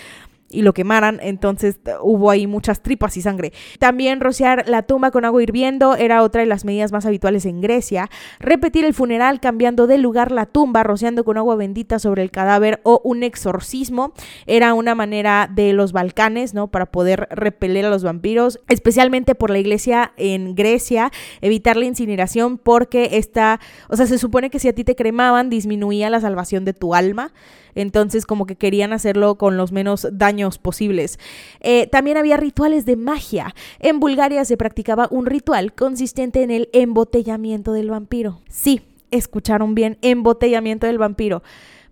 y 0.52 0.62
lo 0.62 0.74
quemaran, 0.74 1.18
entonces 1.22 1.80
hubo 2.02 2.30
ahí 2.30 2.46
muchas 2.46 2.82
tripas 2.82 3.16
y 3.16 3.22
sangre. 3.22 3.52
También 3.78 4.20
rociar 4.20 4.68
la 4.68 4.82
tumba 4.82 5.10
con 5.10 5.24
agua 5.24 5.42
hirviendo 5.42 5.96
era 5.96 6.22
otra 6.22 6.42
de 6.42 6.46
las 6.46 6.64
medidas 6.64 6.92
más 6.92 7.06
habituales 7.06 7.46
en 7.46 7.60
Grecia. 7.60 8.08
Repetir 8.38 8.84
el 8.84 8.94
funeral 8.94 9.40
cambiando 9.40 9.86
de 9.86 9.98
lugar 9.98 10.32
la 10.32 10.46
tumba, 10.46 10.82
rociando 10.82 11.24
con 11.24 11.38
agua 11.38 11.56
bendita 11.56 11.98
sobre 11.98 12.22
el 12.22 12.30
cadáver 12.30 12.80
o 12.82 13.00
un 13.04 13.22
exorcismo 13.22 14.12
era 14.46 14.74
una 14.74 14.94
manera 14.94 15.48
de 15.52 15.72
los 15.72 15.92
Balcanes, 15.92 16.54
¿no? 16.54 16.68
Para 16.68 16.86
poder 16.86 17.28
repeler 17.30 17.86
a 17.86 17.90
los 17.90 18.04
vampiros, 18.04 18.60
especialmente 18.68 19.34
por 19.34 19.50
la 19.50 19.58
iglesia 19.58 20.12
en 20.16 20.54
Grecia, 20.54 21.10
evitar 21.40 21.76
la 21.76 21.86
incineración 21.86 22.58
porque 22.58 23.10
esta, 23.12 23.60
o 23.88 23.96
sea, 23.96 24.06
se 24.06 24.18
supone 24.18 24.50
que 24.50 24.58
si 24.58 24.68
a 24.68 24.74
ti 24.74 24.84
te 24.84 24.96
cremaban 24.96 25.50
disminuía 25.50 26.10
la 26.10 26.20
salvación 26.20 26.64
de 26.64 26.74
tu 26.74 26.94
alma 26.94 27.32
entonces 27.74 28.26
como 28.26 28.46
que 28.46 28.56
querían 28.56 28.92
hacerlo 28.92 29.36
con 29.36 29.56
los 29.56 29.72
menos 29.72 30.06
daños 30.12 30.41
posibles. 30.58 31.18
Eh, 31.60 31.86
también 31.86 32.16
había 32.16 32.36
rituales 32.36 32.84
de 32.84 32.96
magia. 32.96 33.54
En 33.78 34.00
Bulgaria 34.00 34.44
se 34.44 34.56
practicaba 34.56 35.08
un 35.10 35.26
ritual 35.26 35.72
consistente 35.72 36.42
en 36.42 36.50
el 36.50 36.68
embotellamiento 36.72 37.72
del 37.72 37.90
vampiro. 37.90 38.40
Sí, 38.48 38.82
escucharon 39.10 39.74
bien, 39.74 39.98
embotellamiento 40.02 40.86
del 40.86 40.98
vampiro. 40.98 41.42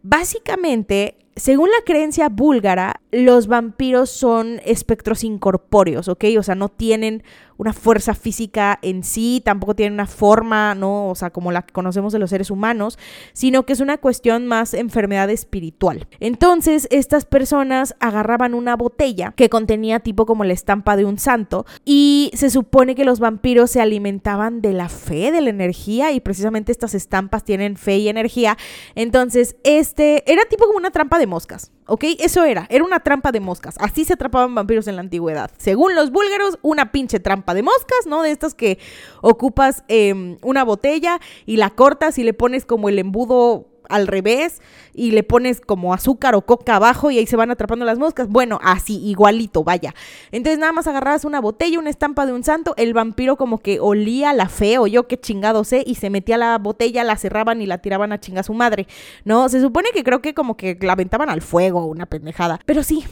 Básicamente, 0.03 1.17
según 1.37 1.69
la 1.71 1.85
creencia 1.85 2.29
búlgara, 2.29 3.01
los 3.13 3.47
vampiros 3.47 4.11
son 4.11 4.61
espectros 4.65 5.25
incorpóreos, 5.25 6.09
¿ok? 6.09 6.25
O 6.39 6.43
sea, 6.43 6.55
no 6.55 6.69
tienen 6.69 7.23
una 7.61 7.75
fuerza 7.75 8.15
física 8.15 8.79
en 8.81 9.05
sí, 9.05 9.43
tampoco 9.45 9.75
tiene 9.75 9.93
una 9.93 10.07
forma, 10.07 10.75
¿no? 10.75 11.11
O 11.11 11.15
sea, 11.15 11.29
como 11.29 11.53
la 11.53 11.61
que 11.61 11.75
conocemos 11.75 12.11
de 12.11 12.19
los 12.19 12.31
seres 12.31 12.51
humanos, 12.51 12.99
sino 13.35 13.67
que 13.67 13.75
es 13.75 13.81
una 13.81 13.99
cuestión 13.99 14.47
más 14.47 14.73
enfermedad 14.73 15.29
espiritual. 15.29 16.07
Entonces, 16.21 16.89
estas 16.91 17.27
personas 17.27 17.95
agarraban 18.01 18.55
una 18.55 18.77
botella 18.77 19.35
que 19.37 19.51
contenía 19.51 20.01
tipo 20.01 20.25
como 20.25 20.45
la 20.45 20.55
estampa 20.55 20.97
de 20.97 21.05
un 21.05 21.19
santo 21.19 21.67
y 21.85 22.31
se 22.33 22.49
supone 22.49 22.95
que 22.95 23.05
los 23.05 23.21
vampiros 23.21 23.71
se 23.71 23.83
alimentaban 23.83 24.63
de 24.63 24.73
la 24.73 24.89
fe, 24.89 25.31
de 25.31 25.43
la 25.43 25.51
energía 25.51 26.13
y 26.13 26.21
precisamente 26.21 26.73
estas 26.73 26.95
estampas 26.95 27.45
tienen 27.45 27.77
fe 27.77 27.99
y 27.99 28.09
energía. 28.09 28.57
Entonces, 28.95 29.57
este 29.65 30.25
era 30.33 30.47
tipo 30.47 30.65
como 30.65 30.79
una 30.79 30.93
trampa 30.93 31.19
de 31.19 31.27
moscas, 31.31 31.73
¿ok? 31.87 32.05
Eso 32.19 32.45
era, 32.45 32.67
era 32.69 32.85
una 32.85 33.01
trampa 33.01 33.33
de 33.33 33.41
moscas. 33.41 33.77
Así 33.79 34.05
se 34.05 34.13
atrapaban 34.13 34.55
vampiros 34.55 34.87
en 34.87 34.97
la 34.97 35.01
antigüedad. 35.01 35.51
Según 35.57 35.95
los 35.95 36.11
búlgaros, 36.11 36.59
una 36.61 36.93
pinche 36.93 37.21
trampa 37.21 37.55
de 37.55 37.63
moscas, 37.63 38.07
¿no? 38.07 38.23
De 38.23 38.31
estas 38.31 38.55
que 38.55 38.79
ocupas 39.23 39.85
em, 39.89 40.37
una 40.43 40.65
botella 40.65 41.21
y 41.47 41.57
la 41.57 41.71
cortas 41.71 42.19
y 42.19 42.25
le 42.25 42.35
pones 42.35 42.67
como 42.67 42.91
el 42.91 42.99
embudo 42.99 43.70
al 43.91 44.07
revés 44.07 44.61
y 44.95 45.11
le 45.11 45.23
pones 45.23 45.61
como 45.61 45.95
azúcar 45.95 46.35
o 46.35 46.43
coca 46.43 46.77
abajo 46.77 47.11
y 47.11 47.19
ahí 47.19 47.27
se 47.27 47.37
van 47.37 47.51
atrapando 47.51 47.85
las 47.85 47.99
moscas. 47.99 48.29
Bueno, 48.29 48.59
así, 48.63 48.99
igualito, 49.05 49.65
vaya. 49.65 49.95
Entonces 50.33 50.59
nada 50.59 50.73
más 50.73 50.87
agarrabas 50.87 51.25
una 51.25 51.41
botella, 51.41 51.79
una 51.79 51.91
estampa 51.91 52.27
de 52.27 52.33
un 52.33 52.45
santo, 52.45 52.75
el 52.77 52.95
vampiro 52.95 53.37
como 53.37 53.59
que 53.59 53.81
olía 53.81 54.33
la 54.33 54.49
fe 54.49 54.79
o 54.79 54.87
yo 54.87 55.07
qué 55.07 55.19
chingado 55.19 55.65
sé 55.65 55.83
y 55.87 55.97
se 55.97 56.11
metía 56.11 56.39
la 56.39 56.59
botella, 56.59 57.05
la 57.05 57.17
cerraban 57.17 57.63
y 57.63 57.67
la 57.67 57.79
tiraban 57.79 58.13
a 58.13 58.21
chinga 58.21 58.43
su 58.43 58.55
madre, 58.55 58.87
¿no? 59.25 59.49
Se 59.49 59.61
supone 59.61 59.91
que 59.93 60.05
creo 60.05 60.23
que 60.23 60.35
como 60.35 60.57
que 60.57 60.79
la 60.81 60.93
aventaban 60.93 61.31
al 61.31 61.43
fuego, 61.43 61.87
una 61.87 62.07
pendejada. 62.07 62.61
Pero 62.67 62.83
sí, 62.83 63.05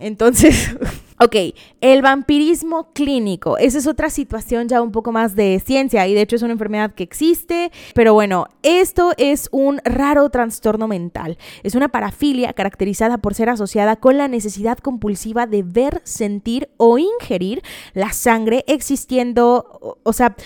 entonces, 0.00 0.76
ok, 1.20 1.36
el 1.80 2.02
vampirismo 2.02 2.92
clínico, 2.92 3.58
esa 3.58 3.78
es 3.78 3.86
otra 3.86 4.10
situación 4.10 4.68
ya 4.68 4.82
un 4.82 4.92
poco 4.92 5.12
más 5.12 5.34
de 5.34 5.60
ciencia 5.64 6.06
y 6.06 6.14
de 6.14 6.22
hecho 6.22 6.36
es 6.36 6.42
una 6.42 6.52
enfermedad 6.52 6.94
que 6.94 7.02
existe, 7.02 7.70
pero 7.94 8.14
bueno, 8.14 8.48
esto 8.62 9.12
es 9.16 9.48
un 9.52 9.80
raro 9.84 10.28
trastorno 10.30 10.88
mental. 10.88 11.38
Es 11.62 11.74
una 11.74 11.88
parafilia 11.88 12.52
caracterizada 12.52 13.18
por 13.18 13.34
ser 13.34 13.48
asociada 13.48 13.96
con 13.96 14.18
la 14.18 14.28
necesidad 14.28 14.78
compulsiva 14.78 15.46
de 15.46 15.62
ver, 15.62 16.00
sentir 16.04 16.68
o 16.76 16.98
ingerir 16.98 17.62
la 17.94 18.12
sangre 18.12 18.64
existiendo, 18.66 19.98
o 20.02 20.12
sea, 20.12 20.36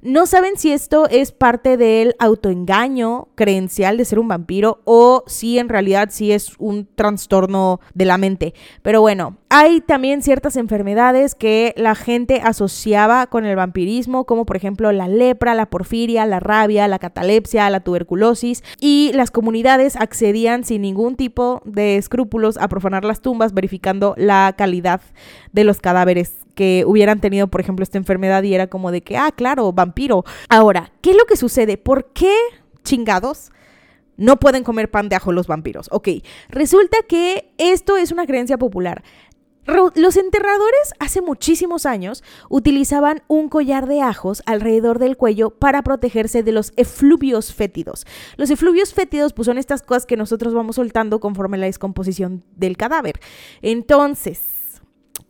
No 0.00 0.26
saben 0.26 0.56
si 0.56 0.72
esto 0.72 1.08
es 1.08 1.32
parte 1.32 1.76
del 1.76 2.14
autoengaño 2.20 3.28
creencial 3.34 3.96
de 3.96 4.04
ser 4.04 4.18
un 4.18 4.28
vampiro 4.28 4.80
o 4.84 5.24
si 5.26 5.58
en 5.58 5.68
realidad 5.68 6.10
sí 6.12 6.30
es 6.30 6.52
un 6.58 6.86
trastorno 6.94 7.80
de 7.94 8.04
la 8.04 8.16
mente. 8.16 8.54
Pero 8.82 9.00
bueno, 9.00 9.38
hay 9.48 9.80
también 9.80 10.22
ciertas 10.22 10.56
enfermedades 10.56 11.34
que 11.34 11.74
la 11.76 11.94
gente 11.94 12.40
asociaba 12.44 13.26
con 13.26 13.44
el 13.44 13.56
vampirismo, 13.56 14.24
como 14.24 14.46
por 14.46 14.56
ejemplo 14.56 14.92
la 14.92 15.08
lepra, 15.08 15.54
la 15.54 15.66
porfiria, 15.66 16.26
la 16.26 16.38
rabia, 16.38 16.86
la 16.86 16.98
catalepsia, 16.98 17.68
la 17.70 17.80
tuberculosis, 17.80 18.62
y 18.80 19.10
las 19.14 19.30
comunidades 19.30 19.96
accedían 19.96 20.64
sin 20.64 20.82
ningún 20.82 21.16
tipo 21.16 21.62
de 21.64 21.96
escrúpulos 21.96 22.56
a 22.58 22.68
profanar 22.68 23.04
las 23.04 23.20
tumbas, 23.20 23.52
verificando 23.52 24.14
la 24.16 24.54
calidad 24.56 25.00
de 25.52 25.64
los 25.64 25.80
cadáveres 25.80 26.47
que 26.58 26.82
hubieran 26.84 27.20
tenido, 27.20 27.46
por 27.46 27.60
ejemplo, 27.60 27.84
esta 27.84 27.98
enfermedad 27.98 28.42
y 28.42 28.52
era 28.52 28.66
como 28.66 28.90
de 28.90 29.00
que, 29.00 29.16
ah, 29.16 29.30
claro, 29.30 29.72
vampiro. 29.72 30.24
Ahora, 30.48 30.90
¿qué 31.02 31.12
es 31.12 31.16
lo 31.16 31.24
que 31.24 31.36
sucede? 31.36 31.78
¿Por 31.78 32.06
qué 32.06 32.34
chingados? 32.82 33.52
No 34.16 34.40
pueden 34.40 34.64
comer 34.64 34.90
pan 34.90 35.08
de 35.08 35.14
ajo 35.14 35.30
los 35.30 35.46
vampiros. 35.46 35.86
Ok, 35.92 36.08
resulta 36.48 36.96
que 37.08 37.52
esto 37.58 37.96
es 37.96 38.10
una 38.10 38.26
creencia 38.26 38.58
popular. 38.58 39.04
Los 39.94 40.16
enterradores 40.16 40.94
hace 40.98 41.22
muchísimos 41.22 41.86
años 41.86 42.24
utilizaban 42.48 43.22
un 43.28 43.48
collar 43.48 43.86
de 43.86 44.00
ajos 44.00 44.42
alrededor 44.44 44.98
del 44.98 45.16
cuello 45.16 45.50
para 45.50 45.82
protegerse 45.82 46.42
de 46.42 46.50
los 46.50 46.72
efluvios 46.76 47.54
fétidos. 47.54 48.04
Los 48.36 48.50
efluvios 48.50 48.94
fétidos 48.94 49.32
pues 49.32 49.46
son 49.46 49.58
estas 49.58 49.82
cosas 49.82 50.06
que 50.06 50.16
nosotros 50.16 50.54
vamos 50.54 50.74
soltando 50.74 51.20
conforme 51.20 51.56
la 51.56 51.66
descomposición 51.66 52.42
del 52.56 52.76
cadáver. 52.76 53.20
Entonces, 53.62 54.57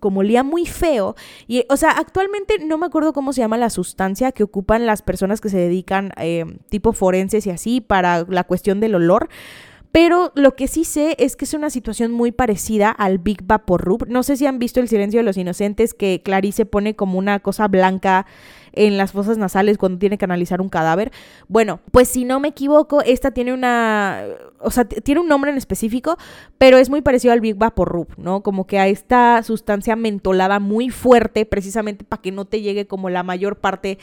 como 0.01 0.21
olía 0.21 0.43
muy 0.43 0.67
feo. 0.67 1.15
Y, 1.47 1.65
o 1.69 1.77
sea, 1.77 1.91
actualmente 1.91 2.59
no 2.59 2.79
me 2.79 2.87
acuerdo 2.87 3.13
cómo 3.13 3.33
se 3.33 3.41
llama 3.41 3.57
la 3.57 3.71
sustancia 3.71 4.33
que 4.33 4.43
ocupan 4.43 4.87
las 4.87 5.03
personas 5.03 5.41
que 5.41 5.49
se 5.49 5.59
dedican 5.59 6.13
eh, 6.17 6.45
tipo 6.69 6.93
forenses 6.93 7.47
y 7.47 7.51
así 7.51 7.81
para 7.81 8.25
la 8.29 8.45
cuestión 8.45 8.81
del 8.81 8.95
olor. 8.95 9.29
Pero 9.91 10.33
lo 10.35 10.55
que 10.55 10.69
sí 10.69 10.85
sé 10.85 11.17
es 11.19 11.35
que 11.35 11.45
es 11.45 11.55
una 11.55 11.71
situación 11.71 12.13
muy 12.13 12.31
parecida 12.31 12.91
al 12.91 13.19
Big 13.19 13.43
Vapor 13.45 13.83
Rub. 13.83 14.07
No 14.09 14.23
sé 14.23 14.37
si 14.37 14.47
han 14.47 14.59
visto 14.59 14.81
El 14.81 14.89
silencio 14.89 15.21
de 15.21 15.25
los 15.25 15.37
inocentes, 15.37 15.95
que 15.95 16.21
Clarice 16.23 16.67
pone 16.67 16.95
como 16.95 17.19
una 17.19 17.41
cosa 17.41 17.69
blanca 17.69 18.27
en 18.73 18.97
las 18.97 19.13
fosas 19.13 19.39
nasales 19.39 19.79
cuando 19.79 19.99
tiene 19.99 20.19
que 20.19 20.25
analizar 20.25 20.61
un 20.61 20.69
cadáver. 20.69 21.13
Bueno, 21.49 21.81
pues 21.91 22.09
si 22.09 22.25
no 22.25 22.41
me 22.41 22.49
equivoco, 22.49 23.03
esta 23.03 23.31
tiene 23.31 23.53
una, 23.53 24.25
o 24.61 24.71
sea, 24.71 24.85
tiene 24.85 25.21
un 25.21 25.29
nombre 25.29 25.51
en 25.51 25.57
específico, 25.57 26.17
pero 26.59 26.79
es 26.79 26.91
muy 26.91 27.03
parecido 27.03 27.33
al 27.33 27.41
Big 27.41 27.57
Vapor 27.57 27.89
Rub, 27.89 28.09
¿no? 28.17 28.43
Como 28.43 28.67
que 28.67 28.79
a 28.79 28.89
esta 28.89 29.43
sustancia 29.43 29.97
mentolada 29.97 30.59
muy 30.59 30.91
fuerte, 30.91 31.47
precisamente 31.47 32.05
para 32.05 32.23
que 32.23 32.33
no 32.33 32.45
te 32.45 32.61
llegue 32.61 32.87
como 32.87 33.11
la 33.11 33.23
mayor 33.23 33.57
parte 33.57 33.99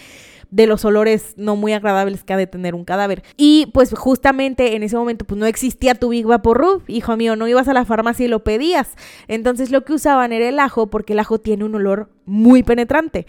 de 0.52 0.68
los 0.68 0.86
olores 0.86 1.34
no 1.38 1.56
muy 1.56 1.74
agradables 1.74 2.24
que 2.24 2.34
ha 2.34 2.38
de 2.38 2.48
tener 2.48 2.76
un 2.76 2.86
cadáver. 2.86 3.24
Y 3.38 3.68
pues 3.74 3.94
justamente 3.94 4.76
en 4.76 4.84
ese 4.84 4.96
momento 4.96 5.26
pues 5.26 5.40
no 5.40 5.46
existía 5.46 5.96
tu 5.96 6.10
Big 6.10 6.26
Vapor 6.26 6.58
Rub, 6.58 6.84
hijo 6.88 7.18
mío, 7.18 7.36
no 7.36 7.48
ibas 7.48 7.68
a 7.68 7.74
la 7.74 7.86
farmacia 7.86 8.26
y 8.26 8.30
lo 8.30 8.44
pedías. 8.44 8.96
Entonces 9.28 9.72
lo 9.72 9.84
que 9.84 9.94
usaban 9.94 10.32
era 10.32 10.48
el 10.48 10.60
ajo 10.60 10.88
porque 10.88 11.14
el 11.14 11.20
ajo 11.20 11.40
tiene 11.40 11.66
un 11.66 11.76
olor 11.76 12.10
muy 12.26 12.64
penetrante. 12.64 13.26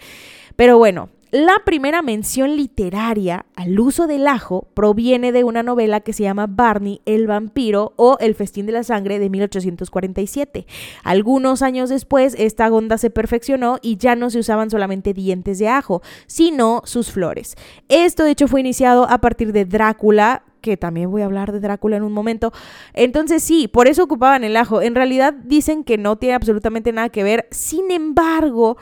Pero 0.55 0.77
bueno, 0.77 1.09
la 1.31 1.61
primera 1.65 2.01
mención 2.01 2.55
literaria 2.55 3.45
al 3.55 3.77
uso 3.79 4.07
del 4.07 4.27
ajo 4.27 4.67
proviene 4.73 5.33
de 5.33 5.43
una 5.43 5.61
novela 5.61 5.99
que 5.99 6.13
se 6.13 6.23
llama 6.23 6.47
Barney 6.47 7.01
el 7.05 7.27
vampiro 7.27 7.91
o 7.97 8.17
El 8.21 8.33
festín 8.33 8.65
de 8.65 8.71
la 8.71 8.83
sangre 8.83 9.19
de 9.19 9.29
1847. 9.29 10.65
Algunos 11.03 11.61
años 11.63 11.89
después, 11.89 12.33
esta 12.37 12.69
gonda 12.69 12.97
se 12.97 13.09
perfeccionó 13.09 13.77
y 13.81 13.97
ya 13.97 14.15
no 14.15 14.29
se 14.29 14.39
usaban 14.39 14.69
solamente 14.69 15.13
dientes 15.13 15.59
de 15.59 15.67
ajo, 15.67 16.01
sino 16.27 16.81
sus 16.85 17.11
flores. 17.11 17.55
Esto 17.89 18.23
de 18.23 18.31
hecho 18.31 18.47
fue 18.47 18.61
iniciado 18.61 19.09
a 19.09 19.17
partir 19.19 19.51
de 19.51 19.65
Drácula, 19.65 20.43
que 20.61 20.77
también 20.77 21.11
voy 21.11 21.23
a 21.23 21.25
hablar 21.25 21.51
de 21.51 21.59
Drácula 21.59 21.97
en 21.97 22.03
un 22.03 22.13
momento. 22.13 22.53
Entonces 22.93 23.43
sí, 23.43 23.67
por 23.67 23.89
eso 23.89 24.03
ocupaban 24.03 24.45
el 24.45 24.55
ajo. 24.55 24.81
En 24.81 24.95
realidad 24.95 25.33
dicen 25.33 25.83
que 25.83 25.97
no 25.97 26.15
tiene 26.15 26.35
absolutamente 26.35 26.93
nada 26.93 27.09
que 27.09 27.23
ver. 27.23 27.47
Sin 27.51 27.91
embargo, 27.91 28.77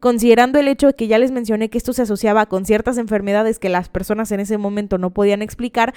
considerando 0.00 0.58
el 0.58 0.66
hecho 0.66 0.88
de 0.88 0.94
que 0.94 1.06
ya 1.06 1.18
les 1.18 1.30
mencioné 1.30 1.68
que 1.68 1.78
esto 1.78 1.92
se 1.92 2.02
asociaba 2.02 2.46
con 2.46 2.64
ciertas 2.64 2.98
enfermedades 2.98 3.58
que 3.58 3.68
las 3.68 3.88
personas 3.88 4.32
en 4.32 4.40
ese 4.40 4.58
momento 4.58 4.98
no 4.98 5.10
podían 5.10 5.42
explicar, 5.42 5.94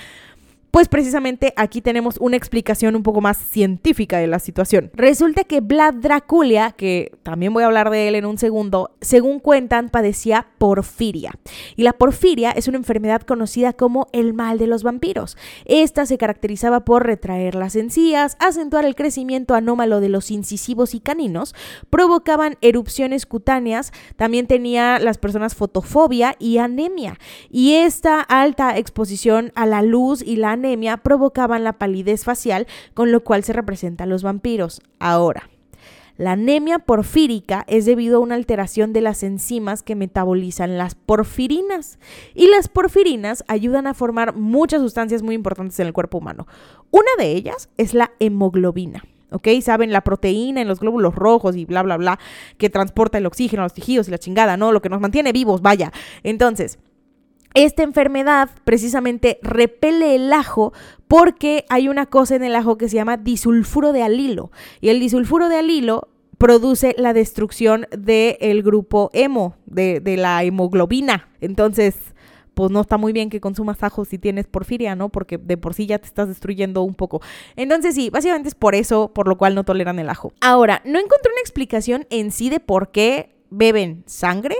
pues 0.73 0.87
precisamente 0.87 1.53
aquí 1.55 1.81
tenemos 1.81 2.17
una 2.19 2.35
explicación 2.35 2.95
un 2.95 3.03
poco 3.03 3.21
más 3.21 3.37
científica 3.37 4.17
de 4.17 4.25
la 4.25 4.39
situación. 4.39 4.89
Resulta 4.95 5.43
que 5.43 5.61
Vlad 5.61 5.93
Draculia, 5.93 6.71
que 6.71 7.11
también 7.21 7.53
voy 7.53 7.61
a 7.61 7.67
hablar 7.67 7.91
de 7.91 8.07
él 8.07 8.15
en 8.15 8.25
un 8.25 8.39
segundo, 8.39 8.89
según 8.99 9.37
cuentan, 9.37 9.89
padecía 9.89 10.47
porfiria. 10.57 11.35
Y 11.75 11.83
la 11.83 11.93
porfiria 11.93 12.49
es 12.49 12.67
una 12.67 12.77
enfermedad 12.77 13.21
conocida 13.21 13.73
como 13.73 14.07
el 14.13 14.33
mal 14.33 14.57
de 14.57 14.65
los 14.65 14.81
vampiros. 14.81 15.37
Esta 15.65 16.07
se 16.07 16.17
caracterizaba 16.17 16.79
por 16.85 17.05
retraer 17.05 17.53
las 17.53 17.75
encías, 17.75 18.35
acentuar 18.39 18.83
el 18.85 18.95
crecimiento 18.95 19.53
anómalo 19.53 19.99
de 19.99 20.09
los 20.09 20.31
incisivos 20.31 20.95
y 20.95 20.99
caninos, 20.99 21.53
provocaban 21.91 22.57
erupciones 22.61 23.27
cutáneas, 23.27 23.93
también 24.15 24.47
tenía 24.47 24.97
las 24.97 25.19
personas 25.19 25.53
fotofobia 25.53 26.35
y 26.39 26.57
anemia. 26.57 27.19
Y 27.51 27.73
esta 27.73 28.21
alta 28.21 28.75
exposición 28.75 29.51
a 29.53 29.67
la 29.67 29.83
luz 29.83 30.23
y 30.23 30.37
la 30.37 30.62
anemia 30.63 30.97
provocaban 30.97 31.63
la 31.63 31.73
palidez 31.73 32.23
facial, 32.23 32.67
con 32.93 33.11
lo 33.11 33.23
cual 33.23 33.43
se 33.43 33.53
representan 33.53 34.09
los 34.09 34.23
vampiros. 34.23 34.81
Ahora, 34.99 35.49
la 36.17 36.33
anemia 36.33 36.79
porfírica 36.79 37.65
es 37.67 37.85
debido 37.85 38.17
a 38.17 38.19
una 38.19 38.35
alteración 38.35 38.93
de 38.93 39.01
las 39.01 39.23
enzimas 39.23 39.83
que 39.83 39.95
metabolizan 39.95 40.77
las 40.77 40.95
porfirinas. 40.95 41.97
Y 42.33 42.47
las 42.47 42.69
porfirinas 42.69 43.43
ayudan 43.47 43.87
a 43.87 43.93
formar 43.93 44.35
muchas 44.35 44.81
sustancias 44.81 45.21
muy 45.21 45.35
importantes 45.35 45.79
en 45.79 45.87
el 45.87 45.93
cuerpo 45.93 46.19
humano. 46.19 46.47
Una 46.91 47.09
de 47.17 47.31
ellas 47.31 47.69
es 47.77 47.93
la 47.93 48.11
hemoglobina. 48.19 49.03
¿ok? 49.31 49.47
Saben 49.61 49.91
la 49.91 50.01
proteína 50.01 50.61
en 50.61 50.67
los 50.67 50.79
glóbulos 50.79 51.15
rojos 51.15 51.55
y 51.55 51.65
bla, 51.65 51.81
bla, 51.81 51.97
bla, 51.97 52.19
que 52.57 52.69
transporta 52.69 53.17
el 53.17 53.25
oxígeno 53.25 53.63
a 53.63 53.65
los 53.65 53.73
tejidos 53.73 54.07
y 54.07 54.11
la 54.11 54.19
chingada, 54.19 54.55
¿no? 54.55 54.71
Lo 54.71 54.81
que 54.81 54.89
nos 54.89 55.01
mantiene 55.01 55.31
vivos, 55.31 55.63
vaya. 55.63 55.91
Entonces, 56.21 56.77
esta 57.53 57.83
enfermedad 57.83 58.49
precisamente 58.63 59.39
repele 59.41 60.15
el 60.15 60.31
ajo 60.33 60.73
porque 61.07 61.65
hay 61.69 61.89
una 61.89 62.07
cosa 62.07 62.35
en 62.35 62.43
el 62.43 62.55
ajo 62.55 62.77
que 62.77 62.89
se 62.89 62.95
llama 62.95 63.17
disulfuro 63.17 63.93
de 63.93 64.03
alilo. 64.03 64.51
Y 64.81 64.89
el 64.89 64.99
disulfuro 64.99 65.49
de 65.49 65.57
alilo 65.57 66.09
produce 66.37 66.95
la 66.97 67.13
destrucción 67.13 67.87
del 67.97 68.63
grupo 68.63 69.09
hemo, 69.13 69.55
de, 69.65 69.99
de, 69.99 70.17
la 70.17 70.43
hemoglobina. 70.43 71.29
Entonces, 71.39 71.95
pues 72.53 72.71
no 72.71 72.81
está 72.81 72.97
muy 72.97 73.13
bien 73.13 73.29
que 73.29 73.39
consumas 73.39 73.83
ajo 73.83 74.05
si 74.05 74.17
tienes 74.17 74.47
porfiria, 74.47 74.95
¿no? 74.95 75.09
Porque 75.09 75.37
de 75.37 75.57
por 75.57 75.73
sí 75.73 75.85
ya 75.85 75.99
te 75.99 76.07
estás 76.07 76.27
destruyendo 76.27 76.81
un 76.81 76.95
poco. 76.95 77.21
Entonces 77.55 77.95
sí, 77.95 78.09
básicamente 78.09 78.49
es 78.49 78.55
por 78.55 78.75
eso 78.75 79.13
por 79.13 79.27
lo 79.27 79.37
cual 79.37 79.55
no 79.55 79.63
toleran 79.63 79.99
el 79.99 80.09
ajo. 80.09 80.33
Ahora, 80.41 80.81
no 80.85 80.99
encontré 80.99 81.31
una 81.31 81.41
explicación 81.41 82.07
en 82.09 82.31
sí 82.31 82.49
de 82.49 82.59
por 82.59 82.91
qué 82.91 83.35
beben 83.49 84.03
sangre, 84.07 84.55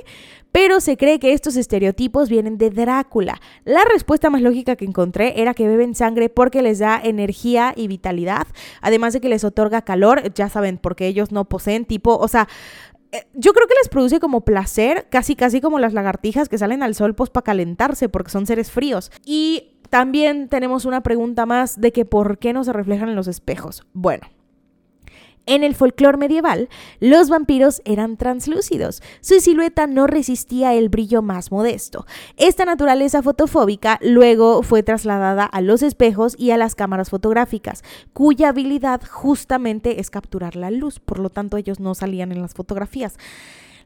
pero 0.54 0.80
se 0.80 0.98
cree 0.98 1.20
que 1.20 1.34
estos 1.34 1.58
estereotipos 1.58 2.30
vienen 2.30 2.60
de 2.60 2.70
Drácula. 2.70 3.42
La 3.66 3.84
respuesta 3.92 4.30
más 4.30 4.42
lógica 4.42 4.76
que 4.76 4.86
encontré 4.86 5.42
era 5.42 5.56
que 5.56 5.68
beben 5.68 5.96
sangre 5.96 6.30
porque 6.30 6.62
les 6.62 6.78
da 6.78 7.02
energía 7.04 7.74
y 7.76 7.88
vitalidad, 7.88 8.46
además 8.80 9.14
de 9.14 9.20
que 9.20 9.30
les 9.30 9.44
otorga 9.44 9.82
calor, 9.82 10.32
ya 10.36 10.50
saben, 10.50 10.78
porque 10.78 11.08
ellos 11.08 11.32
no 11.32 11.46
poseen 11.46 11.86
tipo, 11.86 12.16
o 12.16 12.28
sea, 12.28 12.48
eh, 13.12 13.26
yo 13.34 13.54
creo 13.54 13.68
que 13.68 13.74
les 13.82 13.90
produce 13.90 14.20
como 14.20 14.42
placer, 14.42 15.08
casi 15.10 15.36
casi 15.36 15.60
como 15.60 15.80
las 15.80 15.94
lagartijas 15.94 16.50
que 16.50 16.60
salen 16.60 16.84
al 16.84 16.94
sol 16.94 17.16
pues 17.16 17.32
para 17.32 17.44
calentarse 17.44 18.08
porque 18.08 18.30
son 18.30 18.46
seres 18.46 18.70
fríos. 18.70 19.12
Y 19.26 19.80
también 19.90 20.50
tenemos 20.50 20.86
una 20.86 21.02
pregunta 21.02 21.48
más 21.48 21.82
de 21.82 21.92
que 21.92 22.06
por 22.06 22.38
qué 22.38 22.54
no 22.54 22.64
se 22.64 22.74
reflejan 22.74 23.10
en 23.10 23.16
los 23.16 23.28
espejos. 23.28 23.88
Bueno, 23.94 24.28
en 25.46 25.64
el 25.64 25.76
folclore 25.76 26.18
medieval, 26.18 26.70
los 27.00 27.30
vampiros 27.30 27.82
eran 27.86 28.18
translúcidos. 28.18 29.02
Su 29.22 29.40
silueta 29.40 29.88
no 29.88 30.08
resistía 30.08 30.74
el 30.74 30.90
brillo 30.90 31.22
más 31.22 31.52
modesto. 31.52 32.06
Esta 32.38 32.66
naturaleza 32.66 33.22
fotofóbica 33.22 34.00
luego 34.02 34.64
fue 34.64 34.84
trasladada 34.84 35.46
a 35.46 35.62
los 35.62 35.82
espejos 35.84 36.36
y 36.38 36.52
a 36.52 36.58
las 36.58 36.76
cámaras 36.76 37.10
fotográficas, 37.10 37.84
cuya 38.14 38.50
habilidad 38.50 39.02
justamente 39.10 40.00
es 40.00 40.10
capturar 40.10 40.56
la 40.56 40.72
luz, 40.72 41.00
por 41.00 41.20
lo 41.20 41.30
tanto 41.30 41.58
ellos 41.58 41.80
no 41.80 41.96
salían 41.96 42.32
en 42.32 42.42
las 42.42 42.54
fotografías. 42.54 43.18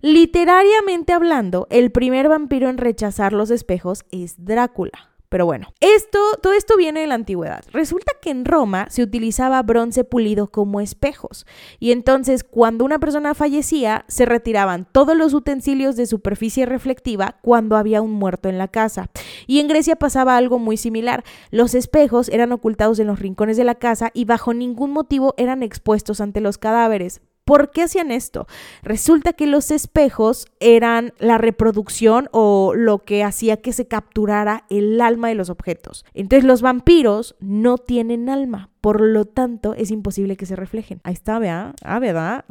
Literariamente 0.01 1.13
hablando, 1.13 1.67
el 1.71 1.91
primer 1.91 2.29
vampiro 2.29 2.69
en 2.69 2.77
rechazar 2.77 3.33
los 3.33 3.49
espejos 3.49 4.05
es 4.11 4.35
Drácula. 4.45 5.16
Pero 5.29 5.45
bueno, 5.45 5.67
esto, 5.81 6.19
todo 6.41 6.53
esto 6.53 6.77
viene 6.77 7.01
de 7.01 7.07
la 7.07 7.15
antigüedad. 7.15 7.63
Resulta 7.73 8.13
que 8.21 8.29
en 8.29 8.45
Roma 8.45 8.87
se 8.89 9.03
utilizaba 9.03 9.61
bronce 9.61 10.05
pulido 10.05 10.51
como 10.51 10.79
espejos. 10.79 11.45
Y 11.79 11.91
entonces, 11.91 12.45
cuando 12.45 12.85
una 12.85 12.99
persona 12.99 13.33
fallecía, 13.33 14.05
se 14.07 14.25
retiraban 14.25 14.87
todos 14.91 15.17
los 15.17 15.33
utensilios 15.33 15.97
de 15.97 16.05
superficie 16.05 16.65
reflectiva 16.65 17.37
cuando 17.41 17.75
había 17.75 18.01
un 18.01 18.13
muerto 18.13 18.47
en 18.47 18.57
la 18.57 18.69
casa. 18.69 19.09
Y 19.47 19.59
en 19.59 19.67
Grecia 19.67 19.97
pasaba 19.97 20.37
algo 20.37 20.59
muy 20.59 20.77
similar. 20.77 21.23
Los 21.51 21.75
espejos 21.75 22.29
eran 22.29 22.53
ocultados 22.53 22.99
en 22.99 23.07
los 23.07 23.19
rincones 23.19 23.57
de 23.57 23.65
la 23.65 23.75
casa 23.75 24.11
y 24.13 24.25
bajo 24.25 24.53
ningún 24.53 24.91
motivo 24.91 25.33
eran 25.37 25.61
expuestos 25.61 26.21
ante 26.21 26.39
los 26.39 26.57
cadáveres 26.57 27.21
¿Por 27.47 27.71
qué 27.71 27.83
hacían 27.83 28.11
esto? 28.11 28.45
Resulta 28.83 29.31
que 29.31 29.47
los 29.47 29.71
espejos 29.71 30.47
eran 30.59 31.13
la 31.17 31.37
reproducción 31.37 32.27
o 32.33 32.73
lo 32.75 33.05
que 33.05 33.23
hacía 33.23 33.61
que 33.61 33.71
se 33.71 33.87
capturara 33.87 34.65
el 34.69 34.99
alma 34.99 35.29
de 35.29 35.35
los 35.35 35.49
objetos. 35.49 36.03
Entonces 36.13 36.43
los 36.43 36.61
vampiros 36.61 37.37
no 37.39 37.77
tienen 37.77 38.27
alma, 38.27 38.69
por 38.81 38.99
lo 38.99 39.23
tanto 39.23 39.75
es 39.75 39.91
imposible 39.91 40.35
que 40.35 40.45
se 40.45 40.57
reflejen. 40.57 40.99
Ahí 41.05 41.13
está, 41.13 41.39
vea, 41.39 41.73
ah, 41.85 41.99
¿verdad? 41.99 42.43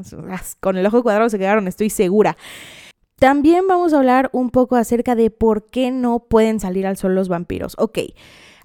Con 0.60 0.78
el 0.78 0.86
ojo 0.86 1.02
cuadrado 1.02 1.28
se 1.28 1.38
quedaron, 1.38 1.68
estoy 1.68 1.90
segura. 1.90 2.38
También 3.18 3.66
vamos 3.68 3.92
a 3.92 3.98
hablar 3.98 4.30
un 4.32 4.48
poco 4.48 4.76
acerca 4.76 5.14
de 5.14 5.30
por 5.30 5.66
qué 5.66 5.90
no 5.90 6.20
pueden 6.20 6.58
salir 6.58 6.86
al 6.86 6.96
sol 6.96 7.14
los 7.14 7.28
vampiros. 7.28 7.74
Ok. 7.78 7.98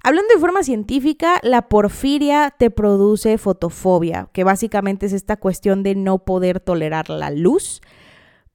Hablando 0.04 0.34
de 0.34 0.40
forma 0.40 0.62
científica, 0.64 1.38
la 1.42 1.68
porfiria 1.68 2.52
te 2.56 2.70
produce 2.70 3.38
fotofobia, 3.38 4.28
que 4.32 4.42
básicamente 4.42 5.06
es 5.06 5.12
esta 5.12 5.36
cuestión 5.36 5.82
de 5.82 5.94
no 5.94 6.18
poder 6.18 6.58
tolerar 6.58 7.08
la 7.08 7.30
luz, 7.30 7.80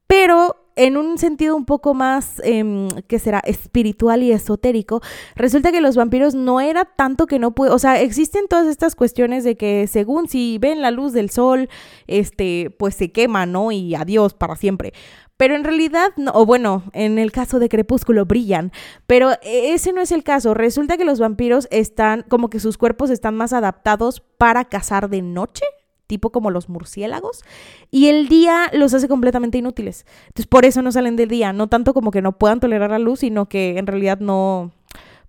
pero 0.07 0.57
en 0.77 0.95
un 0.95 1.17
sentido 1.17 1.55
un 1.55 1.65
poco 1.65 1.93
más, 1.93 2.39
eh, 2.43 2.87
que 3.07 3.17
será 3.17 3.39
espiritual 3.39 4.23
y 4.23 4.31
esotérico, 4.31 5.01
resulta 5.35 5.71
que 5.71 5.81
los 5.81 5.95
vampiros 5.95 6.35
no 6.35 6.61
era 6.61 6.85
tanto 6.85 7.25
que 7.25 7.39
no 7.39 7.51
pueden, 7.51 7.73
o 7.73 7.79
sea, 7.79 7.99
existen 7.99 8.47
todas 8.47 8.67
estas 8.67 8.95
cuestiones 8.95 9.43
de 9.43 9.57
que 9.57 9.87
según 9.87 10.27
si 10.27 10.59
ven 10.59 10.81
la 10.81 10.91
luz 10.91 11.13
del 11.13 11.31
sol, 11.31 11.67
este, 12.05 12.75
pues 12.77 12.95
se 12.95 13.11
quema, 13.11 13.45
¿no? 13.45 13.71
Y 13.71 13.95
adiós 13.95 14.35
para 14.35 14.55
siempre. 14.55 14.93
Pero 15.37 15.55
en 15.55 15.63
realidad, 15.63 16.09
no, 16.17 16.31
o 16.33 16.45
bueno, 16.45 16.83
en 16.93 17.19
el 17.19 17.31
caso 17.31 17.59
de 17.59 17.69
Crepúsculo 17.69 18.25
brillan, 18.25 18.71
pero 19.05 19.31
e, 19.43 19.73
ese 19.73 19.93
no 19.93 20.01
es 20.01 20.11
el 20.11 20.23
caso. 20.23 20.53
Resulta 20.53 20.97
que 20.97 21.05
los 21.05 21.19
vampiros 21.19 21.67
están, 21.71 22.23
como 22.27 22.49
que 22.49 22.59
sus 22.59 22.77
cuerpos 22.77 23.11
están 23.11 23.35
más 23.35 23.53
adaptados 23.53 24.21
para 24.37 24.65
cazar 24.65 25.09
de 25.09 25.21
noche, 25.21 25.63
tipo 26.07 26.31
como 26.31 26.49
los 26.49 26.69
murciélagos, 26.69 27.43
y 27.91 28.07
el 28.07 28.27
día 28.29 28.69
los 28.73 28.93
hace 28.93 29.07
completamente 29.07 29.59
inútiles. 29.59 30.05
Entonces 30.27 30.47
por 30.47 30.65
eso 30.65 30.81
no 30.81 30.91
salen 30.91 31.15
del 31.15 31.29
día, 31.29 31.53
no 31.53 31.67
tanto 31.67 31.93
como 31.93 32.11
que 32.11 32.21
no 32.21 32.37
puedan 32.37 32.59
tolerar 32.59 32.89
la 32.89 32.99
luz, 32.99 33.19
sino 33.19 33.47
que 33.47 33.77
en 33.77 33.85
realidad 33.85 34.19
no, 34.19 34.71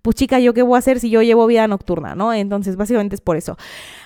pues 0.01 0.15
chica, 0.15 0.39
¿yo 0.39 0.53
qué 0.53 0.63
voy 0.63 0.75
a 0.75 0.79
hacer 0.79 0.99
si 0.99 1.09
yo 1.09 1.21
llevo 1.21 1.45
vida 1.45 1.67
nocturna, 1.67 2.15
no? 2.15 2.33
Entonces, 2.33 2.77
básicamente 2.77 3.15
es 3.15 3.21
por 3.21 3.37
eso. 3.37 3.57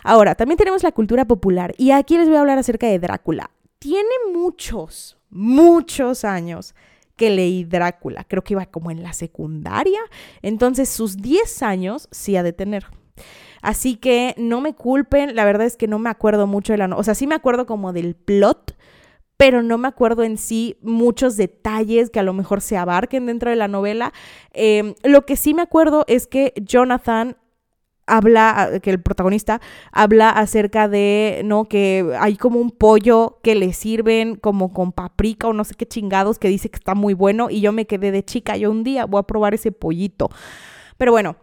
Ahora, 0.04 0.36
también 0.36 0.58
tenemos 0.58 0.84
la 0.84 0.92
cultura 0.92 1.26
popular 1.26 1.76
y 1.78 1.92
aquí 1.92 2.18
les 2.18 2.28
voy 2.28 2.38
a 2.38 2.42
hablar 2.42 2.58
acerca 2.58 2.88
de 2.88 3.00
Drácula. 3.00 3.52
Tiene 3.80 4.10
muchos, 4.34 5.18
muchos 5.34 6.24
años 6.24 6.76
que 7.16 7.30
leí 7.30 7.64
Drácula. 7.64 8.24
Creo 8.24 8.44
que 8.44 8.54
iba 8.54 8.66
como 8.66 8.92
en 8.92 9.04
la 9.04 9.14
secundaria. 9.14 10.00
Entonces 10.42 10.90
sus 10.90 11.18
10 11.18 11.62
años 11.64 12.08
sí 12.12 12.36
ha 12.36 12.44
de 12.44 12.54
tener. 12.54 12.86
Así 13.62 13.96
que 13.96 14.36
no 14.38 14.60
me 14.60 14.74
culpen, 14.74 15.36
la 15.36 15.46
verdad 15.46 15.66
es 15.66 15.78
que 15.78 15.88
no 15.88 15.98
me 15.98 16.10
acuerdo 16.10 16.48
mucho 16.48 16.74
de 16.74 16.78
la... 16.78 16.88
o 16.96 17.04
sea, 17.04 17.16
sí 17.16 17.28
me 17.28 17.36
acuerdo 17.36 17.66
como 17.66 17.94
del 17.94 18.16
plot, 18.16 18.76
pero 19.38 19.64
no 19.64 19.78
me 19.78 19.88
acuerdo 19.88 20.24
en 20.24 20.38
sí 20.38 20.78
muchos 20.82 21.38
detalles 21.38 22.10
que 22.10 22.20
a 22.20 22.24
lo 22.24 22.34
mejor 22.34 22.62
se 22.62 22.78
abarquen 22.78 23.26
dentro 23.26 23.50
de 23.50 23.56
la 23.56 23.68
novela. 23.68 24.12
Em, 24.52 24.96
lo 25.04 25.26
que 25.26 25.38
sí 25.38 25.54
me 25.54 25.62
acuerdo 25.62 26.04
es 26.08 26.28
que 26.28 26.54
Jonathan 26.62 27.38
habla, 28.08 28.80
que 28.82 28.90
el 28.90 29.02
protagonista 29.02 29.62
habla 29.92 30.30
acerca 30.30 30.88
de, 30.88 31.42
¿no? 31.46 31.66
Que 31.66 32.16
hay 32.20 32.36
como 32.36 32.60
un 32.60 32.72
pollo 32.72 33.40
que 33.44 33.56
le 33.56 33.74
sirven 33.74 34.36
como 34.36 34.74
con 34.74 34.92
paprika 34.92 35.48
o 35.48 35.54
no 35.54 35.64
sé 35.64 35.76
qué 35.76 35.86
chingados 35.86 36.40
que 36.40 36.48
dice 36.48 36.70
que 36.70 36.78
está 36.78 36.96
muy 36.96 37.14
bueno 37.14 37.50
y 37.50 37.62
yo 37.62 37.72
me 37.72 37.88
quedé 37.88 38.12
de 38.12 38.24
chica, 38.24 38.58
yo 38.58 38.72
un 38.72 38.84
día 38.84 39.06
voy 39.06 39.20
a 39.20 39.24
probar 39.24 39.54
ese 39.54 39.72
pollito. 39.72 40.30
Pero 40.98 41.12
bueno, 41.12 41.38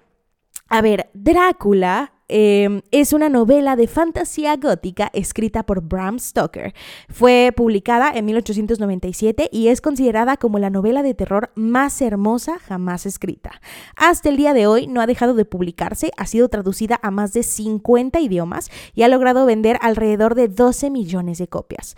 a 0.68 0.82
ver, 0.82 1.10
Drácula 1.14 2.12
Em, 2.32 2.82
es 2.92 3.12
una 3.12 3.28
novela 3.28 3.74
de 3.74 3.88
fantasía 3.88 4.54
gótica 4.54 5.10
escrita 5.12 5.64
por 5.64 5.82
Bram 5.82 6.20
Stoker. 6.20 6.74
Fue 7.08 7.52
publicada 7.56 8.12
en 8.14 8.24
1897 8.24 9.48
y 9.50 9.66
es 9.66 9.80
considerada 9.80 10.36
como 10.36 10.60
la 10.60 10.70
novela 10.70 11.02
de 11.02 11.12
terror 11.12 11.50
más 11.56 12.00
hermosa 12.00 12.60
jamás 12.60 13.04
escrita. 13.04 13.60
Hasta 13.96 14.28
el 14.28 14.36
día 14.36 14.54
de 14.54 14.68
hoy 14.68 14.86
no 14.86 15.00
ha 15.00 15.08
dejado 15.08 15.34
de 15.34 15.44
publicarse, 15.44 16.12
ha 16.16 16.26
sido 16.26 16.48
traducida 16.48 17.00
a 17.02 17.10
más 17.10 17.32
de 17.32 17.42
50 17.42 18.20
idiomas 18.20 18.70
y 18.94 19.02
ha 19.02 19.08
logrado 19.08 19.44
vender 19.44 19.76
alrededor 19.82 20.36
de 20.36 20.46
12 20.46 20.88
millones 20.90 21.38
de 21.38 21.48
copias 21.48 21.96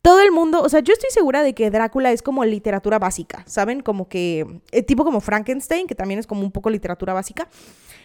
todo 0.00 0.20
el 0.20 0.30
mundo, 0.30 0.62
o 0.62 0.68
sea, 0.68 0.78
yo 0.78 0.92
estoy 0.92 1.10
segura 1.10 1.42
de 1.42 1.52
que 1.52 1.68
Drácula 1.68 2.12
es 2.12 2.22
como 2.22 2.44
literatura 2.44 3.00
básica, 3.00 3.42
¿saben? 3.44 3.80
Como 3.80 4.08
que, 4.08 4.46
eh, 4.70 4.84
tipo 4.84 5.04
como 5.04 5.20
Frankenstein, 5.20 5.88
que 5.88 5.96
también 5.96 6.20
es 6.20 6.28
como 6.28 6.42
un 6.42 6.52
poco 6.52 6.70
literatura 6.70 7.12
básica. 7.12 7.48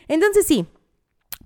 Entonces 0.08 0.48
sí, 0.48 0.66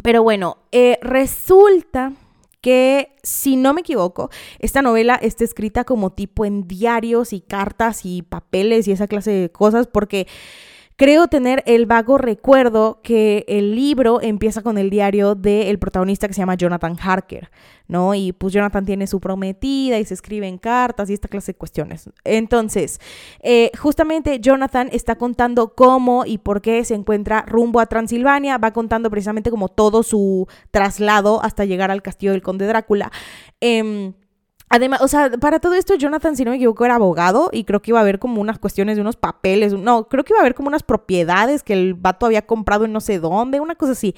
pero 0.02 0.24
bueno, 0.24 0.58
eh, 0.72 0.98
resulta 1.02 2.14
que, 2.62 3.16
si 3.22 3.58
no 3.58 3.74
me 3.74 3.82
equivoco, 3.82 4.30
esta 4.60 4.82
novela 4.82 5.16
está 5.16 5.44
escrita 5.44 5.84
como 5.84 6.12
tipo 6.12 6.46
en 6.46 6.68
diarios 6.68 7.32
y 7.32 7.42
cartas 7.42 8.06
y 8.06 8.24
papeles 8.24 8.88
y 8.88 8.92
esa 8.92 9.08
clase 9.08 9.32
de 9.32 9.52
cosas, 9.52 9.86
porque 9.86 10.28
Creo 10.98 11.28
tener 11.28 11.62
el 11.66 11.86
vago 11.88 12.18
recuerdo 12.18 13.02
que 13.04 13.44
el 13.50 13.76
libro 13.76 14.22
empieza 14.22 14.62
con 14.62 14.78
el 14.78 14.90
diario 14.90 15.36
del 15.36 15.78
protagonista 15.78 16.28
que 16.30 16.34
se 16.34 16.40
llama 16.40 16.56
Jonathan 16.56 16.96
Harker, 16.98 17.52
¿no? 17.90 18.16
Y 18.16 18.32
pues 18.32 18.54
Jonathan 18.54 18.86
tiene 18.86 19.06
su 19.06 19.20
prometida 19.20 20.00
y 20.00 20.06
se 20.06 20.14
escriben 20.14 20.58
cartas 20.58 21.10
y 21.10 21.14
esta 21.14 21.28
clase 21.28 21.52
de 21.52 21.58
cuestiones. 21.58 22.10
Entonces, 22.24 23.02
eh, 23.42 23.72
justamente 23.78 24.40
Jonathan 24.40 24.88
está 24.94 25.16
contando 25.16 25.76
cómo 25.76 26.26
y 26.26 26.38
por 26.38 26.62
qué 26.62 26.86
se 26.86 26.96
encuentra 26.96 27.44
rumbo 27.46 27.82
a 27.82 27.88
Transilvania, 27.88 28.58
va 28.58 28.72
contando 28.72 29.10
precisamente 29.10 29.52
como 29.52 29.68
todo 29.68 30.02
su 30.02 30.48
traslado 30.72 31.44
hasta 31.44 31.66
llegar 31.66 31.92
al 31.92 32.04
castillo 32.04 32.32
del 32.32 32.42
conde 32.42 32.68
Drácula. 32.68 33.12
Eh, 33.60 34.14
Además, 34.70 35.02
o 35.02 35.08
sea, 35.08 35.30
para 35.32 35.60
todo 35.60 35.76
esto, 35.76 35.94
Jonathan, 35.96 36.36
si 36.36 36.44
no 36.44 36.52
me 36.52 36.58
equivoco, 36.58 36.86
era 36.86 36.96
abogado 36.96 37.50
y 37.52 37.66
creo 37.66 37.82
que 37.82 37.92
iba 37.92 38.00
a 38.00 38.02
haber 38.02 38.18
como 38.20 38.42
unas 38.42 38.58
cuestiones 38.58 38.96
de 38.96 39.02
unos 39.02 39.16
papeles. 39.16 39.74
No, 39.74 40.08
creo 40.08 40.24
que 40.24 40.34
iba 40.34 40.40
a 40.40 40.42
haber 40.42 40.56
como 40.56 40.70
unas 40.70 40.84
propiedades 40.84 41.62
que 41.62 41.74
el 41.74 41.94
vato 41.94 42.26
había 42.26 42.46
comprado 42.46 42.86
en 42.86 42.92
no 42.92 43.00
sé 43.00 43.20
dónde, 43.20 43.60
una 43.60 43.76
cosa 43.76 43.92
así. 43.92 44.16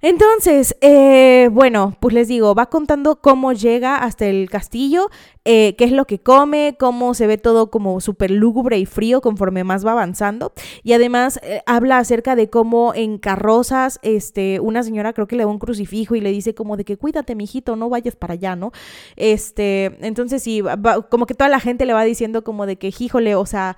Entonces, 0.00 0.76
eh, 0.80 1.48
bueno, 1.50 1.96
pues 1.98 2.14
les 2.14 2.28
digo, 2.28 2.54
va 2.54 2.66
contando 2.66 3.20
cómo 3.20 3.52
llega 3.52 3.96
hasta 3.96 4.26
el 4.26 4.48
castillo, 4.48 5.10
eh, 5.44 5.74
qué 5.76 5.86
es 5.86 5.90
lo 5.90 6.04
que 6.04 6.20
come, 6.20 6.76
cómo 6.78 7.14
se 7.14 7.26
ve 7.26 7.36
todo 7.36 7.68
como 7.72 8.00
súper 8.00 8.30
lúgubre 8.30 8.78
y 8.78 8.86
frío 8.86 9.20
conforme 9.20 9.64
más 9.64 9.84
va 9.84 9.92
avanzando. 9.92 10.52
Y 10.84 10.92
además 10.92 11.40
eh, 11.42 11.62
habla 11.66 11.98
acerca 11.98 12.36
de 12.36 12.48
cómo 12.48 12.94
en 12.94 13.18
carrozas, 13.18 13.98
este, 14.02 14.60
una 14.60 14.84
señora 14.84 15.12
creo 15.12 15.26
que 15.26 15.34
le 15.34 15.42
da 15.42 15.48
un 15.48 15.58
crucifijo 15.58 16.14
y 16.14 16.20
le 16.20 16.30
dice 16.30 16.54
como 16.54 16.76
de 16.76 16.84
que 16.84 16.96
cuídate, 16.96 17.34
mijito, 17.34 17.74
no 17.74 17.88
vayas 17.88 18.14
para 18.14 18.34
allá, 18.34 18.54
¿no? 18.54 18.70
Este, 19.16 19.98
entonces 20.06 20.44
sí, 20.44 20.62
como 21.10 21.26
que 21.26 21.34
toda 21.34 21.48
la 21.48 21.58
gente 21.58 21.86
le 21.86 21.92
va 21.92 22.04
diciendo 22.04 22.44
como 22.44 22.66
de 22.66 22.76
que, 22.76 22.94
híjole, 22.96 23.34
o 23.34 23.46
sea, 23.46 23.76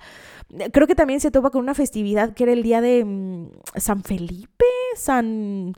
creo 0.71 0.85
que 0.85 0.93
también 0.95 1.19
se 1.19 1.31
topa 1.31 1.49
con 1.49 1.61
una 1.61 1.73
festividad 1.73 2.35
que 2.35 2.43
era 2.43 2.53
el 2.53 2.61
día 2.61 2.79
de 2.79 3.05
mm, 3.05 3.47
San 3.77 4.03
Felipe, 4.03 4.65
San... 4.95 5.73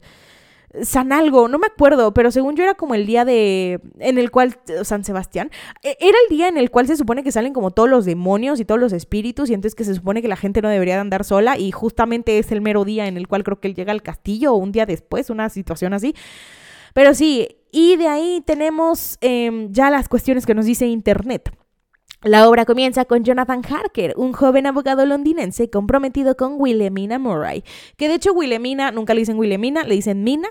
San 0.82 1.12
algo, 1.12 1.48
no 1.48 1.60
me 1.60 1.68
acuerdo, 1.68 2.14
pero 2.14 2.32
según 2.32 2.56
yo 2.56 2.64
era 2.64 2.74
como 2.74 2.96
el 2.96 3.06
día 3.06 3.26
de. 3.26 3.80
en 4.00 4.18
el 4.18 4.32
cual. 4.32 4.58
San 4.84 5.04
Sebastián. 5.04 5.52
E, 5.84 5.98
era 6.00 6.18
el 6.28 6.36
día 6.36 6.48
en 6.48 6.58
el 6.58 6.72
cual 6.72 6.88
se 6.88 6.98
supone 6.98 7.24
que 7.24 7.32
salen 7.32 7.54
como 7.54 7.72
todos 7.72 7.90
los 7.90 8.06
demonios 8.06 8.60
y 8.60 8.66
todos 8.66 8.80
los 8.80 8.92
espíritus, 8.92 9.50
y 9.50 9.54
entonces 9.54 9.76
que 9.76 9.84
se 9.84 9.94
supone 9.94 10.22
que 10.22 10.28
la 10.28 10.36
gente 10.36 10.62
no 10.62 10.70
debería 10.70 10.96
de 10.96 11.02
andar 11.02 11.24
sola, 11.24 11.58
y 11.58 11.72
justamente 11.72 12.40
es 12.40 12.52
el 12.52 12.62
mero 12.62 12.86
día 12.86 13.08
en 13.08 13.18
el 13.18 13.28
cual 13.28 13.44
creo 13.44 13.60
que 13.60 13.68
él 13.68 13.76
llega 13.76 13.92
al 13.92 14.02
castillo, 14.02 14.54
o 14.54 14.56
un 14.56 14.72
día 14.72 14.86
después, 14.86 15.30
una 15.30 15.50
situación 15.50 15.94
así. 15.94 16.16
Pero 16.94 17.14
sí, 17.14 17.58
y 17.72 17.96
de 17.98 18.08
ahí 18.08 18.44
tenemos 18.46 19.18
em, 19.22 19.72
ya 19.72 19.90
las 19.90 20.10
cuestiones 20.10 20.46
que 20.46 20.56
nos 20.56 20.66
dice 20.66 20.86
Internet. 20.86 21.52
La 22.24 22.48
obra 22.48 22.64
comienza 22.64 23.04
con 23.04 23.26
Jonathan 23.26 23.62
Harker, 23.66 24.14
un 24.16 24.32
joven 24.32 24.66
abogado 24.66 25.06
londinense 25.06 25.70
comprometido 25.70 26.38
con 26.38 26.56
Wilhelmina 26.58 27.20
Murray, 27.20 27.66
que 27.98 28.08
de 28.08 28.16
hecho 28.16 28.32
Wilhelmina, 28.32 28.92
nunca 28.92 29.14
le 29.14 29.20
dicen 29.20 29.38
Wilhelmina, 29.38 29.84
le 29.84 29.96
dicen 29.96 30.24
Mina, 30.24 30.48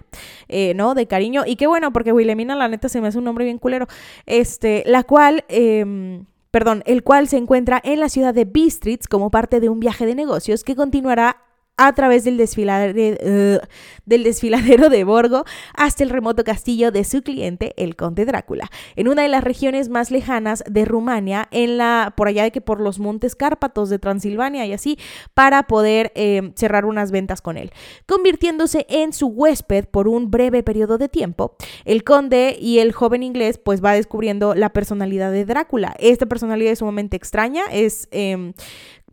eh, 0.48 0.74
¿no? 0.74 0.94
De 0.94 1.06
cariño, 1.06 1.44
y 1.46 1.56
qué 1.56 1.66
bueno, 1.66 1.90
porque 1.90 2.12
Wilhelmina 2.12 2.54
la 2.56 2.68
neta 2.68 2.90
se 2.90 3.00
me 3.00 3.08
hace 3.08 3.16
un 3.16 3.24
nombre 3.24 3.46
bien 3.46 3.58
culero, 3.58 3.86
este, 4.26 4.84
la 4.86 5.02
cual... 5.02 5.44
Eh, 5.48 6.22
perdón, 6.50 6.82
el 6.84 7.02
cual 7.02 7.28
se 7.28 7.38
encuentra 7.38 7.80
en 7.82 7.98
la 7.98 8.10
ciudad 8.10 8.34
de 8.34 8.44
Bistritz 8.44 9.08
como 9.08 9.30
parte 9.30 9.58
de 9.58 9.70
un 9.70 9.80
viaje 9.80 10.04
de 10.04 10.14
negocios 10.14 10.64
que 10.64 10.76
continuará 10.76 11.38
a 11.76 11.94
través 11.94 12.24
del, 12.24 12.36
del 12.36 14.22
desfiladero 14.24 14.88
de 14.88 15.04
Borgo 15.04 15.44
hasta 15.74 16.04
el 16.04 16.10
remoto 16.10 16.44
castillo 16.44 16.92
de 16.92 17.04
su 17.04 17.22
cliente, 17.22 17.72
el 17.76 17.96
conde 17.96 18.24
Drácula, 18.24 18.70
en 18.94 19.08
una 19.08 19.22
de 19.22 19.28
las 19.28 19.42
regiones 19.42 19.88
más 19.88 20.10
lejanas 20.10 20.62
de 20.68 20.84
Rumania, 20.84 21.48
en 21.50 21.78
la, 21.78 22.12
por 22.16 22.28
allá 22.28 22.42
de 22.44 22.52
que 22.52 22.60
por 22.60 22.80
los 22.80 22.98
montes 22.98 23.34
Cárpatos 23.34 23.88
de 23.88 23.98
Transilvania 23.98 24.66
y 24.66 24.72
así, 24.72 24.98
para 25.34 25.62
poder 25.64 26.12
eh, 26.14 26.52
cerrar 26.56 26.84
unas 26.84 27.10
ventas 27.10 27.40
con 27.40 27.56
él. 27.56 27.72
Convirtiéndose 28.06 28.86
en 28.88 29.12
su 29.12 29.28
huésped 29.28 29.86
por 29.86 30.08
un 30.08 30.30
breve 30.30 30.62
periodo 30.62 30.98
de 30.98 31.08
tiempo, 31.08 31.56
el 31.84 32.04
conde 32.04 32.56
y 32.60 32.80
el 32.80 32.92
joven 32.92 33.22
inglés 33.22 33.58
pues 33.58 33.82
va 33.82 33.94
descubriendo 33.94 34.54
la 34.54 34.72
personalidad 34.72 35.32
de 35.32 35.46
Drácula. 35.46 35.94
Esta 35.98 36.26
personalidad 36.26 36.72
es 36.72 36.80
sumamente 36.80 37.16
extraña, 37.16 37.62
es... 37.70 38.08
Em, 38.10 38.52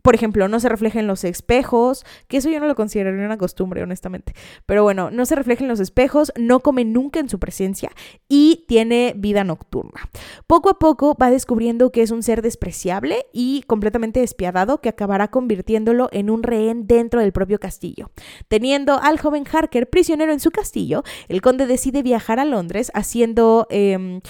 por 0.02 0.14
ejemplo, 0.14 0.48
no 0.48 0.60
se 0.60 0.68
refleja 0.68 1.00
en 1.00 1.06
los 1.06 1.24
espejos, 1.24 2.04
que 2.28 2.38
eso 2.38 2.50
yo 2.50 2.60
no 2.60 2.66
lo 2.66 2.74
consideraría 2.74 3.24
una 3.24 3.38
costumbre, 3.38 3.82
honestamente. 3.82 4.34
Pero 4.66 4.82
bueno, 4.82 5.10
no 5.10 5.26
se 5.26 5.34
refleja 5.34 5.64
en 5.64 5.68
los 5.68 5.80
espejos, 5.80 6.32
no 6.36 6.60
come 6.60 6.84
nunca 6.84 7.20
en 7.20 7.28
su 7.28 7.38
presencia 7.38 7.90
y 8.28 8.64
tiene 8.68 9.14
vida 9.16 9.44
nocturna. 9.44 10.08
Poco 10.46 10.70
a 10.70 10.78
poco 10.78 11.16
va 11.20 11.30
descubriendo 11.30 11.92
que 11.92 12.02
es 12.02 12.10
un 12.10 12.22
ser 12.22 12.42
despreciable 12.42 13.26
y 13.32 13.62
completamente 13.62 14.20
despiadado 14.20 14.80
que 14.80 14.88
acabará 14.88 15.28
convirtiéndolo 15.28 16.08
en 16.12 16.30
un 16.30 16.42
rehén 16.42 16.86
dentro 16.86 17.20
del 17.20 17.32
propio 17.32 17.58
castillo. 17.58 18.10
Teniendo 18.48 19.00
al 19.00 19.18
joven 19.18 19.44
Harker 19.50 19.88
prisionero 19.88 20.32
en 20.32 20.40
su 20.40 20.50
castillo, 20.50 21.02
el 21.28 21.42
conde 21.42 21.66
decide 21.66 22.02
viajar 22.02 22.40
a 22.40 22.44
Londres 22.44 22.90
haciendo 22.94 23.66
em, 23.70 24.20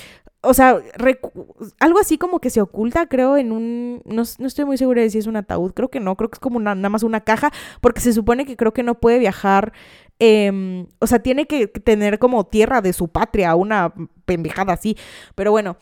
o 0.42 0.54
sea, 0.54 0.80
algo 1.78 1.98
así 1.98 2.16
como 2.16 2.40
que 2.40 2.50
se 2.50 2.60
oculta, 2.60 3.06
creo, 3.06 3.36
en 3.36 3.52
un... 3.52 4.02
No, 4.06 4.22
estoy 4.22 4.64
muy 4.64 4.78
segura 4.78 5.02
de 5.02 5.10
si 5.10 5.18
es 5.18 5.26
un 5.26 5.36
ataúd, 5.36 5.72
creo 5.72 5.90
que 5.90 6.00
no, 6.00 6.16
creo 6.16 6.30
que 6.30 6.36
es 6.36 6.40
como 6.40 6.58
nada 6.60 6.88
más 6.88 7.02
una 7.02 7.20
caja, 7.20 7.52
porque 7.80 8.00
se 8.00 8.12
supone 8.12 8.46
que 8.46 8.56
creo 8.56 8.72
que 8.72 8.82
no 8.82 8.94
puede 8.94 9.18
viajar, 9.18 9.72
em, 10.18 10.86
o 10.98 11.06
sea, 11.06 11.18
tiene 11.18 11.46
que 11.46 11.66
tener 11.66 12.18
como 12.18 12.44
tierra 12.44 12.80
de 12.80 12.92
su 12.94 13.08
patria, 13.08 13.54
una 13.54 13.92
pendejada 14.24 14.72
así, 14.74 14.96
pero 15.34 15.50
bueno. 15.50 15.76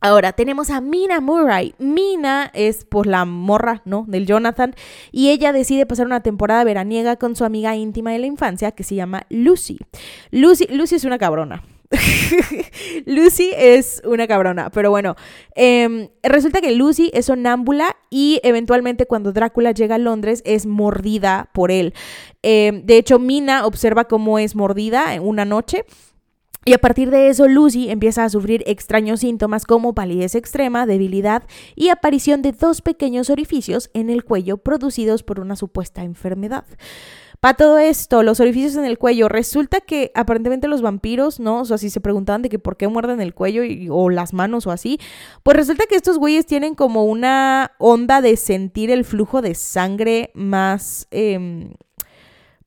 Ahora 0.00 0.32
tenemos 0.32 0.70
a 0.70 0.80
Mina 0.80 1.20
Murray. 1.20 1.74
Mina 1.80 2.52
es 2.54 2.84
por 2.84 3.08
la 3.08 3.24
morra, 3.24 3.82
¿no? 3.84 4.04
Del 4.06 4.26
Jonathan. 4.26 4.76
Y 5.10 5.30
ella 5.30 5.52
decide 5.52 5.86
pasar 5.86 6.06
una 6.06 6.20
temporada 6.20 6.62
veraniega 6.62 7.16
con 7.16 7.34
su 7.34 7.44
amiga 7.44 7.74
íntima 7.74 8.12
de 8.12 8.20
la 8.20 8.26
infancia 8.26 8.70
que 8.70 8.84
se 8.84 8.94
llama 8.94 9.26
Lucy. 9.28 9.76
Lucy, 10.30 10.68
Lucy 10.70 10.94
es 10.94 11.04
una 11.04 11.18
cabrona. 11.18 11.64
Lucy 13.06 13.50
es 13.56 14.02
una 14.04 14.26
cabrona, 14.26 14.70
pero 14.70 14.90
bueno, 14.90 15.16
em, 15.54 16.08
resulta 16.22 16.60
que 16.60 16.72
Lucy 16.72 17.10
es 17.14 17.26
sonámbula 17.26 17.96
y 18.10 18.40
eventualmente 18.42 19.06
cuando 19.06 19.32
Drácula 19.32 19.72
llega 19.72 19.94
a 19.94 19.98
Londres 19.98 20.42
es 20.44 20.66
mordida 20.66 21.48
por 21.54 21.70
él. 21.70 21.94
Em, 22.42 22.84
de 22.84 22.98
hecho, 22.98 23.18
Mina 23.18 23.66
observa 23.66 24.04
cómo 24.04 24.38
es 24.38 24.54
mordida 24.54 25.18
una 25.20 25.44
noche. 25.44 25.84
Y 26.64 26.74
a 26.74 26.78
partir 26.78 27.10
de 27.10 27.30
eso, 27.30 27.48
Lucy 27.48 27.88
empieza 27.88 28.24
a 28.24 28.28
sufrir 28.28 28.62
extraños 28.66 29.20
síntomas 29.20 29.64
como 29.64 29.94
palidez 29.94 30.34
extrema, 30.34 30.84
debilidad 30.84 31.44
y 31.74 31.88
aparición 31.88 32.42
de 32.42 32.52
dos 32.52 32.82
pequeños 32.82 33.30
orificios 33.30 33.88
en 33.94 34.10
el 34.10 34.22
cuello 34.22 34.58
producidos 34.58 35.22
por 35.22 35.40
una 35.40 35.56
supuesta 35.56 36.02
enfermedad. 36.02 36.66
Para 37.40 37.54
todo 37.54 37.78
esto, 37.78 38.24
los 38.24 38.40
orificios 38.40 38.74
en 38.76 38.84
el 38.84 38.98
cuello, 38.98 39.28
resulta 39.28 39.80
que 39.80 40.10
aparentemente 40.14 40.66
los 40.66 40.82
vampiros, 40.82 41.38
¿no? 41.38 41.60
O 41.60 41.64
sea, 41.64 41.78
si 41.78 41.88
se 41.88 42.00
preguntaban 42.00 42.42
de 42.42 42.48
que 42.48 42.58
por 42.58 42.76
qué 42.76 42.88
muerden 42.88 43.20
el 43.20 43.32
cuello 43.32 43.62
o 43.94 44.10
las 44.10 44.32
manos 44.32 44.66
o 44.66 44.72
así, 44.72 44.98
pues 45.44 45.56
resulta 45.56 45.84
que 45.88 45.94
estos 45.94 46.18
güeyes 46.18 46.46
tienen 46.46 46.74
como 46.74 47.04
una 47.04 47.72
onda 47.78 48.20
de 48.20 48.36
sentir 48.36 48.90
el 48.90 49.04
flujo 49.04 49.40
de 49.42 49.54
sangre 49.54 50.30
más... 50.34 51.06
Em, 51.10 51.74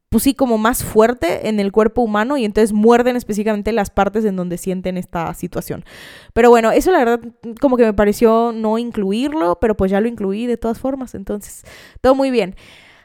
pues 0.09 0.26
sí, 0.26 0.34
como 0.34 0.57
más 0.57 0.84
fuerte 0.84 1.47
en 1.47 1.61
el 1.61 1.72
cuerpo 1.72 2.01
humano 2.01 2.36
y 2.36 2.43
entonces 2.43 2.74
muerden 2.74 3.15
específicamente 3.15 3.72
las 3.72 3.89
partes 3.89 4.26
en 4.26 4.36
donde 4.36 4.57
sienten 4.57 4.97
esta 4.97 5.34
situación. 5.34 5.86
Pero 6.34 6.49
bueno, 6.49 6.72
eso 6.72 6.91
la 6.91 6.97
verdad 6.97 7.22
como 7.61 7.78
que 7.78 7.86
me 7.86 7.93
pareció 7.93 8.51
no 8.53 8.78
incluirlo, 8.78 9.57
pero 9.61 9.78
pues 9.78 9.89
ya 9.89 10.01
lo 10.01 10.09
incluí 10.09 10.47
de 10.47 10.57
todas 10.57 10.80
formas, 10.80 11.15
entonces 11.15 11.63
todo 12.01 12.13
muy 12.13 12.30
bien. 12.30 12.57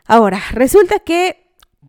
Ahora, 0.08 0.40
resulta 0.52 0.98
que 0.98 1.45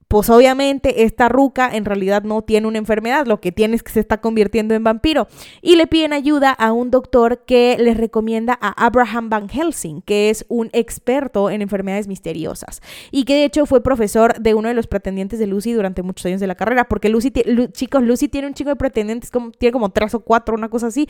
pues 0.07 0.29
obviamente 0.29 1.03
esta 1.03 1.27
ruca 1.27 1.69
en 1.73 1.85
realidad 1.85 2.23
no 2.23 2.41
tiene 2.41 2.67
una 2.67 2.77
enfermedad, 2.77 3.25
lo 3.25 3.41
que 3.41 3.51
tiene 3.51 3.75
es 3.75 3.83
que 3.83 3.91
se 3.91 3.99
está 3.99 4.21
convirtiendo 4.21 4.73
en 4.73 4.83
vampiro. 4.83 5.27
Y 5.61 5.75
le 5.75 5.87
piden 5.87 6.13
ayuda 6.13 6.51
a 6.51 6.71
un 6.71 6.91
doctor 6.91 7.43
que 7.45 7.75
les 7.79 7.97
recomienda 7.97 8.57
a 8.61 8.85
Abraham 8.85 9.29
Van 9.29 9.49
Helsing, 9.49 10.01
que 10.01 10.29
es 10.29 10.45
un 10.47 10.69
experto 10.73 11.49
en 11.49 11.61
enfermedades 11.61 12.07
misteriosas. 12.07 12.81
Y 13.11 13.25
que 13.25 13.33
de 13.33 13.43
hecho 13.45 13.65
fue 13.65 13.83
profesor 13.83 14.39
de 14.39 14.53
uno 14.53 14.69
de 14.69 14.73
los 14.73 14.87
pretendientes 14.87 15.39
de 15.39 15.47
Lucy 15.47 15.73
durante 15.73 16.03
muchos 16.03 16.25
años 16.25 16.39
de 16.39 16.47
la 16.47 16.55
carrera, 16.55 16.85
porque 16.85 17.09
Lucy, 17.09 17.31
chicos, 17.73 18.03
Lucy 18.03 18.29
tiene 18.29 18.47
un 18.47 18.53
chico 18.53 18.69
de 18.69 18.75
pretendientes, 18.77 19.29
como, 19.29 19.51
tiene 19.51 19.73
como 19.73 19.89
tres 19.89 20.13
o 20.13 20.21
cuatro, 20.21 20.55
una 20.55 20.69
cosa 20.69 20.87
así. 20.87 21.07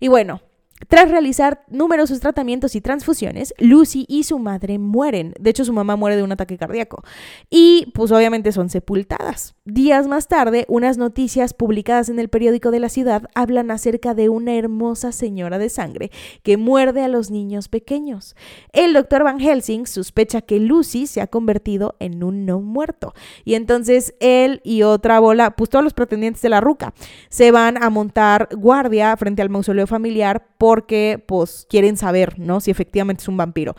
Y 0.00 0.08
bueno, 0.08 0.40
tras 0.88 1.10
realizar 1.10 1.64
numerosos 1.68 2.20
tratamientos 2.20 2.74
y 2.74 2.80
transfusiones, 2.80 3.54
Lucy 3.58 4.04
y 4.08 4.24
su 4.24 4.38
madre 4.38 4.78
mueren. 4.78 5.34
De 5.40 5.50
hecho, 5.50 5.64
su 5.64 5.72
mamá 5.72 5.96
muere 5.96 6.16
de 6.16 6.22
un 6.22 6.32
ataque 6.32 6.58
cardíaco. 6.58 7.02
Y 7.50 7.90
pues 7.94 8.12
obviamente 8.12 8.52
son 8.52 8.68
sepultadas. 8.68 9.55
Días 9.68 10.06
más 10.06 10.28
tarde, 10.28 10.64
unas 10.68 10.96
noticias 10.96 11.52
publicadas 11.52 12.08
en 12.08 12.20
el 12.20 12.28
periódico 12.28 12.70
de 12.70 12.78
la 12.78 12.88
ciudad 12.88 13.28
hablan 13.34 13.72
acerca 13.72 14.14
de 14.14 14.28
una 14.28 14.54
hermosa 14.54 15.10
señora 15.10 15.58
de 15.58 15.70
sangre 15.70 16.12
que 16.44 16.56
muerde 16.56 17.02
a 17.02 17.08
los 17.08 17.32
niños 17.32 17.66
pequeños. 17.66 18.36
El 18.72 18.92
doctor 18.92 19.24
Van 19.24 19.40
Helsing 19.40 19.88
sospecha 19.88 20.40
que 20.40 20.60
Lucy 20.60 21.08
se 21.08 21.20
ha 21.20 21.26
convertido 21.26 21.96
en 21.98 22.22
un 22.22 22.46
no 22.46 22.60
muerto. 22.60 23.12
Y 23.44 23.54
entonces 23.54 24.14
él 24.20 24.60
y 24.62 24.84
otra 24.84 25.18
bola, 25.18 25.56
pues 25.56 25.68
todos 25.68 25.82
los 25.82 25.94
pretendientes 25.94 26.42
de 26.42 26.50
la 26.50 26.60
ruca, 26.60 26.94
se 27.28 27.50
van 27.50 27.82
a 27.82 27.90
montar 27.90 28.48
guardia 28.56 29.16
frente 29.16 29.42
al 29.42 29.50
mausoleo 29.50 29.88
familiar 29.88 30.46
porque 30.58 31.20
pues 31.26 31.66
quieren 31.68 31.96
saber, 31.96 32.38
¿no? 32.38 32.60
Si 32.60 32.70
efectivamente 32.70 33.22
es 33.22 33.28
un 33.28 33.36
vampiro. 33.36 33.74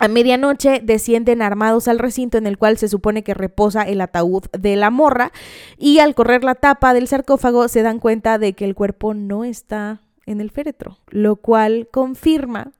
A 0.00 0.08
medianoche 0.08 0.80
descienden 0.82 1.42
armados 1.42 1.86
al 1.86 1.98
recinto 1.98 2.38
en 2.38 2.46
el 2.46 2.56
cual 2.56 2.78
se 2.78 2.88
supone 2.88 3.22
que 3.22 3.34
reposa 3.34 3.82
el 3.82 4.00
ataúd 4.00 4.44
de 4.58 4.74
la 4.74 4.88
morra 4.88 5.30
y 5.76 5.98
al 5.98 6.14
correr 6.14 6.42
la 6.42 6.54
tapa 6.54 6.94
del 6.94 7.06
sarcófago 7.06 7.68
se 7.68 7.82
dan 7.82 7.98
cuenta 7.98 8.38
de 8.38 8.54
que 8.54 8.64
el 8.64 8.74
cuerpo 8.74 9.12
no 9.12 9.44
está 9.44 10.00
en 10.24 10.40
el 10.40 10.50
féretro, 10.50 10.96
lo 11.08 11.36
cual 11.36 11.86
confirma 11.92 12.72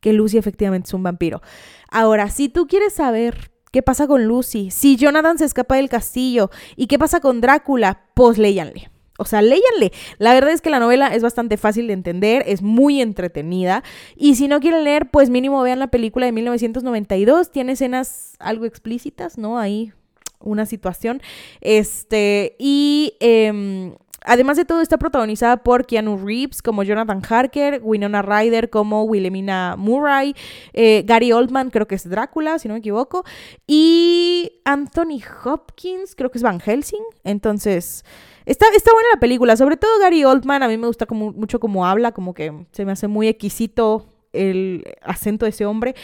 que 0.00 0.14
Lucy 0.14 0.38
efectivamente 0.38 0.88
es 0.88 0.94
un 0.94 1.02
vampiro. 1.02 1.42
Ahora, 1.90 2.30
si 2.30 2.48
tú 2.48 2.66
quieres 2.66 2.94
saber 2.94 3.50
qué 3.70 3.82
pasa 3.82 4.06
con 4.06 4.24
Lucy, 4.24 4.70
si 4.70 4.96
Jonathan 4.96 5.36
se 5.36 5.44
escapa 5.44 5.76
del 5.76 5.90
castillo 5.90 6.50
y 6.74 6.86
qué 6.86 6.98
pasa 6.98 7.20
con 7.20 7.42
Drácula, 7.42 8.06
pues 8.14 8.38
léyanle. 8.38 8.93
O 9.18 9.24
sea, 9.24 9.42
léyanle. 9.42 9.92
La 10.18 10.34
verdad 10.34 10.50
es 10.50 10.60
que 10.60 10.70
la 10.70 10.80
novela 10.80 11.14
es 11.14 11.22
bastante 11.22 11.56
fácil 11.56 11.86
de 11.86 11.92
entender, 11.92 12.42
es 12.46 12.62
muy 12.62 13.00
entretenida. 13.00 13.84
Y 14.16 14.34
si 14.34 14.48
no 14.48 14.60
quieren 14.60 14.84
leer, 14.84 15.10
pues 15.10 15.30
mínimo 15.30 15.62
vean 15.62 15.78
la 15.78 15.88
película 15.88 16.26
de 16.26 16.32
1992. 16.32 17.50
Tiene 17.52 17.72
escenas 17.72 18.34
algo 18.40 18.64
explícitas, 18.64 19.38
¿no? 19.38 19.58
Ahí 19.58 19.92
una 20.40 20.66
situación. 20.66 21.22
Este, 21.60 22.56
y 22.58 23.14
em, 23.20 23.94
además 24.24 24.56
de 24.56 24.64
todo, 24.64 24.80
está 24.80 24.98
protagonizada 24.98 25.58
por 25.58 25.86
Keanu 25.86 26.18
Reeves 26.18 26.62
como 26.62 26.82
Jonathan 26.82 27.22
Harker, 27.28 27.80
Winona 27.82 28.22
Ryder 28.22 28.70
como 28.70 29.04
Wilhelmina 29.04 29.76
Murray, 29.76 30.34
eh, 30.72 31.02
Gary 31.06 31.32
Oldman, 31.32 31.70
creo 31.70 31.86
que 31.86 31.94
es 31.94 32.08
Drácula, 32.08 32.58
si 32.58 32.68
no 32.68 32.74
me 32.74 32.80
equivoco, 32.80 33.24
y 33.66 34.60
Anthony 34.64 35.20
Hopkins, 35.44 36.14
creo 36.14 36.30
que 36.30 36.38
es 36.38 36.42
Van 36.42 36.60
Helsing. 36.60 37.02
Entonces. 37.24 38.04
Está, 38.46 38.66
está 38.76 38.92
buena 38.92 39.08
la 39.14 39.20
película, 39.20 39.56
sobre 39.56 39.76
todo 39.76 39.98
Gary 40.00 40.24
Oldman, 40.24 40.62
a 40.62 40.68
mí 40.68 40.76
me 40.76 40.86
gusta 40.86 41.06
como, 41.06 41.32
mucho 41.32 41.60
cómo 41.60 41.86
habla, 41.86 42.12
como 42.12 42.34
que 42.34 42.52
se 42.72 42.84
me 42.84 42.92
hace 42.92 43.08
muy 43.08 43.28
exquisito 43.28 44.06
el 44.32 44.84
acento 45.02 45.46
de 45.46 45.50
ese 45.50 45.64
hombre. 45.64 45.94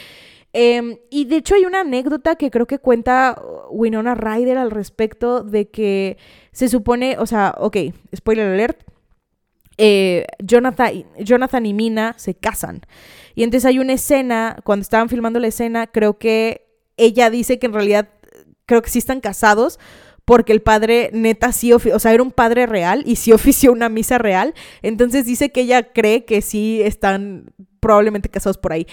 Em, 0.53 0.97
y 1.09 1.25
de 1.25 1.37
hecho 1.37 1.55
hay 1.55 1.65
una 1.65 1.81
anécdota 1.81 2.35
que 2.35 2.51
creo 2.51 2.65
que 2.65 2.79
cuenta 2.79 3.41
Winona 3.69 4.15
Ryder 4.15 4.57
al 4.57 4.71
respecto 4.71 5.43
de 5.43 5.69
que 5.69 6.17
se 6.51 6.67
supone, 6.67 7.17
o 7.19 7.25
sea, 7.25 7.55
ok, 7.57 7.77
spoiler 8.15 8.47
alert, 8.47 8.81
eh, 9.77 10.25
Jonathan, 10.39 11.05
Jonathan 11.19 11.65
y 11.65 11.73
Mina 11.73 12.15
se 12.17 12.33
casan. 12.33 12.81
Y 13.35 13.43
entonces 13.43 13.65
hay 13.65 13.79
una 13.79 13.93
escena, 13.93 14.57
cuando 14.63 14.81
estaban 14.81 15.09
filmando 15.09 15.39
la 15.39 15.47
escena, 15.47 15.87
creo 15.87 16.17
que 16.17 16.67
ella 16.97 17.29
dice 17.29 17.57
que 17.57 17.67
en 17.67 17.73
realidad, 17.73 18.09
creo 18.65 18.81
que 18.81 18.89
sí 18.89 18.99
están 18.99 19.21
casados, 19.21 19.79
porque 20.25 20.53
el 20.53 20.61
padre 20.61 21.09
neta 21.13 21.51
sí, 21.51 21.73
o 21.73 21.79
sea, 21.79 22.13
era 22.13 22.23
un 22.23 22.31
padre 22.31 22.65
real 22.65 23.03
y 23.05 23.15
sí 23.15 23.31
ofició 23.33 23.71
una 23.71 23.89
misa 23.89 24.17
real. 24.17 24.53
Entonces 24.81 25.25
dice 25.25 25.51
que 25.51 25.61
ella 25.61 25.91
cree 25.93 26.25
que 26.25 26.41
sí 26.41 26.81
están 26.83 27.53
probablemente 27.79 28.29
casados 28.29 28.57
por 28.57 28.73
ahí. 28.73 28.87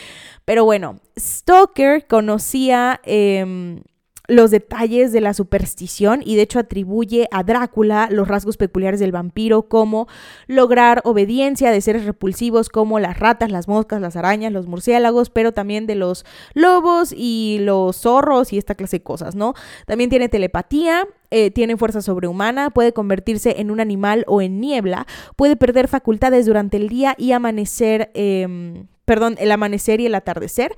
Pero 0.45 0.65
bueno, 0.65 1.01
Stoker 1.19 2.07
conocía... 2.07 3.01
Em, 3.05 3.83
los 4.29 4.51
detalles 4.51 5.11
de 5.11 5.23
la 5.23 5.33
superstición 5.33 6.21
y 6.25 6.37
de 6.37 6.43
hecho 6.43 6.59
atribuye 6.59 7.29
a 7.33 7.43
Drácula 7.43 8.09
los 8.13 8.29
rasgos 8.29 8.59
peculiares 8.59 9.01
del 9.01 9.11
vampiro 9.11 9.63
como 9.63 10.07
lograr 10.47 11.01
obediencia 11.05 11.71
de 11.71 11.81
seres 11.81 12.05
repulsivos 12.05 12.69
como 12.69 13.01
las 13.01 13.19
ratas, 13.19 13.51
las 13.51 13.69
moscas, 13.69 14.03
las 14.03 14.17
arañas, 14.17 14.53
los 14.53 14.67
murciélagos, 14.67 15.31
pero 15.31 15.53
también 15.53 15.87
de 15.87 15.95
los 15.95 16.27
lobos 16.53 17.15
y 17.17 17.57
los 17.63 17.97
zorros 17.97 18.53
y 18.53 18.59
esta 18.59 18.75
clase 18.75 18.99
de 18.99 19.03
cosas, 19.03 19.35
¿no? 19.35 19.55
También 19.87 20.11
tiene 20.11 20.29
telepatía, 20.29 21.09
eh, 21.31 21.51
tiene 21.51 21.77
fuerza 21.77 22.03
sobrehumana, 22.03 22.71
puede 22.71 22.93
convertirse 22.93 23.61
en 23.61 23.71
un 23.71 23.81
animal 23.81 24.25
o 24.27 24.41
en 24.41 24.61
niebla, 24.61 25.07
puede 25.37 25.57
perder 25.57 25.89
facultades 25.89 26.47
durante 26.47 26.77
el 26.77 26.89
día 26.89 27.15
y 27.19 27.33
amanecer... 27.33 28.11
Em, 28.15 28.87
perdón, 29.09 29.37
el 29.41 29.51
amanecer 29.51 30.03
y 30.03 30.07
el 30.07 30.15
atardecer. 30.15 30.75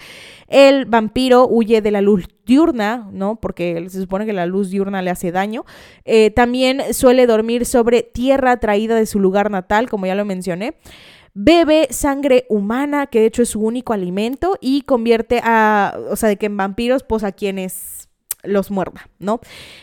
El 0.46 0.84
vampiro 0.84 1.48
huye 1.48 1.82
de 1.82 1.90
la 1.90 2.00
luz 2.00 2.28
diurna, 2.46 3.08
¿no? 3.12 3.40
Porque 3.40 3.84
se 3.88 4.00
supone 4.00 4.24
que 4.24 4.32
la 4.32 4.46
luz 4.46 4.70
diurna 4.70 5.02
le 5.02 5.10
hace 5.10 5.32
daño. 5.32 5.64
Eh, 6.04 6.30
también 6.30 6.94
suele 6.94 7.26
dormir 7.26 7.66
sobre 7.66 8.04
tierra 8.04 8.58
traída 8.58 8.94
de 8.94 9.06
su 9.06 9.18
lugar 9.18 9.50
natal, 9.50 9.90
como 9.90 10.06
ya 10.06 10.14
lo 10.14 10.24
mencioné. 10.24 10.74
bebe 11.34 11.88
sangre 11.90 12.46
humana, 12.48 13.06
que 13.06 13.20
de 13.20 13.26
hecho 13.26 13.42
es 13.42 13.48
su 13.48 13.60
único 13.60 13.92
alimento, 13.92 14.56
y 14.60 14.82
convierte 14.82 15.40
a, 15.42 15.96
o 16.10 16.14
sea, 16.16 16.28
de 16.28 16.36
que 16.36 16.46
en 16.46 16.56
vampiros, 16.56 17.02
pues 17.02 17.24
a 17.24 17.32
quienes 17.32 17.99
los 18.42 18.70
muerda, 18.70 19.08
¿no? 19.18 19.40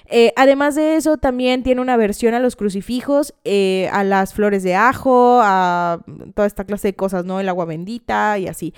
Eh, 0.08 0.34
además 0.36 0.76
de 0.76 0.96
eso, 0.96 1.18
también 1.18 1.64
tiene 1.64 1.82
una 1.82 1.98
versión 1.98 2.34
a 2.34 2.40
los 2.40 2.56
crucifijos, 2.56 3.34
eh, 3.44 3.90
a 3.92 4.04
las 4.04 4.34
flores 4.34 4.64
de 4.64 4.76
ajo, 4.76 5.40
a 5.44 6.00
toda 6.34 6.48
esta 6.48 6.66
clase 6.66 6.90
de 6.90 6.96
cosas, 6.96 7.26
¿no? 7.26 7.40
El 7.40 7.50
agua 7.50 7.66
bendita 7.66 8.38
y 8.38 8.48
así. 8.48 8.74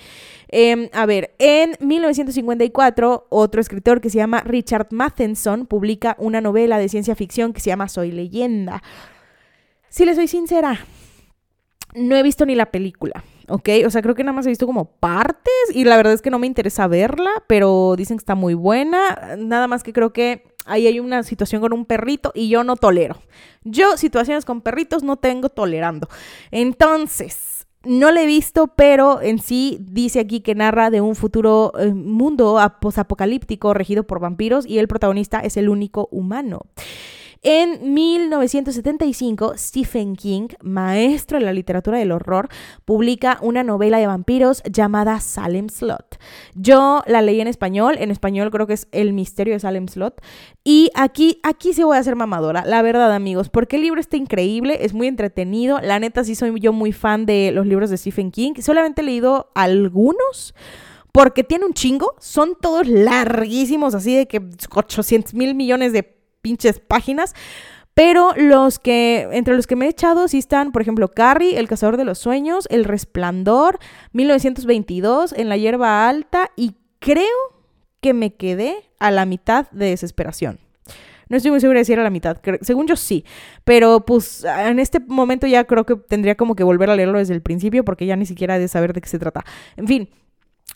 Em, 0.48 0.88
a 0.92 1.06
ver, 1.06 1.34
en 1.38 1.76
1954, 1.80 3.26
otro 3.28 3.60
escritor 3.60 4.00
que 4.00 4.10
se 4.10 4.18
llama 4.18 4.40
Richard 4.40 4.88
Matheson 4.90 5.66
publica 5.66 6.16
una 6.18 6.40
novela 6.40 6.78
de 6.78 6.88
ciencia 6.88 7.14
ficción 7.14 7.52
que 7.52 7.60
se 7.60 7.70
llama 7.70 7.88
Soy 7.88 8.10
leyenda. 8.10 8.82
Si 9.88 10.04
le 10.04 10.14
soy 10.14 10.28
sincera, 10.28 10.78
no 11.94 12.16
he 12.16 12.22
visto 12.22 12.46
ni 12.46 12.54
la 12.54 12.70
película. 12.70 13.24
¿Ok? 13.50 13.68
O 13.86 13.90
sea, 13.90 14.02
creo 14.02 14.14
que 14.14 14.24
nada 14.24 14.34
más 14.34 14.46
he 14.46 14.50
visto 14.50 14.66
como 14.66 14.86
partes 14.86 15.52
y 15.74 15.84
la 15.84 15.96
verdad 15.96 16.12
es 16.12 16.22
que 16.22 16.30
no 16.30 16.38
me 16.38 16.46
interesa 16.46 16.86
verla, 16.86 17.30
pero 17.46 17.94
dicen 17.96 18.16
que 18.16 18.22
está 18.22 18.34
muy 18.34 18.54
buena. 18.54 19.36
Nada 19.38 19.66
más 19.66 19.82
que 19.82 19.92
creo 19.92 20.12
que 20.12 20.44
ahí 20.66 20.86
hay 20.86 21.00
una 21.00 21.22
situación 21.22 21.60
con 21.60 21.72
un 21.72 21.84
perrito 21.84 22.32
y 22.34 22.48
yo 22.48 22.64
no 22.64 22.76
tolero. 22.76 23.16
Yo 23.64 23.96
situaciones 23.96 24.44
con 24.44 24.60
perritos 24.60 25.02
no 25.02 25.16
tengo 25.16 25.48
tolerando. 25.48 26.08
Entonces, 26.50 27.66
no 27.84 28.10
la 28.10 28.22
he 28.22 28.26
visto, 28.26 28.68
pero 28.68 29.22
en 29.22 29.38
sí 29.38 29.78
dice 29.80 30.20
aquí 30.20 30.40
que 30.40 30.54
narra 30.54 30.90
de 30.90 31.00
un 31.00 31.16
futuro 31.16 31.72
eh, 31.78 31.92
mundo 31.92 32.58
posapocalíptico 32.80 33.72
regido 33.74 34.04
por 34.04 34.20
vampiros 34.20 34.66
y 34.66 34.78
el 34.78 34.88
protagonista 34.88 35.40
es 35.40 35.56
el 35.56 35.68
único 35.68 36.08
humano. 36.10 36.66
En 37.42 37.94
1975, 37.94 39.54
Stephen 39.56 40.14
King, 40.14 40.48
maestro 40.60 41.38
de 41.38 41.44
la 41.46 41.54
literatura 41.54 41.96
del 41.96 42.12
horror, 42.12 42.50
publica 42.84 43.38
una 43.40 43.64
novela 43.64 43.96
de 43.96 44.06
vampiros 44.06 44.62
llamada 44.70 45.20
Salem 45.20 45.70
Slot. 45.70 46.18
Yo 46.54 47.02
la 47.06 47.22
leí 47.22 47.40
en 47.40 47.46
español, 47.46 47.96
en 47.98 48.10
español 48.10 48.50
creo 48.50 48.66
que 48.66 48.74
es 48.74 48.88
El 48.92 49.14
misterio 49.14 49.54
de 49.54 49.60
Salem 49.60 49.88
Slot. 49.88 50.20
Y 50.64 50.90
aquí, 50.94 51.40
aquí 51.42 51.72
sí 51.72 51.82
voy 51.82 51.96
a 51.96 52.02
ser 52.02 52.14
mamadora, 52.14 52.66
la 52.66 52.82
verdad 52.82 53.10
amigos, 53.10 53.48
porque 53.48 53.76
el 53.76 53.82
libro 53.82 54.02
está 54.02 54.18
increíble, 54.18 54.84
es 54.84 54.92
muy 54.92 55.06
entretenido. 55.06 55.80
La 55.80 55.98
neta 55.98 56.24
sí 56.24 56.34
soy 56.34 56.52
yo 56.60 56.74
muy 56.74 56.92
fan 56.92 57.24
de 57.24 57.52
los 57.52 57.66
libros 57.66 57.88
de 57.88 57.96
Stephen 57.96 58.32
King. 58.32 58.52
Solamente 58.60 59.00
he 59.00 59.04
leído 59.04 59.50
algunos 59.54 60.54
porque 61.10 61.42
tiene 61.42 61.64
un 61.64 61.72
chingo, 61.72 62.14
son 62.20 62.54
todos 62.60 62.86
larguísimos, 62.86 63.94
así 63.94 64.14
de 64.14 64.28
que 64.28 64.42
800 64.70 65.32
mil 65.32 65.54
millones 65.54 65.94
de 65.94 66.19
pinches 66.40 66.80
páginas. 66.80 67.34
Pero 67.94 68.32
los 68.36 68.78
que, 68.78 69.28
entre 69.32 69.56
los 69.56 69.66
que 69.66 69.76
me 69.76 69.86
he 69.86 69.88
echado, 69.88 70.28
sí 70.28 70.38
están, 70.38 70.72
por 70.72 70.80
ejemplo, 70.80 71.08
Carrie, 71.08 71.58
El 71.58 71.68
Cazador 71.68 71.96
de 71.96 72.04
los 72.04 72.18
Sueños, 72.18 72.66
El 72.70 72.84
Resplandor, 72.84 73.78
1922, 74.12 75.32
En 75.32 75.48
la 75.48 75.56
Hierba 75.56 76.08
Alta, 76.08 76.50
y 76.56 76.76
creo 76.98 77.26
que 78.00 78.14
me 78.14 78.34
quedé 78.34 78.90
a 78.98 79.10
la 79.10 79.26
mitad 79.26 79.70
de 79.72 79.86
Desesperación. 79.86 80.58
No 81.28 81.36
estoy 81.36 81.52
muy 81.52 81.60
segura 81.60 81.78
de 81.78 81.84
si 81.84 81.92
era 81.92 82.02
la 82.02 82.10
mitad. 82.10 82.38
Según 82.60 82.88
yo 82.88 82.96
sí. 82.96 83.24
Pero 83.64 84.04
pues 84.04 84.44
en 84.44 84.80
este 84.80 84.98
momento 84.98 85.46
ya 85.46 85.64
creo 85.64 85.86
que 85.86 85.94
tendría 85.94 86.34
como 86.34 86.56
que 86.56 86.64
volver 86.64 86.90
a 86.90 86.96
leerlo 86.96 87.18
desde 87.18 87.34
el 87.34 87.40
principio 87.40 87.84
porque 87.84 88.04
ya 88.04 88.16
ni 88.16 88.26
siquiera 88.26 88.58
de 88.58 88.66
saber 88.66 88.92
de 88.92 89.00
qué 89.00 89.08
se 89.08 89.20
trata. 89.20 89.44
En 89.76 89.86
fin, 89.86 90.08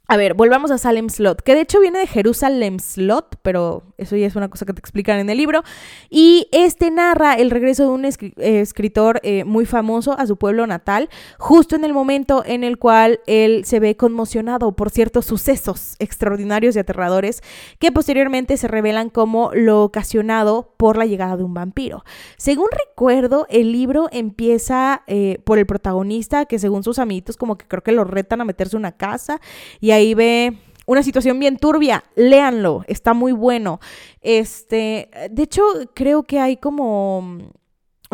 a 0.07 0.19
ver, 0.19 0.35
volvamos 0.35 0.71
a 0.71 0.77
Salem 0.77 1.09
Slot, 1.09 1.41
que 1.41 1.55
de 1.55 1.63
hecho 1.63 1.81
viene 1.81 1.99
de 1.99 2.07
Jerusalem 2.07 2.79
Slot, 2.79 3.39
pero 3.41 3.85
eso 3.97 4.17
ya 4.17 4.27
es 4.27 4.37
una 4.37 4.51
cosa 4.51 4.67
que 4.67 4.75
te 4.75 4.79
explican 4.79 5.19
en 5.19 5.31
el 5.31 5.39
libro. 5.39 5.63
Y 6.11 6.47
este 6.53 6.91
narra 6.91 7.35
el 7.35 7.51
regreso 7.51 7.85
de 7.85 7.89
un 7.89 8.05
escritor 8.05 9.21
eh, 9.23 9.45
muy 9.45 9.65
famoso 9.65 10.13
a 10.19 10.27
su 10.27 10.37
pueblo 10.37 10.67
natal, 10.67 11.09
justo 11.39 11.75
en 11.75 11.85
el 11.85 11.95
momento 11.95 12.43
en 12.45 12.65
el 12.65 12.77
cual 12.77 13.21
él 13.27 13.65
se 13.65 13.81
ve 13.81 13.97
conmocionado 13.97 14.73
por 14.73 14.91
ciertos 14.91 15.25
sucesos 15.25 15.97
extraordinarios 15.99 16.77
y 16.77 16.81
aterradores 16.81 17.43
que 17.79 17.91
posteriormente 17.91 18.59
se 18.59 18.69
revelan 18.69 19.09
como 19.09 19.53
lo 19.55 19.85
ocasionado 19.85 20.75
por 20.77 20.99
la 20.99 21.07
llegada 21.07 21.39
de 21.39 21.45
un 21.45 21.55
vampiro. 21.55 22.05
Según 22.37 22.69
recuerdo, 22.89 23.47
el 23.49 23.73
libro 23.73 24.09
empieza 24.13 25.03
eh, 25.07 25.39
por 25.45 25.59
el 25.59 25.65
protagonista, 25.65 26.45
que 26.45 26.59
según 26.59 26.83
sus 26.85 26.99
amiguitos 26.99 27.39
como 27.39 27.57
que 27.57 27.67
creo 27.67 27.83
que 27.83 27.93
lo 27.93 28.05
retan 28.05 28.43
a 28.43 28.45
meterse 28.45 28.77
en 28.77 28.81
una 28.81 28.93
casa 28.93 29.41
y 29.81 29.94
ahí 29.95 30.15
ve 30.15 30.59
una 30.87 31.03
situación 31.03 31.39
bien 31.39 31.57
turbia, 31.57 32.05
léanlo, 32.15 32.85
está 32.89 33.15
muy 33.15 33.33
bueno. 33.33 33.81
Este, 34.21 35.09
de 35.31 35.43
hecho, 35.43 35.63
creo 35.95 36.25
que 36.25 36.39
hay 36.41 36.57
como 36.57 37.39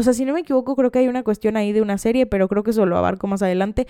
o 0.01 0.03
sea, 0.03 0.15
si 0.15 0.25
no 0.25 0.33
me 0.33 0.41
equivoco, 0.41 0.77
creo 0.77 0.91
que 0.91 1.01
hay 1.01 1.09
una 1.09 1.23
cuestión 1.23 1.59
ahí 1.59 1.73
de 1.73 1.83
una 1.83 1.99
serie, 1.99 2.25
pero 2.25 2.49
creo 2.49 2.63
que 2.63 2.71
eso 2.71 2.87
lo 2.87 2.97
abarco 2.97 3.27
más 3.27 3.43
adelante. 3.43 3.87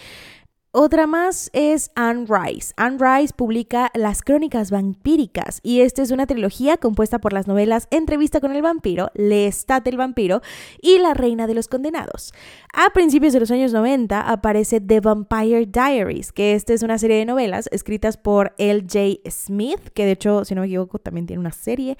Otra 0.73 1.09
más 1.09 1.51
es 1.53 1.91
Anne 1.97 2.27
Rice. 2.29 2.73
Anne 2.77 2.97
Rice 3.01 3.35
publica 3.35 3.91
Las 3.93 4.23
Crónicas 4.23 4.71
Vampíricas 4.71 5.59
y 5.64 5.81
esta 5.81 6.01
es 6.01 6.12
una 6.12 6.29
trilogía 6.29 6.77
compuesta 6.77 7.18
por 7.18 7.33
las 7.33 7.49
novelas 7.49 7.89
Entrevista 7.91 8.41
con 8.41 8.55
el 8.55 8.62
vampiro, 8.62 9.11
Lestat 9.14 9.85
el 9.89 9.97
vampiro 9.97 10.43
y 10.81 11.01
La 11.01 11.12
Reina 11.12 11.49
de 11.49 11.55
los 11.55 11.66
Condenados. 11.66 12.33
A 12.73 12.91
principios 12.91 13.33
de 13.33 13.41
los 13.41 13.51
años 13.51 13.73
90 13.73 14.21
aparece 14.21 14.81
The 14.81 15.01
Vampire 15.01 15.66
Diaries, 15.66 16.31
que 16.31 16.55
esta 16.55 16.73
es 16.73 16.85
una 16.85 16.99
serie 16.99 17.16
de 17.16 17.25
novelas 17.25 17.68
escritas 17.73 18.16
por 18.16 18.55
L.J. 18.57 19.29
Smith, 19.29 19.81
que 19.93 20.05
de 20.05 20.12
hecho, 20.12 20.45
si 20.45 20.55
no 20.55 20.61
me 20.61 20.68
equivoco, 20.68 21.01
también 21.01 21.27
tiene 21.27 21.41
una 21.41 21.51
serie. 21.51 21.97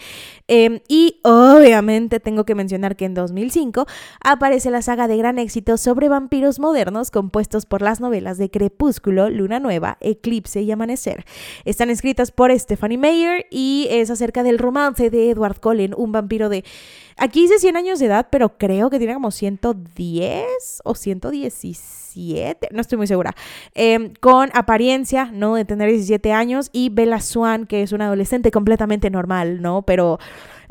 Em, 0.47 0.79
y 0.87 1.19
obviamente 1.25 2.21
tengo 2.21 2.45
que 2.45 2.55
mencionar 2.55 2.95
que 2.95 3.07
en 3.07 3.15
2005 3.15 3.87
aparece 4.23 4.71
la 4.71 4.83
saga 4.83 5.09
de 5.09 5.17
gran 5.17 5.41
éxito 5.41 5.77
sobre 5.77 6.09
vampiros 6.09 6.61
modernos 6.61 7.11
compuestos 7.11 7.67
por 7.67 7.83
las 7.83 8.01
novelas 8.01 8.39
de 8.39 8.49
Crepúsculo, 8.61 9.31
Luna 9.31 9.59
Nueva, 9.59 9.97
Eclipse 10.01 10.61
y 10.61 10.71
Amanecer. 10.71 11.25
Están 11.65 11.89
escritas 11.89 12.31
por 12.31 12.53
Stephanie 12.59 12.99
Meyer 12.99 13.47
y 13.51 13.87
es 13.89 14.11
acerca 14.11 14.43
del 14.43 14.59
romance 14.59 15.09
de 15.09 15.31
Edward 15.31 15.61
Cullen, 15.61 15.95
un 15.97 16.13
vampiro 16.13 16.51
de... 16.51 16.63
Aquí 17.17 17.41
dice 17.41 17.59
100 17.59 17.77
años 17.79 17.99
de 18.01 18.07
edad, 18.07 18.29
pero 18.31 18.59
creo 18.59 18.91
que 18.91 18.99
tiene 18.99 19.15
como 19.15 19.31
110 19.31 20.45
o 20.85 20.95
117, 20.95 22.69
no 22.71 22.83
estoy 22.83 22.99
muy 22.99 23.07
segura, 23.07 23.35
em, 23.75 24.13
con 24.21 24.51
apariencia, 24.53 25.31
¿no? 25.33 25.55
De 25.55 25.65
tener 25.65 25.89
17 25.89 26.31
años 26.35 26.69
y 26.71 26.91
Bella 26.91 27.21
Swan, 27.21 27.65
que 27.65 27.83
es 27.83 27.93
una 27.93 28.09
adolescente 28.09 28.51
completamente 28.51 29.09
normal, 29.09 29.63
¿no? 29.63 29.83
Pero 29.83 30.19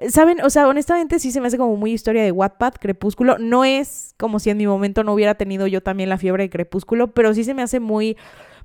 ¿Saben? 0.07 0.41
O 0.43 0.49
sea, 0.49 0.67
honestamente 0.67 1.19
sí 1.19 1.31
se 1.31 1.41
me 1.41 1.47
hace 1.47 1.57
como 1.57 1.75
muy 1.75 1.91
historia 1.91 2.23
de 2.23 2.31
Wattpad, 2.31 2.73
Crepúsculo. 2.79 3.37
No 3.37 3.65
es 3.65 4.13
como 4.17 4.39
si 4.39 4.49
en 4.49 4.57
mi 4.57 4.67
momento 4.67 5.03
no 5.03 5.13
hubiera 5.13 5.35
tenido 5.35 5.67
yo 5.67 5.81
también 5.81 6.09
la 6.09 6.17
fiebre 6.17 6.43
de 6.43 6.49
Crepúsculo, 6.49 7.13
pero 7.13 7.33
sí 7.33 7.43
se 7.43 7.53
me 7.53 7.61
hace 7.61 7.79
muy 7.79 8.17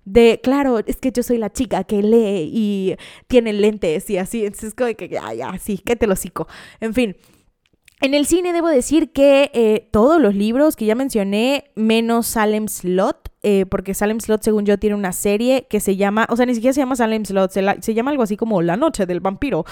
de, 0.04 0.40
claro, 0.42 0.78
es 0.78 0.96
que 0.96 1.12
yo 1.12 1.22
soy 1.22 1.38
la 1.38 1.50
chica 1.50 1.84
que 1.84 2.02
lee 2.02 2.50
y 2.52 2.96
tiene 3.26 3.52
lentes 3.52 4.08
y 4.10 4.18
así. 4.18 4.44
Entonces 4.44 4.68
es 4.68 4.74
como 4.74 4.94
que, 4.94 5.08
ya, 5.08 5.32
ya, 5.34 5.58
sí, 5.58 5.78
que 5.78 5.96
te 5.96 6.06
lo 6.06 6.16
cico. 6.16 6.46
En 6.80 6.94
fin. 6.94 7.16
En 8.04 8.12
el 8.12 8.26
cine 8.26 8.52
debo 8.52 8.68
decir 8.68 9.12
que 9.12 9.50
eh, 9.54 9.88
todos 9.90 10.20
los 10.20 10.34
libros 10.34 10.76
que 10.76 10.84
ya 10.84 10.94
mencioné, 10.94 11.70
menos 11.74 12.26
Salem 12.26 12.68
Slot, 12.68 13.30
eh, 13.42 13.64
porque 13.64 13.94
Salem 13.94 14.20
Slot, 14.20 14.42
según 14.42 14.66
yo, 14.66 14.78
tiene 14.78 14.94
una 14.94 15.14
serie 15.14 15.66
que 15.70 15.80
se 15.80 15.96
llama, 15.96 16.26
o 16.28 16.36
sea, 16.36 16.44
ni 16.44 16.54
siquiera 16.54 16.74
se 16.74 16.80
llama 16.80 16.96
Salem 16.96 17.24
Slot, 17.24 17.50
se, 17.52 17.94
llama 17.94 18.10
algo 18.10 18.22
así 18.22 18.36
como 18.36 18.60
La 18.60 18.76
Noche 18.76 19.06
del 19.06 19.20
Vampiro. 19.20 19.64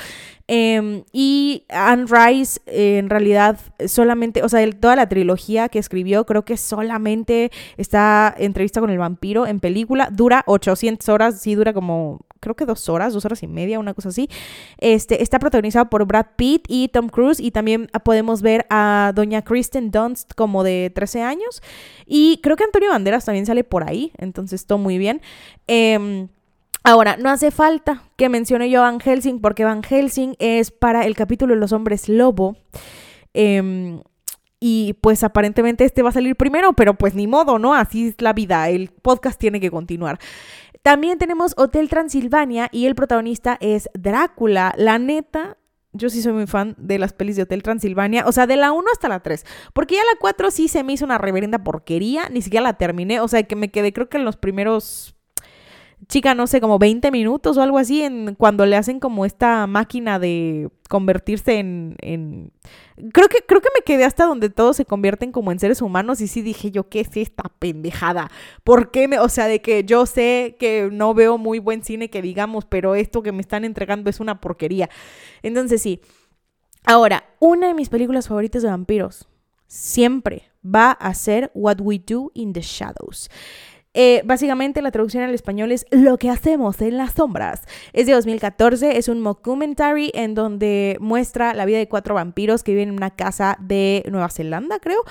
Em, 0.46 1.04
y 1.12 1.66
Anne 1.68 2.06
Rice, 2.08 2.58
eh, 2.64 2.96
en 2.96 3.10
realidad, 3.10 3.58
solamente, 3.86 4.42
o 4.42 4.48
sea, 4.48 4.66
toda 4.80 4.96
la 4.96 5.10
trilogía 5.10 5.68
que 5.68 5.78
escribió, 5.78 6.24
creo 6.24 6.46
que 6.46 6.56
solamente 6.56 7.50
está 7.76 8.34
entrevista 8.38 8.80
con 8.80 8.88
el 8.88 8.96
vampiro 8.96 9.46
en 9.46 9.60
película, 9.60 10.08
dura 10.10 10.42
800 10.46 11.06
horas, 11.10 11.38
sí, 11.42 11.54
dura 11.54 11.74
como 11.74 12.20
creo 12.42 12.56
que 12.56 12.66
dos 12.66 12.88
horas, 12.88 13.14
dos 13.14 13.24
horas 13.24 13.42
y 13.42 13.46
media, 13.46 13.78
una 13.78 13.94
cosa 13.94 14.10
así. 14.10 14.28
Este, 14.78 15.22
está 15.22 15.38
protagonizado 15.38 15.88
por 15.88 16.04
Brad 16.04 16.26
Pitt 16.36 16.64
y 16.68 16.88
Tom 16.88 17.08
Cruise 17.08 17.40
y 17.40 17.52
también 17.52 17.88
podemos 18.04 18.42
ver 18.42 18.66
a 18.68 19.12
doña 19.14 19.42
Kristen 19.42 19.90
Dunst 19.90 20.34
como 20.34 20.64
de 20.64 20.90
13 20.94 21.22
años 21.22 21.62
y 22.04 22.40
creo 22.42 22.56
que 22.56 22.64
Antonio 22.64 22.90
Banderas 22.90 23.24
también 23.24 23.46
sale 23.46 23.64
por 23.64 23.88
ahí, 23.88 24.12
entonces 24.18 24.66
todo 24.66 24.78
muy 24.78 24.98
bien. 24.98 25.22
Em, 25.68 26.28
ahora, 26.82 27.16
no 27.16 27.30
hace 27.30 27.52
falta 27.52 28.02
que 28.16 28.28
mencione 28.28 28.68
yo 28.68 28.80
a 28.80 28.90
Van 28.90 29.00
Helsing 29.00 29.40
porque 29.40 29.64
Van 29.64 29.82
Helsing 29.82 30.34
es 30.40 30.72
para 30.72 31.06
el 31.06 31.14
capítulo 31.14 31.54
de 31.54 31.60
los 31.60 31.72
hombres 31.72 32.08
lobo. 32.08 32.56
Em, 33.34 34.00
y 34.64 34.92
pues 35.00 35.24
aparentemente 35.24 35.84
este 35.84 36.02
va 36.02 36.10
a 36.10 36.12
salir 36.12 36.36
primero, 36.36 36.72
pero 36.74 36.94
pues 36.94 37.16
ni 37.16 37.26
modo, 37.26 37.58
¿no? 37.58 37.74
Así 37.74 38.08
es 38.08 38.14
la 38.20 38.32
vida, 38.32 38.68
el 38.68 38.90
podcast 38.90 39.40
tiene 39.40 39.58
que 39.58 39.72
continuar. 39.72 40.20
También 40.82 41.18
tenemos 41.18 41.54
Hotel 41.56 41.88
Transilvania 41.88 42.68
y 42.72 42.86
el 42.86 42.96
protagonista 42.96 43.56
es 43.60 43.88
Drácula. 43.94 44.74
La 44.76 44.98
neta, 44.98 45.56
yo 45.92 46.10
sí 46.10 46.20
soy 46.22 46.32
muy 46.32 46.48
fan 46.48 46.74
de 46.76 46.98
las 46.98 47.12
pelis 47.12 47.36
de 47.36 47.42
Hotel 47.42 47.62
Transilvania, 47.62 48.24
o 48.26 48.32
sea, 48.32 48.48
de 48.48 48.56
la 48.56 48.72
1 48.72 48.84
hasta 48.92 49.08
la 49.08 49.20
3, 49.20 49.44
porque 49.74 49.94
ya 49.94 50.00
la 50.00 50.18
4 50.18 50.50
sí 50.50 50.66
se 50.66 50.82
me 50.82 50.94
hizo 50.94 51.04
una 51.04 51.18
reverenda 51.18 51.62
porquería, 51.62 52.28
ni 52.30 52.42
siquiera 52.42 52.64
la 52.64 52.78
terminé, 52.78 53.20
o 53.20 53.28
sea, 53.28 53.44
que 53.44 53.54
me 53.54 53.70
quedé 53.70 53.92
creo 53.92 54.08
que 54.08 54.16
en 54.16 54.24
los 54.24 54.36
primeros 54.36 55.14
chica, 56.08 56.34
no 56.34 56.46
sé, 56.46 56.60
como 56.60 56.78
20 56.78 57.10
minutos 57.10 57.56
o 57.56 57.62
algo 57.62 57.78
así, 57.78 58.02
en, 58.02 58.34
cuando 58.34 58.66
le 58.66 58.76
hacen 58.76 59.00
como 59.00 59.24
esta 59.24 59.66
máquina 59.66 60.18
de 60.18 60.70
convertirse 60.88 61.58
en, 61.58 61.96
en... 62.00 62.52
Creo, 63.12 63.28
que, 63.28 63.38
creo 63.46 63.60
que 63.60 63.70
me 63.74 63.82
quedé 63.84 64.04
hasta 64.04 64.26
donde 64.26 64.50
todos 64.50 64.76
se 64.76 64.84
convierten 64.84 65.32
como 65.32 65.52
en 65.52 65.58
seres 65.58 65.80
humanos 65.80 66.20
y 66.20 66.28
sí 66.28 66.42
dije 66.42 66.70
yo, 66.70 66.88
¿qué 66.88 67.00
es 67.00 67.16
esta 67.16 67.44
pendejada? 67.58 68.30
¿Por 68.64 68.90
qué 68.90 69.08
me...? 69.08 69.18
O 69.18 69.28
sea, 69.28 69.46
de 69.46 69.62
que 69.62 69.84
yo 69.84 70.06
sé 70.06 70.56
que 70.58 70.88
no 70.92 71.14
veo 71.14 71.38
muy 71.38 71.58
buen 71.58 71.82
cine 71.82 72.10
que 72.10 72.22
digamos, 72.22 72.64
pero 72.64 72.94
esto 72.94 73.22
que 73.22 73.32
me 73.32 73.40
están 73.40 73.64
entregando 73.64 74.10
es 74.10 74.20
una 74.20 74.40
porquería. 74.40 74.90
Entonces 75.42 75.82
sí. 75.82 76.00
Ahora, 76.84 77.24
una 77.38 77.68
de 77.68 77.74
mis 77.74 77.88
películas 77.88 78.28
favoritas 78.28 78.62
de 78.62 78.68
vampiros 78.68 79.28
siempre 79.68 80.50
va 80.64 80.90
a 80.92 81.14
ser 81.14 81.50
What 81.54 81.80
We 81.80 82.02
Do 82.04 82.30
in 82.34 82.52
the 82.52 82.60
Shadows. 82.60 83.30
Eh, 83.94 84.22
básicamente 84.24 84.80
la 84.80 84.90
traducción 84.90 85.22
al 85.22 85.34
español 85.34 85.70
es 85.70 85.84
Lo 85.90 86.16
que 86.16 86.30
hacemos 86.30 86.80
en 86.80 86.96
las 86.96 87.12
sombras. 87.12 87.62
Es 87.92 88.06
de 88.06 88.12
2014, 88.12 88.96
es 88.96 89.08
un 89.08 89.20
mockumentary 89.20 90.10
en 90.14 90.34
donde 90.34 90.96
muestra 91.00 91.52
la 91.52 91.66
vida 91.66 91.78
de 91.78 91.88
cuatro 91.88 92.14
vampiros 92.14 92.62
que 92.62 92.72
viven 92.72 92.90
en 92.90 92.94
una 92.94 93.10
casa 93.10 93.56
de 93.60 94.02
Nueva 94.10 94.30
Zelanda, 94.30 94.78
creo. 94.78 95.02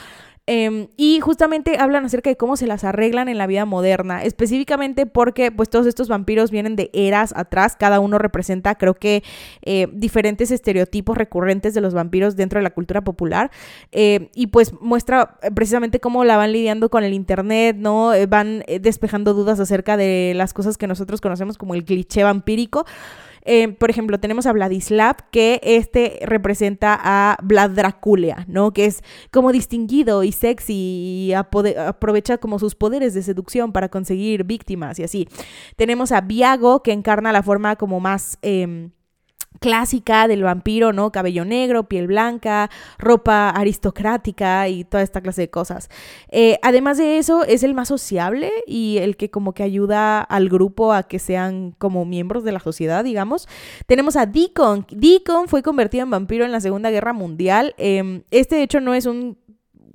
Em, 0.54 0.90
y 0.98 1.22
justamente 1.22 1.78
hablan 1.80 2.04
acerca 2.04 2.30
de 2.30 2.36
cómo 2.36 2.58
se 2.58 2.68
las 2.68 2.84
arreglan 2.84 3.30
en 3.30 3.38
la 3.38 3.48
vida 3.48 3.64
moderna, 3.64 4.22
específicamente 4.22 5.06
porque 5.06 5.50
pues 5.50 5.70
todos 5.70 5.88
estos 5.88 6.10
vampiros 6.10 6.52
vienen 6.52 6.76
de 6.76 6.90
eras 6.92 7.34
atrás, 7.38 7.78
cada 7.80 8.02
uno 8.02 8.18
representa 8.18 8.76
creo 8.76 8.94
que 8.96 9.24
eh, 9.62 9.88
diferentes 9.94 10.52
estereotipos 10.52 11.18
recurrentes 11.18 11.74
de 11.74 11.80
los 11.80 11.94
vampiros 11.94 12.36
dentro 12.36 12.60
de 12.60 12.64
la 12.64 12.72
cultura 12.72 13.00
popular 13.00 13.50
eh, 13.94 14.30
y 14.36 14.48
pues 14.48 14.74
muestra 14.82 15.38
eh, 15.42 15.52
precisamente 15.52 16.02
cómo 16.02 16.26
la 16.26 16.36
van 16.36 16.52
lidiando 16.52 16.90
con 16.90 17.06
el 17.06 17.14
internet, 17.14 17.78
¿no? 17.80 18.12
van 18.28 18.66
despejando 18.82 19.34
dudas 19.34 19.58
acerca 19.62 19.96
de 19.96 20.34
las 20.36 20.52
cosas 20.54 20.78
que 20.78 20.86
nosotros 20.86 21.22
conocemos 21.22 21.58
como 21.58 21.76
el 21.76 21.86
cliché 21.86 22.26
vampírico. 22.26 22.86
Eh, 23.44 23.70
por 23.70 23.90
ejemplo, 23.90 24.20
tenemos 24.20 24.46
a 24.46 24.54
Vladislav, 24.54 25.30
que 25.32 25.60
este 25.64 26.20
representa 26.24 27.00
a 27.02 27.38
Vlad 27.42 27.72
Dracula, 27.72 28.46
¿no? 28.48 28.72
Que 28.72 28.86
es 28.86 29.04
como 29.32 29.52
distinguido 29.52 30.24
y 30.24 30.32
sexy 30.32 30.74
y 30.74 31.34
aprovecha 31.34 32.38
como 32.38 32.60
sus 32.60 32.76
poderes 32.76 33.14
de 33.14 33.24
seducción 33.24 33.72
para 33.72 33.90
conseguir 33.90 34.44
víctimas 34.44 35.00
y 35.00 35.04
así. 35.04 35.28
Tenemos 35.76 36.12
a 36.12 36.22
Viago, 36.22 36.84
que 36.84 36.92
encarna 36.92 37.32
la 37.32 37.44
forma 37.44 37.76
como 37.76 38.00
más... 38.00 38.38
Em, 38.42 38.92
clásica 39.62 40.28
del 40.28 40.42
vampiro, 40.42 40.92
¿no? 40.92 41.12
Cabello 41.12 41.46
negro, 41.46 41.84
piel 41.88 42.08
blanca, 42.08 42.72
ropa 42.98 43.52
aristocrática 43.52 44.68
y 44.68 44.84
toda 44.84 45.04
esta 45.04 45.22
clase 45.22 45.42
de 45.42 45.50
cosas. 45.52 45.88
Eh, 46.30 46.58
además 46.64 46.98
de 46.98 47.20
eso, 47.20 47.46
es 47.46 47.62
el 47.62 47.76
más 47.76 47.88
sociable 47.88 48.52
y 48.66 48.98
el 48.98 49.16
que 49.16 49.30
como 49.30 49.54
que 49.54 49.62
ayuda 49.62 50.20
al 50.20 50.50
grupo 50.50 50.94
a 50.94 51.04
que 51.04 51.20
sean 51.20 51.76
como 51.78 52.06
miembros 52.06 52.44
de 52.44 52.52
la 52.52 52.60
sociedad, 52.60 53.04
digamos. 53.04 53.48
Tenemos 53.86 54.16
a 54.16 54.26
Deacon. 54.26 54.88
Deacon 54.90 55.48
fue 55.48 55.62
convertido 55.62 56.04
en 56.04 56.10
vampiro 56.10 56.44
en 56.44 56.52
la 56.52 56.60
Segunda 56.60 56.90
Guerra 56.90 57.14
Mundial. 57.14 57.76
Em, 57.78 58.24
este, 58.32 58.56
de 58.56 58.64
hecho, 58.64 58.82
no 58.82 58.96
es 58.96 59.06
un 59.06 59.38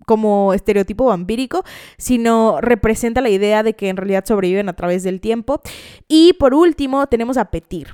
como 0.06 0.54
estereotipo 0.54 1.06
vampírico, 1.06 1.64
sino 1.98 2.60
representa 2.60 3.20
la 3.20 3.30
idea 3.30 3.64
de 3.64 3.74
que 3.74 3.88
en 3.88 3.96
realidad 3.96 4.24
sobreviven 4.24 4.68
a 4.68 4.76
través 4.76 5.02
del 5.02 5.20
tiempo. 5.20 5.60
Y 6.06 6.34
por 6.34 6.54
último, 6.54 7.08
tenemos 7.08 7.36
a 7.36 7.46
Petir. 7.46 7.88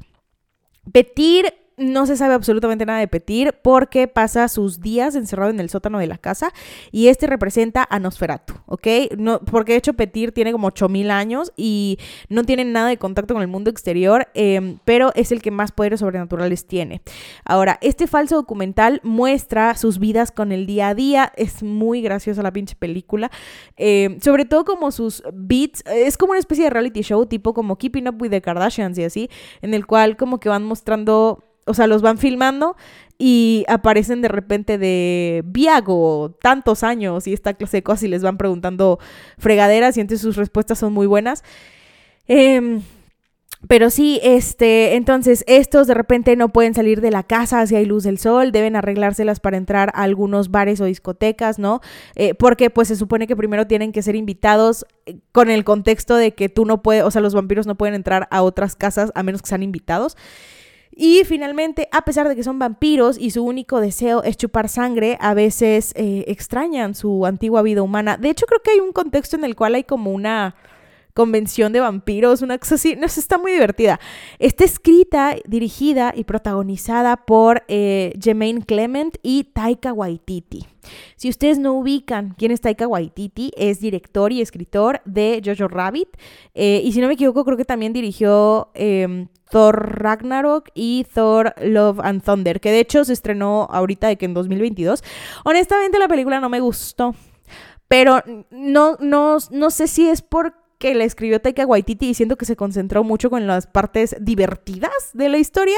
Petir 0.92 1.61
no 1.76 2.06
se 2.06 2.16
sabe 2.16 2.34
absolutamente 2.34 2.86
nada 2.86 2.98
de 2.98 3.08
Petir 3.08 3.54
porque 3.62 4.08
pasa 4.08 4.48
sus 4.48 4.80
días 4.80 5.14
encerrado 5.14 5.50
en 5.50 5.60
el 5.60 5.70
sótano 5.70 5.98
de 5.98 6.06
la 6.06 6.18
casa 6.18 6.52
y 6.90 7.08
este 7.08 7.26
representa 7.26 7.86
a 7.88 7.98
Nosferatu, 7.98 8.54
¿ok? 8.66 8.86
No, 9.16 9.40
porque 9.40 9.72
de 9.72 9.78
hecho 9.78 9.94
Petir 9.94 10.32
tiene 10.32 10.52
como 10.52 10.68
8000 10.68 11.10
años 11.10 11.52
y 11.56 11.98
no 12.28 12.44
tiene 12.44 12.64
nada 12.64 12.88
de 12.88 12.96
contacto 12.96 13.34
con 13.34 13.42
el 13.42 13.48
mundo 13.48 13.70
exterior, 13.70 14.28
em, 14.34 14.78
pero 14.84 15.12
es 15.14 15.32
el 15.32 15.42
que 15.42 15.50
más 15.50 15.72
poderes 15.72 16.00
sobrenaturales 16.00 16.66
tiene. 16.66 17.02
Ahora, 17.44 17.78
este 17.80 18.06
falso 18.06 18.36
documental 18.36 19.00
muestra 19.02 19.74
sus 19.76 19.98
vidas 19.98 20.32
con 20.32 20.52
el 20.52 20.66
día 20.66 20.88
a 20.88 20.94
día, 20.94 21.32
es 21.36 21.62
muy 21.62 22.02
graciosa 22.02 22.42
la 22.42 22.52
pinche 22.52 22.76
película, 22.76 23.30
em, 23.76 24.20
sobre 24.20 24.44
todo 24.44 24.64
como 24.64 24.90
sus 24.90 25.22
beats, 25.32 25.82
es 25.86 26.16
como 26.16 26.32
una 26.32 26.40
especie 26.40 26.64
de 26.64 26.70
reality 26.70 27.02
show 27.02 27.26
tipo 27.26 27.54
como 27.54 27.76
Keeping 27.76 28.08
Up 28.08 28.20
with 28.20 28.30
the 28.30 28.40
Kardashians 28.40 28.98
y 28.98 29.04
así, 29.04 29.30
en 29.60 29.74
el 29.74 29.86
cual 29.86 30.16
como 30.16 30.38
que 30.40 30.48
van 30.48 30.64
mostrando 30.64 31.51
o 31.66 31.74
sea, 31.74 31.86
los 31.86 32.02
van 32.02 32.18
filmando 32.18 32.76
y 33.18 33.64
aparecen 33.68 34.20
de 34.20 34.28
repente 34.28 34.78
de 34.78 35.42
Viago, 35.46 36.36
tantos 36.40 36.82
años 36.82 37.26
y 37.26 37.32
esta 37.32 37.54
clase 37.54 37.78
de 37.78 37.82
cosas 37.82 38.02
y 38.04 38.08
les 38.08 38.22
van 38.22 38.36
preguntando 38.36 38.98
fregaderas 39.38 39.96
y 39.96 40.00
entonces 40.00 40.22
sus 40.22 40.36
respuestas 40.36 40.78
son 40.78 40.92
muy 40.92 41.06
buenas. 41.06 41.44
Em, 42.26 42.82
pero 43.68 43.90
sí, 43.90 44.18
este, 44.24 44.96
entonces 44.96 45.44
estos 45.46 45.86
de 45.86 45.94
repente 45.94 46.34
no 46.34 46.48
pueden 46.48 46.74
salir 46.74 47.00
de 47.00 47.12
la 47.12 47.22
casa 47.22 47.64
si 47.66 47.76
hay 47.76 47.84
luz 47.84 48.02
del 48.02 48.18
sol, 48.18 48.50
deben 48.50 48.74
arreglárselas 48.74 49.38
para 49.38 49.56
entrar 49.56 49.92
a 49.94 50.02
algunos 50.02 50.50
bares 50.50 50.80
o 50.80 50.84
discotecas, 50.84 51.60
¿no? 51.60 51.80
Eh, 52.16 52.34
porque 52.34 52.70
pues 52.70 52.88
se 52.88 52.96
supone 52.96 53.28
que 53.28 53.36
primero 53.36 53.66
tienen 53.68 53.92
que 53.92 54.02
ser 54.02 54.16
invitados 54.16 54.84
eh, 55.06 55.18
con 55.30 55.48
el 55.48 55.62
contexto 55.62 56.16
de 56.16 56.34
que 56.34 56.48
tú 56.48 56.64
no 56.64 56.82
puedes, 56.82 57.04
o 57.04 57.10
sea, 57.12 57.22
los 57.22 57.34
vampiros 57.34 57.66
no 57.68 57.76
pueden 57.76 57.94
entrar 57.94 58.26
a 58.32 58.42
otras 58.42 58.74
casas 58.74 59.12
a 59.14 59.22
menos 59.22 59.42
que 59.42 59.48
sean 59.48 59.62
invitados. 59.62 60.16
Y 60.94 61.24
finalmente, 61.24 61.88
a 61.90 62.02
pesar 62.02 62.28
de 62.28 62.36
que 62.36 62.42
son 62.42 62.58
vampiros 62.58 63.18
y 63.18 63.30
su 63.30 63.44
único 63.44 63.80
deseo 63.80 64.22
es 64.22 64.36
chupar 64.36 64.68
sangre, 64.68 65.16
a 65.20 65.34
veces 65.34 65.92
eh, 65.96 66.24
extrañan 66.28 66.94
su 66.94 67.24
antigua 67.24 67.62
vida 67.62 67.82
humana. 67.82 68.18
De 68.18 68.28
hecho, 68.28 68.46
creo 68.46 68.60
que 68.62 68.72
hay 68.72 68.80
un 68.80 68.92
contexto 68.92 69.36
en 69.36 69.44
el 69.44 69.56
cual 69.56 69.74
hay 69.74 69.84
como 69.84 70.12
una 70.12 70.54
convención 71.14 71.72
de 71.72 71.80
vampiros, 71.80 72.42
una 72.42 72.58
cosa 72.58 72.76
así. 72.76 72.96
No 72.96 73.08
sé, 73.08 73.20
está 73.20 73.38
muy 73.38 73.52
divertida. 73.52 74.00
Está 74.38 74.64
escrita, 74.64 75.36
dirigida 75.46 76.12
y 76.14 76.24
protagonizada 76.24 77.16
por 77.16 77.64
eh, 77.68 78.12
Clement 78.66 79.16
y 79.22 79.44
Taika 79.44 79.92
Waititi. 79.92 80.66
Si 81.16 81.28
ustedes 81.28 81.58
no 81.58 81.74
ubican 81.74 82.34
quién 82.36 82.50
es 82.50 82.60
Taika 82.60 82.88
Waititi, 82.88 83.52
es 83.56 83.80
director 83.80 84.32
y 84.32 84.40
escritor 84.40 85.00
de 85.04 85.40
Jojo 85.44 85.68
Rabbit. 85.68 86.08
Eh, 86.54 86.82
y 86.84 86.92
si 86.92 87.00
no 87.00 87.06
me 87.06 87.14
equivoco, 87.14 87.44
creo 87.44 87.56
que 87.56 87.64
también 87.64 87.92
dirigió 87.92 88.70
em, 88.74 89.28
Thor 89.52 90.00
Ragnarok 90.00 90.70
y 90.72 91.04
Thor 91.12 91.54
Love 91.62 92.00
and 92.02 92.22
Thunder, 92.24 92.58
que 92.58 92.70
de 92.70 92.80
hecho 92.80 93.04
se 93.04 93.12
estrenó 93.12 93.68
ahorita 93.70 94.08
de 94.08 94.16
que 94.16 94.24
en 94.24 94.32
2022. 94.32 95.04
Honestamente 95.44 95.98
la 95.98 96.08
película 96.08 96.40
no 96.40 96.48
me 96.48 96.60
gustó, 96.60 97.14
pero 97.86 98.22
no, 98.50 98.96
no, 98.98 99.36
no 99.50 99.70
sé 99.70 99.88
si 99.88 100.08
es 100.08 100.22
por 100.22 100.54
que 100.78 100.94
la 100.94 101.04
escribió 101.04 101.38
Taika 101.38 101.66
Waititi 101.66 102.06
diciendo 102.06 102.36
que 102.36 102.46
se 102.46 102.56
concentró 102.56 103.04
mucho 103.04 103.28
con 103.28 103.46
las 103.46 103.66
partes 103.66 104.16
divertidas 104.18 105.10
de 105.12 105.28
la 105.28 105.36
historia, 105.36 105.76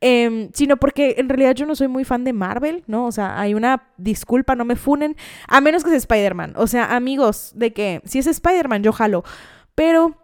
em, 0.00 0.48
sino 0.54 0.78
porque 0.78 1.16
en 1.18 1.28
realidad 1.28 1.54
yo 1.54 1.66
no 1.66 1.76
soy 1.76 1.88
muy 1.88 2.04
fan 2.04 2.24
de 2.24 2.32
Marvel, 2.32 2.84
¿no? 2.86 3.04
O 3.04 3.12
sea, 3.12 3.38
hay 3.38 3.52
una 3.52 3.90
disculpa, 3.98 4.56
no 4.56 4.64
me 4.64 4.76
funen, 4.76 5.14
a 5.46 5.60
menos 5.60 5.84
que 5.84 5.90
sea 5.90 5.98
Spider-Man. 5.98 6.54
O 6.56 6.66
sea, 6.66 6.96
amigos, 6.96 7.52
de 7.54 7.74
que 7.74 8.00
si 8.06 8.18
es 8.18 8.26
Spider-Man, 8.26 8.82
yo 8.82 8.92
jalo. 8.92 9.24
Pero 9.74 10.16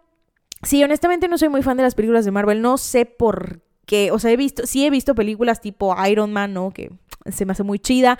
sí, 0.61 0.83
honestamente 0.83 1.27
no 1.27 1.37
soy 1.37 1.49
muy 1.49 1.63
fan 1.63 1.77
de 1.77 1.83
las 1.83 1.95
películas 1.95 2.25
de 2.25 2.31
Marvel, 2.31 2.61
no 2.61 2.77
sé 2.77 3.05
por 3.05 3.61
qué. 3.85 4.11
O 4.11 4.19
sea, 4.19 4.31
he 4.31 4.37
visto, 4.37 4.65
sí 4.65 4.85
he 4.85 4.89
visto 4.89 5.15
películas 5.15 5.61
tipo 5.61 5.95
Iron 6.07 6.31
Man, 6.31 6.53
¿no? 6.53 6.71
Que 6.71 6.91
se 7.31 7.45
me 7.45 7.53
hace 7.53 7.63
muy 7.63 7.79
chida, 7.79 8.17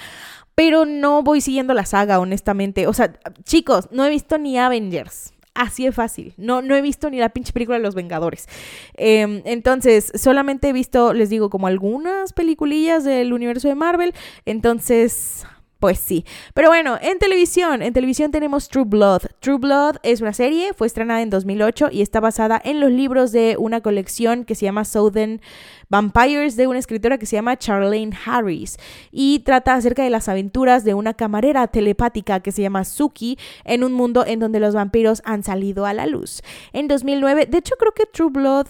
pero 0.56 0.86
no 0.86 1.22
voy 1.22 1.42
siguiendo 1.42 1.74
la 1.74 1.86
saga, 1.86 2.20
honestamente. 2.20 2.88
O 2.88 2.94
sea, 2.94 3.14
chicos, 3.44 3.90
no 3.92 4.06
he 4.06 4.10
visto 4.10 4.38
ni 4.38 4.58
Avengers. 4.58 5.34
Así 5.54 5.88
es 5.88 5.96
fácil. 5.96 6.34
No, 6.38 6.62
no 6.62 6.76
he 6.76 6.82
visto 6.82 7.10
ni 7.10 7.18
la 7.18 7.30
pinche 7.30 7.52
película 7.52 7.78
de 7.78 7.84
los 7.84 7.96
Vengadores. 7.96 8.48
Em, 8.94 9.42
entonces, 9.44 10.12
solamente 10.14 10.70
he 10.70 10.74
visto, 10.74 11.14
les 11.14 11.30
digo, 11.30 11.50
como 11.50 11.66
algunas 11.66 12.32
peliculillas 12.34 13.04
del 13.04 13.34
universo 13.34 13.68
de 13.68 13.74
Marvel. 13.74 14.14
Entonces, 14.46 15.48
pues 15.80 16.00
sí. 16.00 16.26
Pero 16.54 16.70
bueno, 16.70 16.98
en 17.02 17.20
televisión, 17.20 17.82
en 17.82 17.94
televisión 17.94 18.32
tenemos 18.32 18.70
True 18.70 18.86
Blood. 18.86 19.24
True 19.40 19.58
Blood 19.58 19.98
es 20.04 20.22
una 20.22 20.34
serie, 20.34 20.74
fue 20.74 20.88
estrenada 20.88 21.22
en 21.22 21.30
2008 21.30 21.90
y 21.92 22.02
está 22.02 22.20
basada 22.20 22.60
en 22.64 22.80
los 22.80 22.92
libros 22.92 23.32
de 23.32 23.56
una 23.60 23.82
colección 23.82 24.44
que 24.44 24.56
se 24.56 24.66
llama 24.66 24.86
Southern 24.86 25.42
Vampires 25.90 26.56
de 26.56 26.68
una 26.68 26.80
escritora 26.80 27.18
que 27.18 27.26
se 27.26 27.36
llama 27.36 27.58
Charlene 27.58 28.18
Harris 28.26 28.78
y 29.12 29.40
trata 29.40 29.76
acerca 29.76 30.04
de 30.04 30.10
las 30.10 30.28
aventuras 30.28 30.84
de 30.84 30.94
una 30.94 31.14
camarera 31.14 31.68
telepática 31.68 32.42
que 32.42 32.52
se 32.52 32.62
llama 32.62 32.84
Suki 32.84 33.38
en 33.64 33.84
un 33.84 33.94
mundo 33.94 34.26
en 34.26 34.40
donde 34.40 34.60
los 34.60 34.76
vampiros 34.76 35.22
han 35.26 35.44
salido 35.44 35.86
a 35.86 35.94
la 35.94 36.06
luz. 36.06 36.42
En 36.74 36.88
2009, 36.88 37.46
de 37.46 37.58
hecho 37.58 37.76
creo 37.78 37.94
que 37.94 38.06
True 38.06 38.32
Blood 38.32 38.68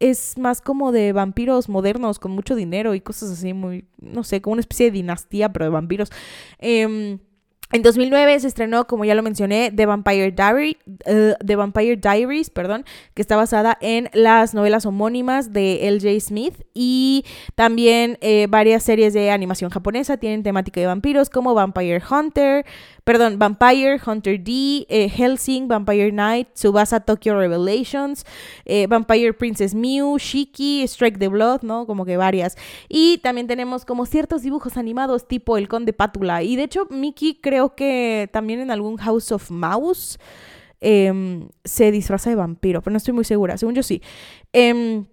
es 0.00 0.38
más 0.38 0.60
como 0.60 0.92
de 0.92 1.12
vampiros 1.12 1.68
modernos 1.68 2.18
con 2.18 2.32
mucho 2.32 2.54
dinero 2.54 2.94
y 2.94 3.00
cosas 3.00 3.30
así 3.30 3.52
muy, 3.52 3.84
no 4.00 4.24
sé, 4.24 4.40
como 4.40 4.52
una 4.52 4.60
especie 4.60 4.86
de 4.86 4.92
dinastía, 4.92 5.52
pero 5.52 5.64
de 5.64 5.70
vampiros. 5.70 6.10
Em, 6.58 7.18
en 7.70 7.82
2009 7.82 8.40
se 8.40 8.48
estrenó, 8.48 8.86
como 8.86 9.04
ya 9.04 9.14
lo 9.14 9.22
mencioné, 9.22 9.70
The 9.70 9.84
Vampire, 9.84 10.30
Diary, 10.30 10.78
eh, 11.04 11.34
The 11.44 11.54
Vampire 11.54 11.96
Diaries, 11.96 12.48
perdón, 12.48 12.86
que 13.12 13.20
está 13.20 13.36
basada 13.36 13.76
en 13.82 14.08
las 14.14 14.54
novelas 14.54 14.86
homónimas 14.86 15.52
de 15.52 15.86
L.J. 15.86 16.18
Smith 16.20 16.62
y 16.72 17.26
también 17.56 18.16
eh, 18.22 18.46
varias 18.48 18.84
series 18.84 19.12
de 19.12 19.30
animación 19.30 19.68
japonesa 19.68 20.16
tienen 20.16 20.42
temática 20.42 20.80
de 20.80 20.86
vampiros 20.86 21.28
como 21.28 21.52
Vampire 21.52 22.00
Hunter, 22.10 22.64
perdón, 23.08 23.38
Vampire, 23.38 23.98
Hunter 24.06 24.38
D, 24.38 24.84
eh, 24.90 25.08
Helsing, 25.08 25.66
Vampire 25.66 26.10
Knight, 26.10 26.48
Tsubasa 26.52 27.00
Tokyo 27.00 27.38
Revelations, 27.38 28.26
eh, 28.66 28.86
Vampire 28.86 29.32
Princess 29.32 29.74
Mew, 29.74 30.18
Shiki, 30.18 30.82
Strike 30.82 31.18
the 31.18 31.28
Blood, 31.28 31.62
¿no? 31.62 31.86
Como 31.86 32.04
que 32.04 32.18
varias. 32.18 32.58
Y 32.86 33.16
también 33.22 33.46
tenemos 33.46 33.86
como 33.86 34.04
ciertos 34.04 34.42
dibujos 34.42 34.76
animados 34.76 35.26
tipo 35.26 35.56
El 35.56 35.68
Conde 35.68 35.94
Pátula. 35.94 36.42
Y 36.42 36.56
de 36.56 36.64
hecho, 36.64 36.86
Mickey 36.90 37.40
creo 37.40 37.74
que 37.74 38.28
también 38.30 38.60
en 38.60 38.70
algún 38.70 38.98
House 38.98 39.32
of 39.32 39.50
Mouse 39.50 40.18
em, 40.82 41.48
se 41.64 41.90
disfraza 41.90 42.28
de 42.28 42.36
vampiro, 42.36 42.82
pero 42.82 42.92
no 42.92 42.98
estoy 42.98 43.14
muy 43.14 43.24
segura, 43.24 43.56
según 43.56 43.74
yo 43.74 43.82
sí. 43.82 44.02
Em, 44.52 45.06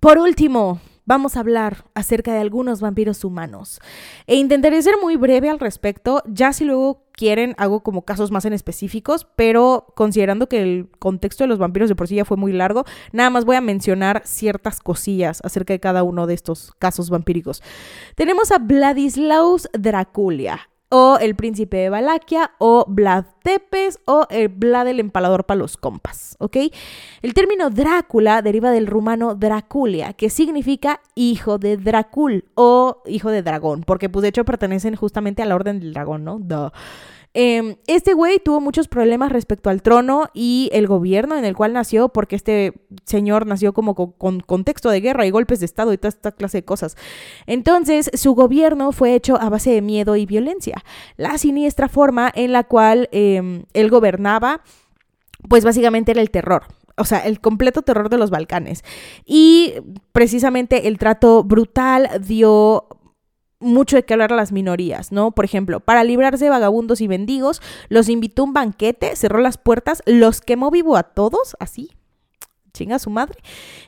por 0.00 0.16
último, 0.16 0.80
vamos 1.06 1.36
a 1.36 1.40
hablar 1.40 1.84
acerca 1.94 2.32
de 2.32 2.40
algunos 2.40 2.80
vampiros 2.80 3.24
humanos. 3.24 3.80
E 4.26 4.36
intentaré 4.36 4.80
ser 4.82 4.94
muy 5.00 5.16
breve 5.16 5.50
al 5.50 5.60
respecto, 5.60 6.22
ya 6.26 6.52
si 6.52 6.64
luego 6.64 7.04
quieren 7.12 7.54
hago 7.58 7.82
como 7.82 8.04
casos 8.04 8.30
más 8.30 8.44
en 8.44 8.52
específicos, 8.52 9.26
pero 9.36 9.86
considerando 9.94 10.48
que 10.48 10.62
el 10.62 10.88
contexto 10.98 11.44
de 11.44 11.48
los 11.48 11.58
vampiros 11.58 11.88
de 11.88 11.94
por 11.94 12.08
sí 12.08 12.16
ya 12.16 12.24
fue 12.24 12.36
muy 12.36 12.52
largo, 12.52 12.84
nada 13.12 13.30
más 13.30 13.44
voy 13.44 13.56
a 13.56 13.60
mencionar 13.60 14.22
ciertas 14.24 14.80
cosillas 14.80 15.40
acerca 15.44 15.72
de 15.72 15.80
cada 15.80 16.02
uno 16.02 16.26
de 16.26 16.34
estos 16.34 16.72
casos 16.78 17.10
vampíricos. 17.10 17.62
Tenemos 18.16 18.50
a 18.50 18.58
Vladislaus 18.58 19.68
Draculia 19.72 20.68
o 20.96 21.18
el 21.18 21.34
príncipe 21.34 21.76
de 21.78 21.90
Valaquia, 21.90 22.52
o 22.58 22.84
Vlad 22.86 23.24
Tepes, 23.42 23.98
o 24.04 24.28
el 24.30 24.46
Vlad 24.46 24.86
el 24.86 25.00
empalador 25.00 25.44
para 25.44 25.58
los 25.58 25.76
compas, 25.76 26.36
¿ok? 26.38 26.56
El 27.20 27.34
término 27.34 27.68
Drácula 27.68 28.42
deriva 28.42 28.70
del 28.70 28.86
rumano 28.86 29.34
Draculia, 29.34 30.12
que 30.12 30.30
significa 30.30 31.00
hijo 31.16 31.58
de 31.58 31.78
Dracul 31.78 32.44
o 32.54 33.02
hijo 33.06 33.30
de 33.30 33.42
dragón, 33.42 33.82
porque 33.84 34.08
pues 34.08 34.22
de 34.22 34.28
hecho 34.28 34.44
pertenecen 34.44 34.94
justamente 34.94 35.42
a 35.42 35.46
la 35.46 35.56
orden 35.56 35.80
del 35.80 35.94
dragón, 35.94 36.22
¿no? 36.22 36.38
Em, 37.36 37.76
este 37.88 38.14
güey 38.14 38.38
tuvo 38.38 38.60
muchos 38.60 38.86
problemas 38.86 39.32
respecto 39.32 39.68
al 39.68 39.82
trono 39.82 40.30
y 40.34 40.70
el 40.72 40.86
gobierno 40.86 41.36
en 41.36 41.44
el 41.44 41.56
cual 41.56 41.72
nació, 41.72 42.08
porque 42.08 42.36
este 42.36 42.74
señor 43.04 43.44
nació 43.46 43.72
como 43.72 43.96
con, 43.96 44.38
contexto 44.40 44.88
de 44.88 45.00
guerra 45.00 45.26
y 45.26 45.30
golpes 45.30 45.58
de 45.58 45.66
Estado 45.66 45.92
y 45.92 45.98
toda 45.98 46.10
esta 46.10 46.30
clase 46.30 46.58
de 46.58 46.64
cosas. 46.64 46.96
Entonces, 47.46 48.08
su 48.14 48.34
gobierno 48.34 48.92
fue 48.92 49.14
hecho 49.14 49.36
a 49.40 49.50
base 49.50 49.70
de 49.70 49.82
miedo 49.82 50.14
y 50.14 50.26
violencia. 50.26 50.84
La 51.16 51.36
siniestra 51.36 51.88
forma 51.88 52.30
en 52.34 52.52
la 52.52 52.62
cual 52.62 53.08
em, 53.10 53.64
él 53.72 53.90
gobernaba, 53.90 54.62
pues 55.48 55.64
básicamente 55.64 56.12
era 56.12 56.22
el 56.22 56.30
terror 56.30 56.62
o 56.96 57.04
sea, 57.04 57.18
el 57.18 57.40
completo 57.40 57.82
terror 57.82 58.08
de 58.08 58.18
los 58.18 58.30
Balcanes. 58.30 58.84
Y 59.26 59.74
precisamente 60.12 60.86
el 60.86 60.98
trato 60.98 61.42
brutal 61.42 62.08
dio 62.24 62.86
mucho 63.60 63.96
de 63.96 64.04
qué 64.04 64.14
hablar 64.14 64.32
a 64.32 64.36
las 64.36 64.52
minorías, 64.52 65.12
¿no? 65.12 65.32
Por 65.32 65.44
ejemplo, 65.44 65.80
para 65.80 66.04
librarse 66.04 66.44
de 66.44 66.50
vagabundos 66.50 67.00
y 67.00 67.08
mendigos, 67.08 67.62
los 67.88 68.08
invitó 68.08 68.42
a 68.42 68.44
un 68.46 68.52
banquete, 68.52 69.16
cerró 69.16 69.38
las 69.38 69.58
puertas, 69.58 70.02
los 70.06 70.40
quemó 70.40 70.70
vivo 70.70 70.96
a 70.96 71.02
todos, 71.04 71.56
así, 71.60 71.90
chinga 72.72 72.98
su 72.98 73.10
madre. 73.10 73.38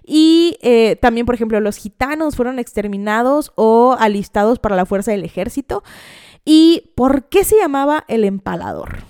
Y 0.05 0.57
eh, 0.62 0.97
también, 0.97 1.27
por 1.27 1.35
ejemplo, 1.35 1.61
los 1.61 1.77
gitanos 1.77 2.37
fueron 2.37 2.59
exterminados 2.59 3.53
o 3.57 3.97
alistados 3.99 4.59
para 4.59 4.77
la 4.77 4.87
fuerza 4.87 5.11
del 5.11 5.25
ejército. 5.25 5.83
¿Y 6.45 6.93
por 6.95 7.29
qué 7.29 7.45
se 7.45 7.59
llamaba 7.59 8.05
el 8.09 8.25
empalador? 8.25 9.05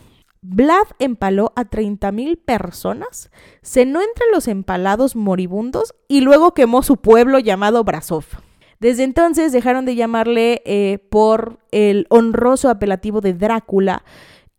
Vlad 0.49 0.87
empaló 0.99 1.53
a 1.57 1.65
30.000 1.65 2.39
personas, 2.39 3.31
cenó 3.63 4.01
entre 4.01 4.27
los 4.33 4.49
empalados 4.49 5.17
moribundos 5.17 5.95
y 6.09 6.21
luego 6.21 6.55
quemó 6.55 6.83
su 6.83 6.99
pueblo 6.99 7.39
llamado 7.39 7.83
Brasov. 7.83 8.25
Desde 8.81 9.05
entonces 9.05 9.53
dejaron 9.53 9.85
de 9.85 9.95
llamarle 9.95 10.63
eh, 10.65 10.99
por 11.11 11.59
el 11.71 12.07
honroso 12.11 12.69
apelativo 12.69 13.21
de 13.21 13.35
Drácula 13.35 14.05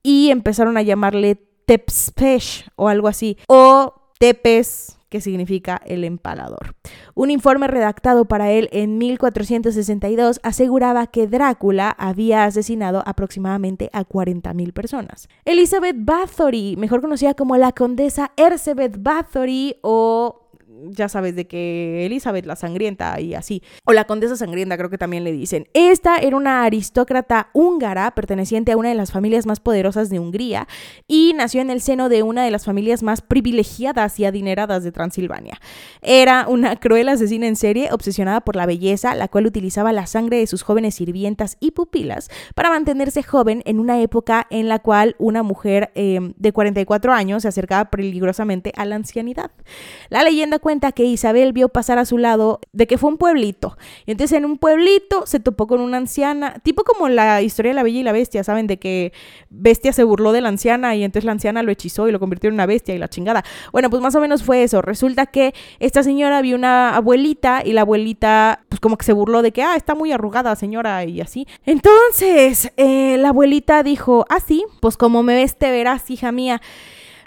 y 0.04 0.30
empezaron 0.30 0.78
a 0.78 0.82
llamarle 0.82 1.36
Tepspesh 1.66 2.70
o 2.76 2.88
algo 2.88 3.08
así, 3.08 3.38
o 3.48 3.94
Tepes, 4.20 4.98
que 5.10 5.22
significa 5.22 5.82
el 5.86 6.04
empalador. 6.04 6.76
Un 7.14 7.32
informe 7.32 7.68
redactado 7.68 8.26
para 8.26 8.52
él 8.52 8.70
en 8.72 8.98
1462 8.98 10.40
aseguraba 10.44 11.08
que 11.08 11.28
Drácula 11.28 11.90
había 11.98 12.44
asesinado 12.44 13.04
aproximadamente 13.06 13.90
a 13.94 14.06
40.000 14.06 14.74
personas. 14.74 15.30
Elizabeth 15.46 15.96
Bathory, 16.00 16.76
mejor 16.78 17.02
conocida 17.02 17.34
como 17.34 17.56
la 17.58 17.72
condesa 17.72 18.32
Elizabeth 18.36 18.98
Bathory 19.00 19.78
o 19.82 20.47
ya 20.90 21.10
sabes, 21.10 21.36
de 21.36 21.48
que 21.48 22.06
Elizabeth 22.06 22.46
la 22.46 22.56
sangrienta 22.56 23.20
y 23.20 23.34
así, 23.34 23.62
o 23.86 23.94
la 23.94 24.06
condesa 24.06 24.36
sangrienta 24.36 24.78
creo 24.78 24.90
que 24.90 24.98
también 24.98 25.24
le 25.24 25.32
dicen. 25.32 25.68
Esta 25.74 26.18
era 26.18 26.36
una 26.36 26.64
aristócrata 26.64 27.50
húngara 27.54 28.12
perteneciente 28.12 28.72
a 28.72 28.78
una 28.78 28.90
de 28.90 28.96
las 28.96 29.12
familias 29.12 29.46
más 29.46 29.60
poderosas 29.60 30.10
de 30.10 30.20
Hungría 30.20 30.68
y 31.08 31.34
nació 31.36 31.62
en 31.62 31.70
el 31.70 31.82
seno 31.82 32.10
de 32.10 32.24
una 32.24 32.44
de 32.44 32.52
las 32.52 32.66
familias 32.66 33.04
más 33.04 33.22
privilegiadas 33.22 34.20
y 34.20 34.26
adineradas 34.26 34.84
de 34.84 34.92
Transilvania. 34.92 35.60
Era 36.02 36.46
una 36.48 36.76
cruel 36.76 37.10
asesina 37.10 37.48
en 37.48 37.56
serie 37.56 37.90
obsesionada 37.92 38.42
por 38.42 38.56
la 38.56 38.66
belleza, 38.66 39.16
la 39.16 39.28
cual 39.28 39.46
utilizaba 39.46 39.92
la 39.92 40.08
sangre 40.08 40.38
de 40.38 40.48
sus 40.48 40.64
jóvenes 40.64 40.96
sirvientas 40.96 41.58
y 41.60 41.72
pupilas 41.72 42.30
para 42.56 42.70
mantenerse 42.70 43.24
joven 43.24 43.62
en 43.66 43.80
una 43.80 44.02
época 44.02 44.48
en 44.50 44.68
la 44.68 44.80
cual 44.80 45.16
una 45.20 45.44
mujer 45.44 45.92
eh, 45.96 46.20
de 46.36 46.52
44 46.52 47.14
años 47.14 47.44
se 47.44 47.48
acercaba 47.48 47.90
peligrosamente 47.90 48.72
a 48.76 48.86
la 48.86 48.96
ancianidad. 48.96 49.52
La 50.10 50.24
leyenda 50.24 50.60
cuenta 50.68 50.92
que 50.92 51.06
Isabel 51.06 51.54
vio 51.54 51.70
pasar 51.70 51.98
a 51.98 52.04
su 52.04 52.18
lado 52.18 52.60
de 52.74 52.88
que 52.88 52.98
fue 52.98 53.10
un 53.10 53.16
pueblito. 53.16 53.78
Y 54.06 54.12
entonces 54.12 54.38
en 54.38 54.44
un 54.44 54.58
pueblito 54.58 55.26
se 55.26 55.40
topó 55.40 55.66
con 55.66 55.80
una 55.80 55.96
anciana, 55.96 56.56
tipo 56.62 56.84
como 56.84 57.08
la 57.08 57.42
historia 57.42 57.70
de 57.70 57.76
la 57.76 57.84
Bella 57.84 58.00
y 58.02 58.04
la 58.04 58.12
Bestia, 58.12 58.44
¿saben? 58.44 58.68
De 58.68 58.78
que 58.78 59.14
Bestia 59.50 59.94
se 59.94 60.04
burló 60.04 60.34
de 60.34 60.42
la 60.42 60.50
anciana 60.50 60.94
y 60.94 61.06
entonces 61.06 61.24
la 61.24 61.32
anciana 61.32 61.64
lo 61.64 61.72
hechizó 61.72 62.10
y 62.10 62.12
lo 62.12 62.20
convirtió 62.20 62.50
en 62.50 62.56
una 62.56 62.66
bestia 62.66 62.94
y 62.94 62.98
la 62.98 63.08
chingada. 63.08 63.46
Bueno, 63.72 63.90
pues 63.90 64.02
más 64.02 64.14
o 64.16 64.20
menos 64.20 64.44
fue 64.44 64.62
eso. 64.62 64.82
Resulta 64.82 65.28
que 65.28 65.54
esta 65.80 66.04
señora 66.04 66.42
vio 66.42 66.58
una 66.58 66.98
abuelita 66.98 67.62
y 67.64 67.72
la 67.72 67.82
abuelita 67.82 68.66
pues 68.68 68.82
como 68.82 68.98
que 68.98 69.06
se 69.06 69.14
burló 69.14 69.42
de 69.44 69.54
que, 69.54 69.64
ah, 69.64 69.78
está 69.78 69.96
muy 69.96 70.12
arrugada 70.12 70.54
señora 70.58 71.06
y 71.06 71.22
así. 71.22 71.48
Entonces 71.66 72.74
eh, 72.76 73.16
la 73.20 73.30
abuelita 73.30 73.84
dijo, 73.84 74.26
ah, 74.28 74.42
sí, 74.46 74.66
pues 74.82 74.98
como 74.98 75.24
me 75.24 75.34
ves 75.34 75.56
te 75.56 75.72
verás, 75.72 76.12
hija 76.12 76.34
mía. 76.34 76.62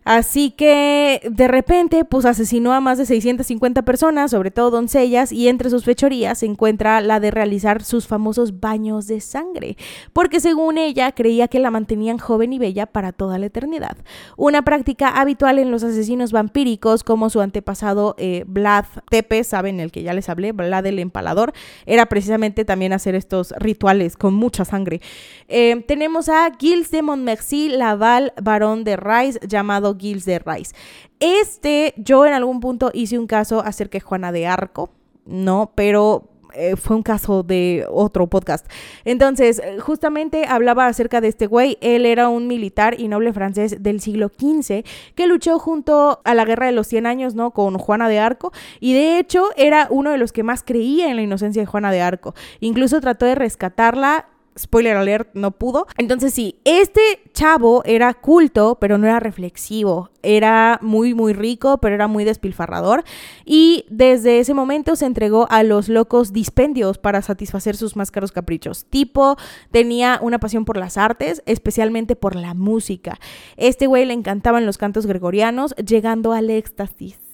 Así 0.04 0.50
que 0.50 1.20
de 1.30 1.48
repente, 1.48 2.04
pues 2.04 2.24
asesinó 2.24 2.72
a 2.72 2.80
más 2.80 2.98
de 2.98 3.06
650 3.06 3.82
personas, 3.82 4.30
sobre 4.30 4.50
todo 4.50 4.70
doncellas, 4.70 5.32
y 5.32 5.48
entre 5.48 5.70
sus 5.70 5.84
fechorías 5.84 6.38
se 6.38 6.46
encuentra 6.46 7.00
la 7.00 7.20
de 7.20 7.30
realizar 7.30 7.82
sus 7.82 8.06
famosos 8.06 8.60
baños 8.60 9.06
de 9.06 9.20
sangre, 9.20 9.76
porque 10.12 10.40
según 10.40 10.78
ella 10.78 11.12
creía 11.12 11.48
que 11.48 11.58
la 11.58 11.70
mantenían 11.70 12.18
joven 12.18 12.52
y 12.52 12.58
bella 12.58 12.86
para 12.86 13.12
toda 13.12 13.38
la 13.38 13.46
eternidad. 13.46 13.96
Una 14.36 14.62
práctica 14.62 15.08
habitual 15.08 15.58
en 15.58 15.70
los 15.70 15.82
asesinos 15.82 16.32
vampíricos, 16.32 17.04
como 17.04 17.30
su 17.30 17.40
antepasado 17.40 18.14
eh, 18.18 18.44
Vlad 18.46 18.86
Tepe, 19.10 19.44
saben 19.44 19.80
el 19.80 19.92
que 19.92 20.02
ya 20.02 20.14
les 20.14 20.28
hablé, 20.28 20.52
Vlad 20.52 20.86
el 20.86 20.98
Empalador, 20.98 21.52
era 21.86 22.06
precisamente 22.06 22.64
también 22.64 22.92
hacer 22.92 23.14
estos 23.14 23.52
rituales 23.58 24.16
con 24.16 24.34
mucha 24.34 24.64
sangre. 24.64 25.00
Eh, 25.48 25.84
tenemos 25.86 26.28
a 26.28 26.50
Gilles 26.58 26.90
de 26.90 27.02
Montmercy, 27.02 27.68
Laval, 27.68 28.32
varón 28.40 28.84
de 28.84 28.96
Rice, 28.96 29.40
llamado 29.46 29.89
Gilles 29.98 30.24
de 30.24 30.38
Rice. 30.38 30.74
Este, 31.18 31.94
yo 31.96 32.26
en 32.26 32.32
algún 32.32 32.60
punto 32.60 32.90
hice 32.94 33.18
un 33.18 33.26
caso 33.26 33.60
acerca 33.60 33.98
de 33.98 34.00
Juana 34.00 34.32
de 34.32 34.46
Arco, 34.46 34.90
¿no? 35.26 35.72
Pero 35.74 36.30
eh, 36.54 36.76
fue 36.76 36.96
un 36.96 37.02
caso 37.02 37.42
de 37.42 37.86
otro 37.88 38.26
podcast. 38.26 38.66
Entonces, 39.04 39.62
justamente 39.80 40.46
hablaba 40.46 40.86
acerca 40.86 41.20
de 41.20 41.28
este 41.28 41.46
güey. 41.46 41.78
Él 41.80 42.06
era 42.06 42.28
un 42.28 42.46
militar 42.46 42.98
y 42.98 43.08
noble 43.08 43.32
francés 43.32 43.82
del 43.82 44.00
siglo 44.00 44.28
XV 44.28 44.84
que 45.14 45.26
luchó 45.26 45.58
junto 45.58 46.20
a 46.24 46.34
la 46.34 46.44
Guerra 46.44 46.66
de 46.66 46.72
los 46.72 46.86
100 46.86 47.06
años, 47.06 47.34
¿no? 47.34 47.52
Con 47.52 47.78
Juana 47.78 48.08
de 48.08 48.18
Arco. 48.18 48.52
Y 48.80 48.94
de 48.94 49.18
hecho, 49.18 49.44
era 49.56 49.86
uno 49.90 50.10
de 50.10 50.18
los 50.18 50.32
que 50.32 50.42
más 50.42 50.62
creía 50.62 51.10
en 51.10 51.16
la 51.16 51.22
inocencia 51.22 51.62
de 51.62 51.66
Juana 51.66 51.92
de 51.92 52.00
Arco. 52.00 52.34
Incluso 52.60 53.00
trató 53.00 53.26
de 53.26 53.34
rescatarla 53.34 54.26
spoiler 54.58 54.96
alert, 54.96 55.30
no 55.34 55.52
pudo. 55.52 55.86
Entonces 55.98 56.34
sí, 56.34 56.56
este 56.64 57.00
chavo 57.32 57.82
era 57.84 58.14
culto, 58.14 58.78
pero 58.80 58.98
no 58.98 59.06
era 59.06 59.20
reflexivo. 59.20 60.10
Era 60.22 60.78
muy, 60.82 61.14
muy 61.14 61.32
rico, 61.32 61.78
pero 61.78 61.94
era 61.94 62.06
muy 62.06 62.24
despilfarrador. 62.24 63.04
Y 63.44 63.86
desde 63.88 64.38
ese 64.38 64.54
momento 64.54 64.96
se 64.96 65.06
entregó 65.06 65.46
a 65.50 65.62
los 65.62 65.88
locos 65.88 66.32
dispendios 66.32 66.98
para 66.98 67.22
satisfacer 67.22 67.76
sus 67.76 67.96
más 67.96 68.10
caros 68.10 68.32
caprichos. 68.32 68.84
Tipo, 68.86 69.36
tenía 69.70 70.18
una 70.22 70.38
pasión 70.38 70.64
por 70.64 70.76
las 70.76 70.96
artes, 70.96 71.42
especialmente 71.46 72.16
por 72.16 72.36
la 72.36 72.54
música. 72.54 73.18
Este 73.56 73.86
güey 73.86 74.04
le 74.04 74.14
encantaban 74.14 74.66
los 74.66 74.78
cantos 74.78 75.06
gregorianos, 75.06 75.74
llegando 75.76 76.32
al 76.32 76.50
éxtasis 76.50 77.29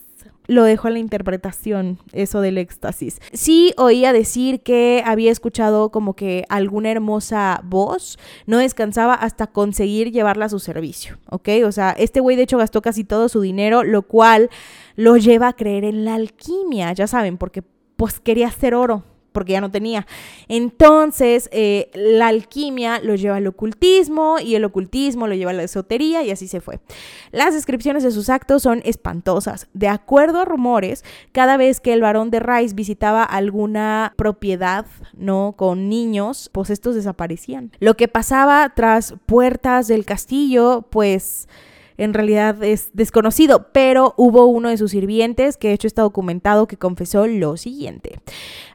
lo 0.46 0.64
dejo 0.64 0.88
a 0.88 0.90
la 0.90 0.98
interpretación, 0.98 1.98
eso 2.12 2.40
del 2.40 2.58
éxtasis. 2.58 3.20
Sí 3.32 3.72
oía 3.76 4.12
decir 4.12 4.60
que 4.60 5.02
había 5.04 5.32
escuchado 5.32 5.90
como 5.90 6.14
que 6.14 6.44
alguna 6.48 6.90
hermosa 6.90 7.60
voz 7.64 8.18
no 8.46 8.58
descansaba 8.58 9.14
hasta 9.14 9.46
conseguir 9.46 10.12
llevarla 10.12 10.46
a 10.46 10.50
su 10.50 10.58
servicio, 10.58 11.18
¿ok? 11.30 11.48
O 11.64 11.72
sea, 11.72 11.90
este 11.90 12.20
güey 12.20 12.36
de 12.36 12.42
hecho 12.42 12.58
gastó 12.58 12.82
casi 12.82 13.04
todo 13.04 13.28
su 13.28 13.40
dinero, 13.40 13.84
lo 13.84 14.02
cual 14.02 14.50
lo 14.94 15.16
lleva 15.16 15.48
a 15.48 15.52
creer 15.52 15.84
en 15.84 16.04
la 16.04 16.14
alquimia, 16.14 16.92
ya 16.92 17.06
saben, 17.06 17.38
porque 17.38 17.62
pues 17.96 18.20
quería 18.20 18.48
hacer 18.48 18.74
oro 18.74 19.04
porque 19.36 19.52
ya 19.52 19.60
no 19.60 19.70
tenía. 19.70 20.06
Entonces, 20.48 21.50
eh, 21.52 21.90
la 21.92 22.28
alquimia 22.28 23.00
lo 23.00 23.16
lleva 23.16 23.36
al 23.36 23.46
ocultismo 23.46 24.38
y 24.42 24.54
el 24.54 24.64
ocultismo 24.64 25.26
lo 25.26 25.34
lleva 25.34 25.50
a 25.50 25.54
la 25.54 25.62
esotería 25.62 26.22
y 26.22 26.30
así 26.30 26.48
se 26.48 26.62
fue. 26.62 26.80
Las 27.32 27.52
descripciones 27.52 28.02
de 28.02 28.12
sus 28.12 28.30
actos 28.30 28.62
son 28.62 28.80
espantosas. 28.86 29.68
De 29.74 29.88
acuerdo 29.88 30.40
a 30.40 30.46
rumores, 30.46 31.04
cada 31.32 31.58
vez 31.58 31.82
que 31.82 31.92
el 31.92 32.00
varón 32.00 32.30
de 32.30 32.40
Rice 32.40 32.74
visitaba 32.74 33.24
alguna 33.24 34.14
propiedad, 34.16 34.86
¿no? 35.12 35.52
Con 35.54 35.90
niños, 35.90 36.48
pues 36.50 36.70
estos 36.70 36.94
desaparecían. 36.94 37.72
Lo 37.78 37.94
que 37.94 38.08
pasaba 38.08 38.72
tras 38.74 39.16
puertas 39.26 39.86
del 39.86 40.06
castillo, 40.06 40.86
pues 40.88 41.46
en 41.98 42.14
realidad 42.14 42.62
es 42.62 42.90
desconocido, 42.92 43.68
pero 43.72 44.14
hubo 44.16 44.46
uno 44.46 44.68
de 44.68 44.76
sus 44.76 44.90
sirvientes, 44.90 45.56
que 45.56 45.68
de 45.68 45.74
hecho 45.74 45.86
está 45.86 46.02
documentado, 46.02 46.66
que 46.66 46.76
confesó 46.76 47.26
lo 47.26 47.56
siguiente. 47.56 48.20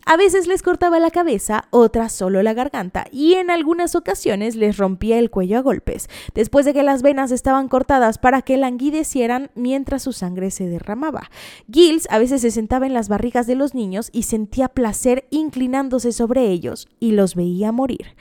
A 0.05 0.17
veces 0.17 0.47
les 0.47 0.63
cortaba 0.63 0.99
la 0.99 1.11
cabeza, 1.11 1.65
otras 1.69 2.11
solo 2.11 2.41
la 2.41 2.53
garganta, 2.53 3.05
y 3.11 3.36
en 3.36 3.51
algunas 3.51 3.95
ocasiones 3.95 4.55
les 4.55 4.78
rompía 4.78 5.19
el 5.19 5.30
cuello 5.30 5.57
a 5.57 5.61
golpes, 5.61 6.09
después 6.34 6.65
de 6.65 6.74
que 6.74 6.84
las 6.84 7.01
venas 7.01 7.32
estaban 7.32 7.67
cortadas 7.67 8.17
para 8.17 8.41
que 8.41 8.57
languidecieran 8.57 9.51
mientras 9.55 10.03
su 10.03 10.13
sangre 10.13 10.49
se 10.51 10.67
derramaba. 10.67 11.30
Gills 11.72 12.07
a 12.09 12.17
veces 12.17 12.41
se 12.41 12.51
sentaba 12.51 12.88
en 12.88 12.93
las 12.93 13.09
barrigas 13.09 13.47
de 13.47 13.55
los 13.55 13.76
niños 13.76 14.09
y 14.11 14.24
sentía 14.24 14.69
placer 14.69 15.28
inclinándose 15.30 16.11
sobre 16.11 16.47
ellos, 16.47 16.88
y 16.99 17.11
los 17.11 17.36
veía 17.36 17.72
morir. 17.72 18.15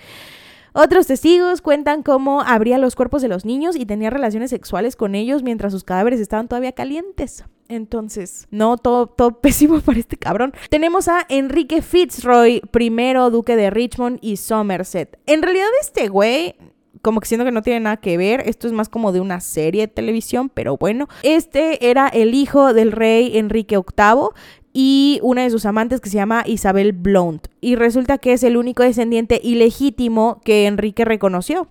Otros 0.72 1.06
testigos 1.06 1.60
cuentan 1.62 2.02
cómo 2.02 2.42
abría 2.42 2.78
los 2.78 2.94
cuerpos 2.94 3.22
de 3.22 3.28
los 3.28 3.44
niños 3.44 3.76
y 3.76 3.86
tenía 3.86 4.10
relaciones 4.10 4.50
sexuales 4.50 4.96
con 4.96 5.14
ellos 5.14 5.42
mientras 5.42 5.72
sus 5.72 5.84
cadáveres 5.84 6.20
estaban 6.20 6.48
todavía 6.48 6.72
calientes. 6.72 7.44
Entonces, 7.68 8.48
no, 8.50 8.76
todo, 8.76 9.06
todo 9.06 9.32
pésimo 9.40 9.80
para 9.80 9.98
este 9.98 10.16
cabrón. 10.16 10.52
Tenemos 10.70 11.08
a 11.08 11.24
Enrique 11.28 11.82
Fitzroy, 11.82 12.60
primero 12.70 13.30
duque 13.30 13.56
de 13.56 13.70
Richmond 13.70 14.18
y 14.20 14.36
Somerset. 14.36 15.18
En 15.26 15.42
realidad 15.42 15.68
este 15.80 16.08
güey 16.08 16.56
como 17.02 17.20
que 17.20 17.28
siento 17.28 17.44
que 17.44 17.52
no 17.52 17.62
tiene 17.62 17.80
nada 17.80 17.96
que 17.96 18.16
ver. 18.16 18.42
Esto 18.46 18.66
es 18.66 18.72
más 18.72 18.88
como 18.88 19.12
de 19.12 19.20
una 19.20 19.40
serie 19.40 19.82
de 19.82 19.88
televisión, 19.88 20.48
pero 20.48 20.76
bueno. 20.76 21.08
Este 21.22 21.90
era 21.90 22.08
el 22.08 22.34
hijo 22.34 22.74
del 22.74 22.92
rey 22.92 23.38
Enrique 23.38 23.76
VIII 23.76 24.28
y 24.72 25.18
una 25.22 25.42
de 25.42 25.50
sus 25.50 25.66
amantes 25.66 26.00
que 26.00 26.10
se 26.10 26.16
llama 26.16 26.44
Isabel 26.46 26.92
Blount. 26.92 27.48
Y 27.60 27.74
resulta 27.74 28.18
que 28.18 28.32
es 28.32 28.42
el 28.42 28.56
único 28.56 28.82
descendiente 28.82 29.40
ilegítimo 29.42 30.40
que 30.44 30.66
Enrique 30.66 31.04
reconoció. 31.04 31.68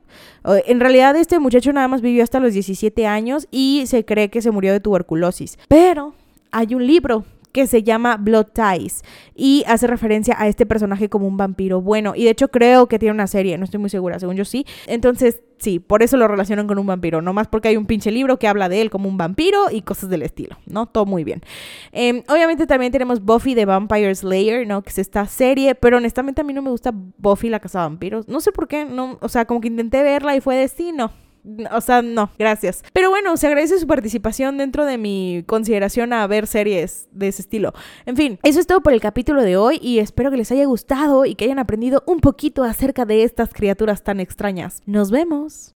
En 0.65 0.79
realidad 0.79 1.15
este 1.15 1.39
muchacho 1.39 1.71
nada 1.73 1.87
más 1.87 2.01
vivió 2.01 2.23
hasta 2.23 2.39
los 2.39 2.53
17 2.53 3.07
años 3.07 3.47
y 3.51 3.83
se 3.85 4.05
cree 4.05 4.29
que 4.29 4.41
se 4.41 4.51
murió 4.51 4.73
de 4.73 4.79
tuberculosis. 4.79 5.57
Pero 5.67 6.13
hay 6.51 6.75
un 6.75 6.85
libro 6.85 7.25
que 7.51 7.67
se 7.67 7.83
llama 7.83 8.17
Blood 8.17 8.47
Ties 8.53 9.03
y 9.35 9.63
hace 9.67 9.87
referencia 9.87 10.35
a 10.37 10.47
este 10.47 10.65
personaje 10.65 11.09
como 11.09 11.27
un 11.27 11.37
vampiro 11.37 11.81
bueno. 11.81 12.13
Y 12.15 12.25
de 12.25 12.31
hecho 12.31 12.49
creo 12.49 12.87
que 12.87 12.99
tiene 12.99 13.13
una 13.13 13.27
serie, 13.27 13.57
no 13.57 13.65
estoy 13.65 13.79
muy 13.79 13.89
segura, 13.89 14.19
según 14.19 14.35
yo 14.35 14.45
sí. 14.45 14.65
Entonces, 14.87 15.41
sí, 15.57 15.79
por 15.79 16.03
eso 16.03 16.17
lo 16.17 16.27
relacionan 16.27 16.67
con 16.67 16.79
un 16.79 16.87
vampiro, 16.87 17.21
no 17.21 17.33
más 17.33 17.47
porque 17.47 17.69
hay 17.69 17.77
un 17.77 17.85
pinche 17.85 18.11
libro 18.11 18.37
que 18.37 18.47
habla 18.47 18.69
de 18.69 18.81
él 18.81 18.89
como 18.89 19.09
un 19.09 19.17
vampiro 19.17 19.71
y 19.71 19.81
cosas 19.81 20.09
del 20.09 20.21
estilo, 20.23 20.57
¿no? 20.65 20.85
Todo 20.85 21.05
muy 21.05 21.23
bien. 21.23 21.41
Em, 21.91 22.23
obviamente 22.27 22.67
también 22.67 22.91
tenemos 22.91 23.23
Buffy 23.23 23.55
the 23.55 23.65
Vampire 23.65 24.13
Slayer, 24.13 24.67
¿no? 24.67 24.81
Que 24.81 24.89
es 24.89 24.99
esta 24.99 25.25
serie, 25.25 25.75
pero 25.75 25.97
honestamente 25.97 26.41
a 26.41 26.43
mí 26.43 26.53
no 26.53 26.61
me 26.61 26.69
gusta 26.69 26.91
Buffy 26.93 27.49
la 27.49 27.59
Casa 27.59 27.79
de 27.79 27.85
Vampiros. 27.85 28.27
No 28.27 28.41
sé 28.41 28.51
por 28.51 28.67
qué, 28.67 28.85
no, 28.85 29.17
o 29.21 29.29
sea, 29.29 29.45
como 29.45 29.61
que 29.61 29.67
intenté 29.67 30.03
verla 30.03 30.35
y 30.35 30.41
fue 30.41 30.55
de 30.55 30.67
sí, 30.67 30.91
o 31.71 31.81
sea, 31.81 32.01
no, 32.01 32.29
gracias. 32.37 32.83
Pero 32.93 33.09
bueno, 33.09 33.35
se 33.37 33.47
agradece 33.47 33.79
su 33.79 33.87
participación 33.87 34.57
dentro 34.57 34.85
de 34.85 34.97
mi 34.97 35.43
consideración 35.47 36.13
a 36.13 36.25
ver 36.27 36.47
series 36.47 37.07
de 37.11 37.29
ese 37.29 37.41
estilo. 37.41 37.73
En 38.05 38.15
fin, 38.15 38.39
eso 38.43 38.59
es 38.59 38.67
todo 38.67 38.81
por 38.81 38.93
el 38.93 39.01
capítulo 39.01 39.41
de 39.41 39.57
hoy 39.57 39.79
y 39.81 39.99
espero 39.99 40.31
que 40.31 40.37
les 40.37 40.51
haya 40.51 40.65
gustado 40.65 41.25
y 41.25 41.35
que 41.35 41.45
hayan 41.45 41.59
aprendido 41.59 42.03
un 42.05 42.19
poquito 42.19 42.63
acerca 42.63 43.05
de 43.05 43.23
estas 43.23 43.53
criaturas 43.53 44.03
tan 44.03 44.19
extrañas. 44.19 44.81
Nos 44.85 45.11
vemos. 45.11 45.78